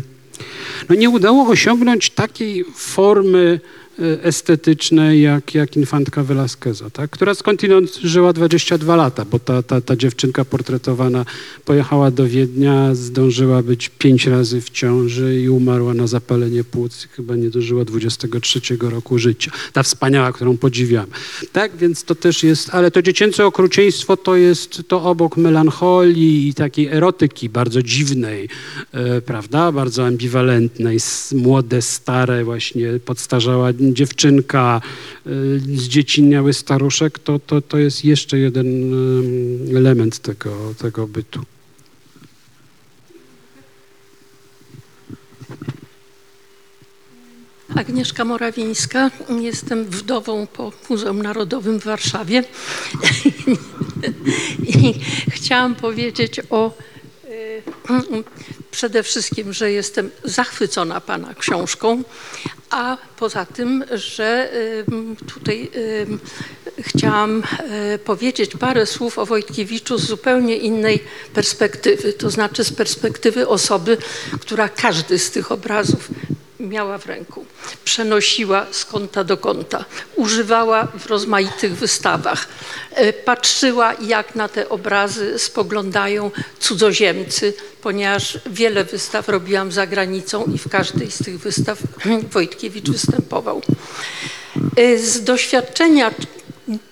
[0.90, 3.60] no nie udało osiągnąć takiej formy
[4.00, 7.10] e, estetycznej jak, jak infantka Velázqueza, tak?
[7.10, 11.26] która skądinąd żyła 22 lata, bo ta, ta, ta dziewczynka portretowana
[11.66, 17.36] pojechała do Wiednia, zdążyła być pięć razy w ciąży i umarła na zapalenie płuc, chyba
[17.36, 19.52] nie dożyła 23 roku życia.
[19.74, 21.12] Ta wspaniała, którą podziwiamy.
[21.52, 26.54] Tak, więc to też jest, ale to dziecięce okrucieństwo to jest to obok melancholii i
[26.54, 28.50] takiej erotyki bardzo dziwnej,
[28.92, 30.98] e, prawda, bardzo ambiwalentnej,
[31.36, 34.82] młode, stare, właśnie podstarzała dziewczynka,
[35.26, 35.30] e,
[35.60, 41.42] zdzieciniały staruszek, to, to, to jest jeszcze jeden em, element tego, tego bytu.
[47.76, 49.12] Agnieszka Morawińska.
[49.40, 52.44] Jestem wdową po Muzeum Narodowym w Warszawie.
[54.68, 54.94] I
[55.30, 56.72] chciałam powiedzieć o
[57.26, 57.62] y,
[58.72, 62.04] przede wszystkim, że jestem zachwycona Pana książką,
[62.72, 64.86] a poza tym, że y,
[65.34, 66.08] tutaj y,
[66.80, 67.44] chciałam
[67.96, 71.04] y, powiedzieć parę słów o Wojtkiewiczu z zupełnie innej
[71.34, 73.98] perspektywy, to znaczy z perspektywy osoby,
[74.42, 76.10] która każdy z tych obrazów
[76.62, 77.46] miała w ręku,
[77.84, 79.86] przenosiła z kąta do kąta,
[80.16, 82.48] używała w rozmaitych wystawach,
[82.92, 90.58] e, patrzyła jak na te obrazy spoglądają cudzoziemcy, ponieważ wiele wystaw robiłam za granicą i
[90.58, 91.80] w każdej z tych wystaw
[92.34, 93.62] Wojtkiewicz występował.
[94.78, 96.12] E, Z doświadczenia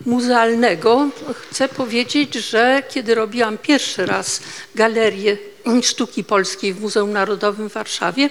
[0.05, 4.41] muzealnego chcę powiedzieć, że kiedy robiłam pierwszy raz
[4.75, 5.37] galerię
[5.81, 8.29] sztuki polskiej w Muzeum Narodowym w Warszawie,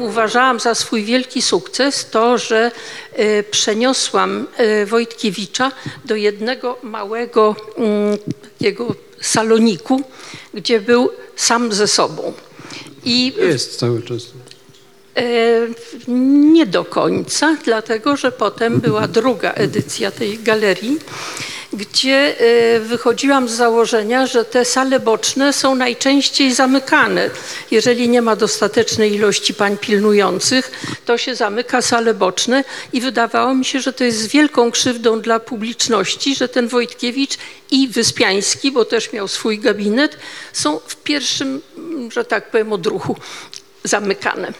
[0.00, 2.70] Uważałam za swój wielki sukces to, że
[3.18, 4.46] y, przeniosłam
[4.82, 5.72] y, Wojtkiewicza
[6.04, 10.02] do jednego małego mm, takiego saloniku,
[10.54, 12.32] gdzie był sam ze sobą.
[13.04, 14.22] I Jest cały czas.
[15.16, 15.22] E,
[16.08, 20.98] Nie do końca, dlatego że potem była druga edycja tej galerii,
[21.78, 27.30] gdzie e, wychodziłam z założenia, że te sale boczne są najczęściej zamykane.
[27.70, 30.70] Jeżeli nie ma dostatecznej ilości pań pilnujących,
[31.04, 35.40] to się zamyka sale boczne i wydawało mi się, że to jest wielką krzywdą dla
[35.40, 37.36] publiczności, że ten Wojtkiewicz
[37.70, 40.16] i Wyspiański, bo też miał swój gabinet,
[40.52, 41.62] są w pierwszym,
[42.12, 43.16] że tak powiem, odruchu
[43.84, 44.52] zamykane.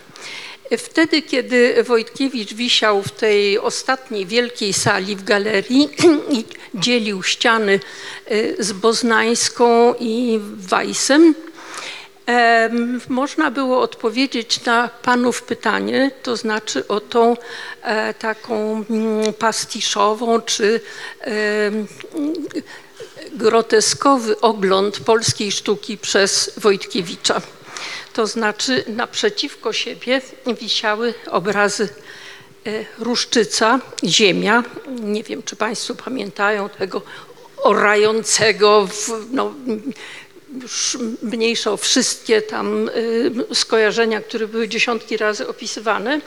[0.77, 5.89] Wtedy, kiedy Wojtkiewicz wisiał w tej ostatniej wielkiej sali w galerii
[6.39, 7.81] i dzielił ściany
[8.31, 11.35] y, z Boznańską i Weissem,
[12.27, 17.37] em, można było odpowiedzieć na panów pytanie, to znaczy o tą
[17.83, 20.81] e, taką mm, pastiszową czy
[23.33, 27.41] groteskowy ogląd polskiej sztuki przez Wojtkiewicza.
[28.19, 30.21] To znaczy naprzeciwko siebie
[30.61, 31.89] wisiały obrazy
[32.67, 34.65] e, Ruszczyca, Ziemia.
[34.89, 37.03] Nie wiem, czy Państwo pamiętają tego
[37.57, 39.55] orającego, w, no,
[41.23, 46.21] mniejsza o wszystkie tam y, skojarzenia, które były dziesiątki razy opisywane.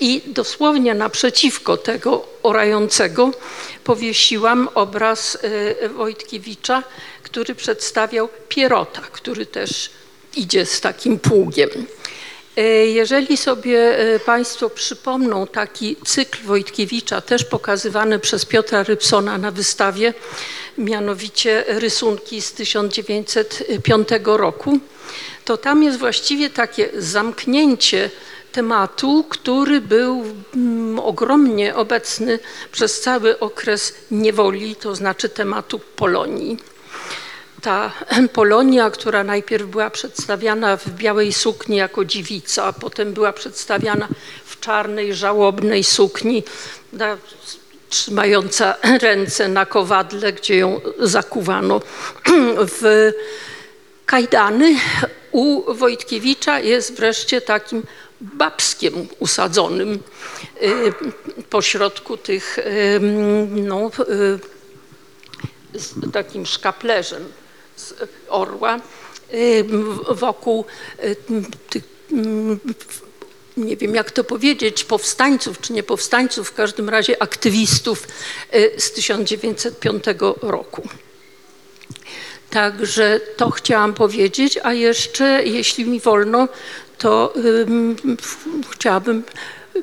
[0.00, 3.30] I dosłownie naprzeciwko tego orającego
[3.84, 5.38] powiesiłam obraz
[5.84, 6.82] y, Wojtkiewicza,
[7.22, 9.90] który przedstawiał Pierota, który też
[10.36, 11.70] idzie z takim pługiem.
[12.56, 19.50] E, Jeżeli sobie e, Państwo przypomną taki cykl Wojtkiewicza, też pokazywany przez Piotra Rybsona na
[19.50, 20.14] wystawie,
[20.78, 24.78] mianowicie rysunki z 1905 roku,
[25.44, 28.10] to tam jest właściwie takie zamknięcie
[28.52, 32.38] tematu, który był mm, ogromnie obecny
[32.72, 36.71] przez cały okres niewoli, to znaczy tematu Polonii
[37.62, 37.92] ta
[38.32, 44.08] Polonia, która najpierw była przedstawiana w białej sukni jako dziewica, a potem była przedstawiana
[44.44, 46.42] w czarnej, żałobnej sukni,
[47.88, 51.80] trzymająca ręce na kowadle, gdzie ją zakuwano
[52.80, 53.10] w
[54.06, 54.76] kajdany.
[55.32, 57.82] U Wojtkiewicza jest wreszcie takim
[58.20, 59.98] babskiem usadzonym
[60.62, 60.92] y,
[61.50, 63.00] pośrodku tych y,
[63.50, 63.90] no,
[65.74, 67.24] y, z takim szkaplerzem
[67.82, 67.94] z
[68.28, 68.80] orła
[69.34, 69.64] y,
[70.08, 70.64] wokół
[71.04, 71.16] y,
[71.70, 72.60] tych, mm,
[73.56, 78.08] nie wiem jak to powiedzieć, powstańców czy nie powstańców, w każdym razie aktywistów
[78.54, 80.04] y, z 1905
[80.42, 80.88] roku.
[82.50, 86.48] Także to chciałam powiedzieć, a jeszcze, jeśli mi wolno,
[86.98, 87.96] to ym,
[88.70, 89.22] chciałabym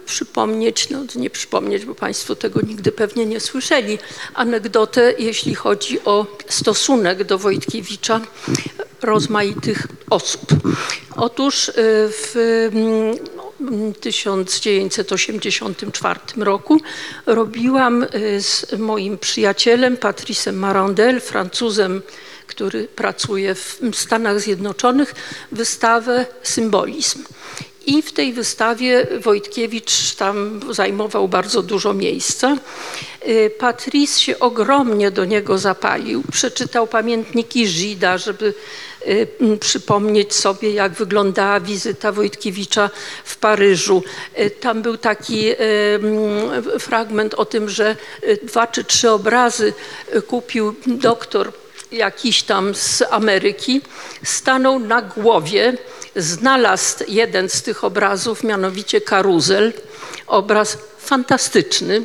[0.05, 3.97] przypomnieć, no nie przypomnieć, bo Państwo tego nigdy pewnie nie słyszeli,
[4.33, 8.21] anegdotę, jeśli chodzi o stosunek do Wojtkiewicza
[9.01, 10.53] rozmaitych osób.
[11.15, 11.73] Otóż y,
[12.11, 12.35] w
[12.73, 13.15] mm,
[13.93, 16.81] 1984 roku
[17.25, 18.07] robiłam y,
[18.41, 22.01] z moim przyjacielem Patricem Marandel, Francuzem,
[22.47, 25.15] który pracuje w Stanach Zjednoczonych,
[25.51, 27.23] wystawę Symbolizm.
[27.85, 32.57] I w tej wystawie Wojtkiewicz tam zajmował bardzo dużo miejsca.
[33.27, 36.23] Y, Patrice się ogromnie do niego zapalił.
[36.31, 38.53] Przeczytał pamiętniki Żida, żeby
[39.07, 39.27] y,
[39.59, 42.89] przypomnieć sobie, jak wyglądała wizyta Wojtkiewicza
[43.23, 44.03] w Paryżu.
[44.39, 45.49] Y, Tam był taki
[46.79, 47.95] fragment o tym, że
[48.43, 49.73] dwa czy trzy obrazy
[50.27, 51.51] kupił doktor
[51.91, 53.81] jakiś tam z Ameryki,
[54.23, 55.77] stanął na głowie,
[56.15, 59.73] znalazł jeden z tych obrazów, mianowicie karuzel,
[60.27, 62.01] obraz fantastyczny.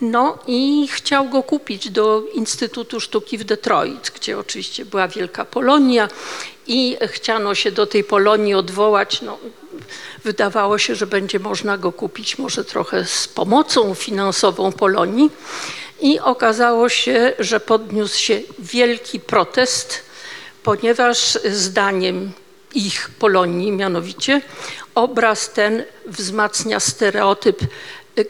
[0.00, 6.08] No i chciał go kupić do Instytutu Sztuki w Detroit, gdzie oczywiście była Wielka Polonia
[6.66, 9.22] i chciano się do tej Polonii odwołać.
[9.22, 9.38] No,
[10.24, 15.30] wydawało się, że będzie można go kupić może trochę z pomocą finansową Polonii.
[16.00, 20.02] I okazało się, że podniósł się wielki protest,
[20.62, 22.32] ponieważ zdaniem
[22.74, 24.42] ich Polonii mianowicie
[24.94, 27.60] obraz ten wzmacnia stereotyp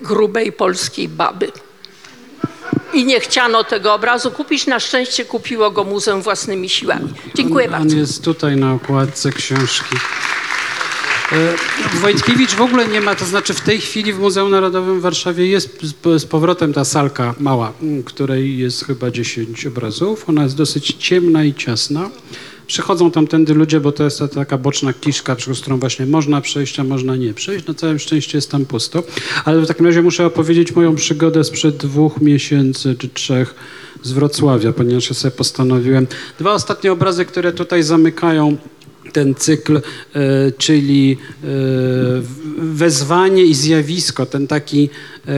[0.00, 1.52] grubej polskiej baby.
[2.92, 4.66] I nie chciano tego obrazu kupić.
[4.66, 7.14] Na szczęście kupiło go muzeum własnymi siłami.
[7.34, 7.94] Dziękuję on, bardzo.
[7.94, 9.96] On jest tutaj na okładce książki.
[11.32, 11.54] E,
[12.00, 15.46] Wojtkiewicz w ogóle nie ma, to znaczy w tej chwili w Muzeum Narodowym w Warszawie
[15.46, 15.78] jest
[16.16, 20.28] z, powrotem ta salka mała, m, której jest chyba 10 obrazów.
[20.28, 22.10] Ona jest dosyć ciemna i ciasna.
[22.66, 26.80] Przychodzą tamtędy ludzie, bo to jest ta taka boczna kiszka, przez którą właśnie można przejść,
[26.80, 27.66] a można nie przejść.
[27.66, 29.02] Na całe szczęście jest tam pusto.
[29.44, 33.54] Ale w takim razie muszę opowiedzieć moją przygodę sprzed dwóch miesięcy czy trzech
[34.02, 36.06] z Wrocławia, ponieważ ja sobie postanowiłem.
[36.38, 38.56] Dwa ostatnie obrazy, które tutaj zamykają
[39.12, 39.82] ten cykl, e,
[40.58, 41.46] czyli e,
[42.58, 44.90] wezwanie i zjawisko, ten taki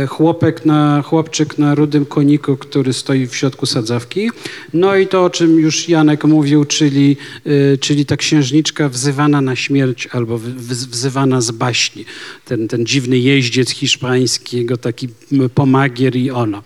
[0.09, 4.31] chłopek na, chłopczyk na rudym koniku, który stoi w środku sadzawki.
[4.75, 7.17] No i to, o czym już Janek mówił, czyli,
[7.47, 10.39] e, czyli ta księżniczka wzywana na śmierć albo
[10.91, 12.05] wzywana z baśni.
[12.45, 16.63] Ten, ten dziwny jeździec hiszpańskiego, taki m, pomagier i ono.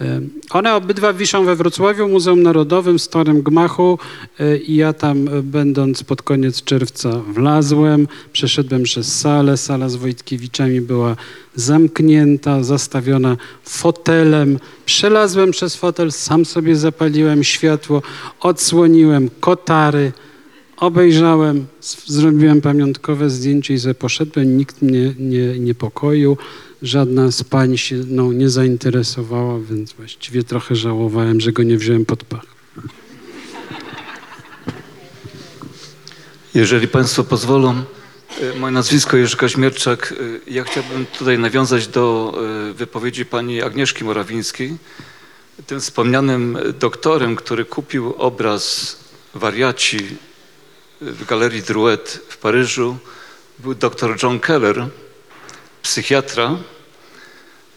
[0.00, 0.20] E,
[0.50, 3.98] One obydwa wiszą we Wrocławiu, Muzeum Narodowym, w Starym Gmachu
[4.40, 9.96] e, i ja tam e, będąc pod koniec czerwca wlazłem, przeszedłem przez salę, sala z
[9.96, 11.16] Wojtkiewiczami była
[11.56, 14.58] zamknięta, zastawiona fotelem.
[14.86, 18.02] Przelazłem przez fotel, sam sobie zapaliłem światło,
[18.40, 20.12] odsłoniłem kotary,
[20.76, 21.66] obejrzałem,
[22.06, 24.56] zrobiłem pamiątkowe zdjęcie i sobie poszedłem.
[24.56, 26.36] Nikt mnie nie niepokoił,
[26.82, 32.04] żadna z pań się no, nie zainteresowała, więc właściwie trochę żałowałem, że go nie wziąłem
[32.04, 32.46] pod pach.
[36.54, 37.74] Jeżeli Państwo pozwolą,
[38.56, 40.14] moje nazwisko Jerzy Kaźmierczak.
[40.46, 42.34] E, Ja chciałbym tutaj nawiązać do
[42.70, 44.76] e, wypowiedzi pani Agnieszki Morawińskiej.
[45.66, 48.96] Tym wspomnianym doktorem, który kupił obraz
[49.34, 49.98] wariaci
[51.00, 52.96] w Galerii Drouet w Paryżu,
[53.58, 54.88] był dr John Keller,
[55.82, 56.56] psychiatra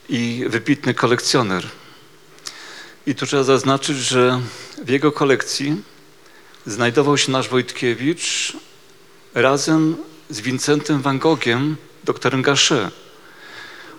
[0.10, 1.68] i wybitny kolekcjoner.
[3.08, 4.42] I tu trzeba zaznaczyć, że
[4.86, 5.76] w jego kolekcji
[6.66, 8.54] znajdował się nasz Wojtkiewicz
[9.34, 12.94] razem z Wincentem van Gogiem, doktorem Gachet,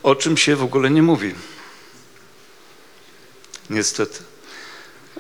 [0.03, 1.35] o czym się w ogóle nie mówi.
[3.71, 4.19] Niestety.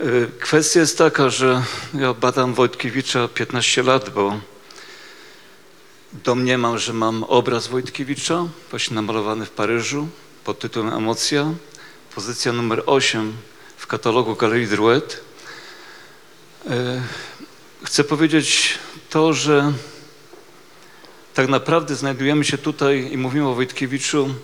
[0.00, 1.62] Y, Kwestia jest taka, że
[1.94, 4.40] ja badam Wojtkiewicza 15 lat, bo
[6.12, 10.08] domniemam, że mam obraz Wojtkiewicza, właśnie namalowany w Paryżu
[10.44, 11.52] pod tytułem Emocja,
[12.14, 13.32] pozycja numer 8
[13.76, 15.20] w katalogu Galerii Drouet.
[16.66, 16.70] Y,
[17.84, 18.78] Chcę powiedzieć
[19.10, 19.72] to, że
[21.34, 24.34] tak naprawdę znajdujemy się tutaj i mówimy o Wojtkiewiczu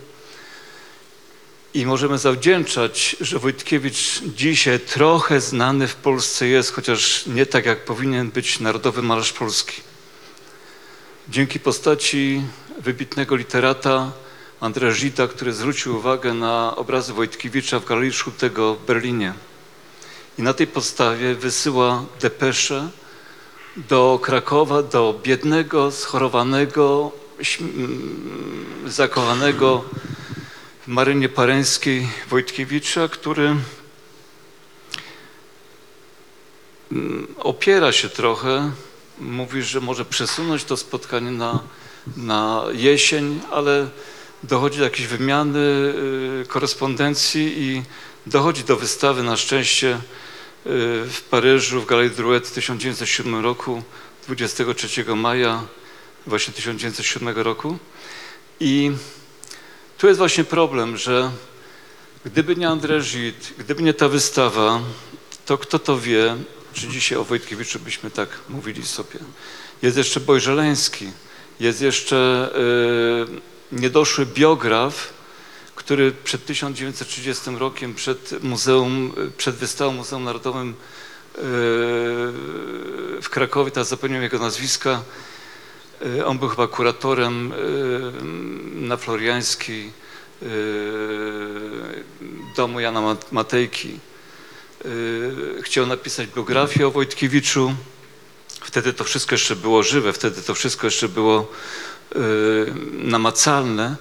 [1.75, 7.85] i możemy zawdzięczać, że Wojtkiewicz dzisiaj trochę znany w Polsce jest, chociaż nie tak jak
[7.85, 9.83] powinien być narodowy malarz polski.
[11.29, 12.43] Dzięki postaci
[12.79, 14.13] wybitnego literata
[14.61, 19.33] Andrea Gita, który zwrócił uwagę na obrazy Wojtkiewicza w Galerii Schutego w Berlinie.
[20.39, 22.89] I na tej podstawie wysyła depesze
[23.77, 27.13] do Krakowa, do biednego, schorowanego,
[28.87, 29.85] zakochanego
[30.87, 33.57] w Marynie Pareńskiej Wojtkiewicza, który
[36.93, 38.71] mm, opiera się trochę,
[39.19, 41.61] mówi, że może przesunąć to spotkanie na,
[42.17, 43.89] na jesień, ale
[44.43, 47.83] dochodzi do jakiejś wymiany y, korespondencji i
[48.27, 49.99] dochodzi do wystawy na szczęście
[50.69, 53.83] w Paryżu w Galerii Drouet w 1907 roku,
[54.27, 55.63] 23 maja
[56.27, 57.79] właśnie 1907 roku.
[58.61, 58.93] I
[59.99, 61.31] tu jest właśnie problem, że
[62.25, 64.81] gdyby nie Andrzej Żyd, gdyby nie ta wystawa,
[65.47, 66.37] to kto to wie,
[66.73, 69.19] czy dzisiaj o Wojtkiewiczu byśmy tak mówili sobie.
[69.83, 71.11] Jest jeszcze Bojżeleński,
[71.61, 72.51] jest jeszcze
[73.73, 75.13] y, niedoszły biograf,
[75.87, 80.75] który przed 1930 rokiem, przed muzeum, przed wystawą Muzeum Narodowym y,
[83.23, 85.03] w Krakowie, teraz zapomniałem jego nazwiska,
[86.07, 87.57] y, on był chyba kuratorem y,
[88.75, 89.93] na Floriańskiej
[92.57, 93.99] domu Jana Mat- Matejki.
[95.63, 97.75] Chciał napisać biografię o Wojtkiewiczu.
[98.61, 101.53] Wtedy to wszystko jeszcze było żywe, wtedy to wszystko jeszcze było
[102.93, 103.97] namacalne.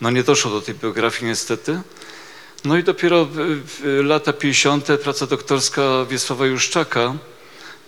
[0.00, 1.80] No nie doszło do tej biografii niestety.
[2.64, 3.28] No i dopiero
[4.02, 4.86] lata 50.
[5.02, 7.14] praca doktorska Wiesława Juszczaka,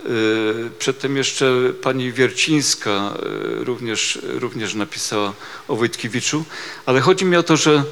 [0.06, 1.52] y, przedtem jeszcze
[1.82, 3.14] pani Wiercińska
[3.60, 5.32] y, również, również napisała
[5.68, 6.44] o Wojtkiewiczu,
[6.86, 7.84] ale chodzi mi o to, że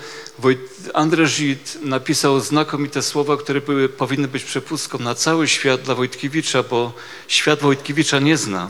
[0.94, 6.62] Andrzej Żyd napisał znakomite słowa, które były, powinny być przepustką na cały świat dla Wojtkiewicza,
[6.62, 6.92] bo
[7.28, 8.68] świat Wojtkiewicza nie zna,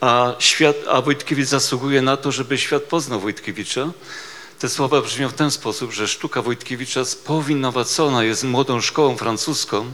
[0.00, 3.90] a, świat, a Wojtkiewicz zasługuje na to, żeby świat poznał Wojtkiewicza.
[4.60, 9.92] Te słowa brzmią w ten sposób, że sztuka Wojtkiewicza spowinowacona jest młodą szkołą francuską,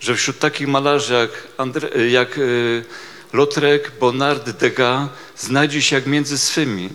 [0.00, 2.84] że wśród takich malarzy jak, André, jak y,
[3.32, 6.90] Lautrec, Bonnard, Degas znajdzie się jak między swymi.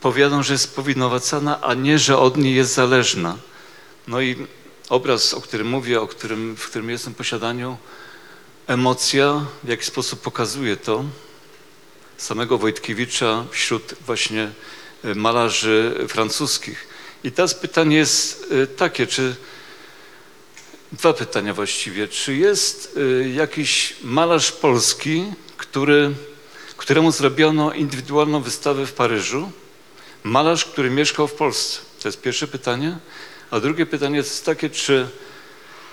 [0.00, 3.36] Powiadam, że jest powinowacana, a nie, że od niej jest zależna.
[4.08, 4.46] No i
[4.88, 7.76] obraz, o którym mówię, o którym, w którym jestem w posiadaniu,
[8.66, 11.04] emocja, w jaki sposób pokazuje to,
[12.16, 14.50] samego Wojtkiewicza wśród właśnie
[15.04, 16.88] malarzy francuskich.
[17.24, 19.36] I teraz pytanie jest y, takie, czy
[20.92, 22.08] dwa pytania właściwie.
[22.08, 25.24] Czy jest y, jakiś malarz polski,
[25.56, 26.14] który,
[26.76, 29.52] któremu zrobiono indywidualną wystawę w Paryżu?
[30.22, 31.80] Malarz, który mieszkał w Polsce.
[32.02, 32.98] To jest pierwsze pytanie.
[33.50, 35.08] A drugie pytanie jest takie, czy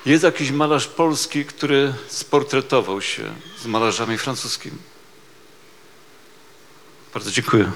[0.05, 4.77] jest jakiś malarz polski, który sportretował się z malarzami francuskimi?
[7.13, 7.71] Bardzo dziękuję.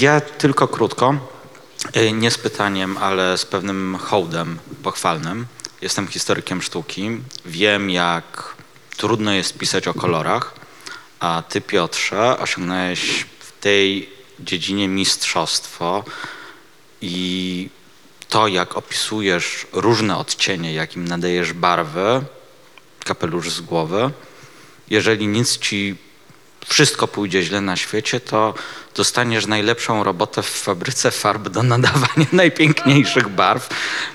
[0.00, 1.14] Ja tylko krótko,
[1.96, 5.46] y, nie z pytaniem, ale z pewnym hołdem pochwalnym.
[5.82, 7.10] Jestem historykiem sztuki.
[7.46, 8.54] Wiem, jak
[8.96, 10.54] trudno jest pisać o kolorach,
[11.20, 14.08] a ty, Piotrze, osiągnąłeś w tej
[14.40, 16.04] dziedzinie mistrzostwo
[17.02, 17.68] i
[18.28, 22.22] to, jak opisujesz różne odcienie, jakim nadajesz barwy,
[23.04, 24.10] kapelusz z głowy,
[24.90, 25.96] jeżeli nic ci
[26.66, 28.54] wszystko pójdzie źle na świecie, to
[28.94, 33.68] dostaniesz najlepszą robotę w fabryce farb do nadawania najpiękniejszych barw,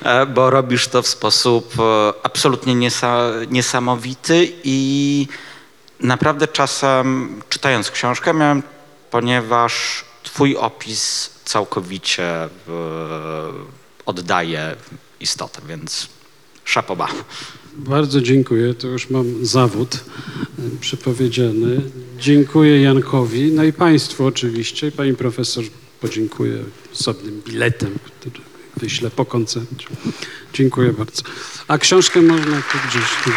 [0.03, 5.27] e, bo robisz to w sposób e, absolutnie niesa- niesamowity i
[5.99, 8.63] naprawdę czasem czytając książkę miałem,
[9.11, 12.49] ponieważ twój opis całkowicie e,
[14.05, 14.75] oddaje
[15.19, 16.07] istotę, więc
[16.63, 17.07] szapoba.
[17.77, 18.73] Bardzo dziękuję.
[18.73, 21.81] To już mam zawód e, przepowiedziany.
[22.19, 24.91] Dziękuję Jankowi, no i Państwu oczywiście.
[24.91, 25.63] Pani profesor
[26.01, 26.57] podziękuję
[26.93, 28.45] osobnym biletem, który
[28.77, 29.87] wyślę po koncercie.
[30.53, 31.23] Dziękuję bardzo.
[31.67, 33.35] A książkę można tu gdzieś.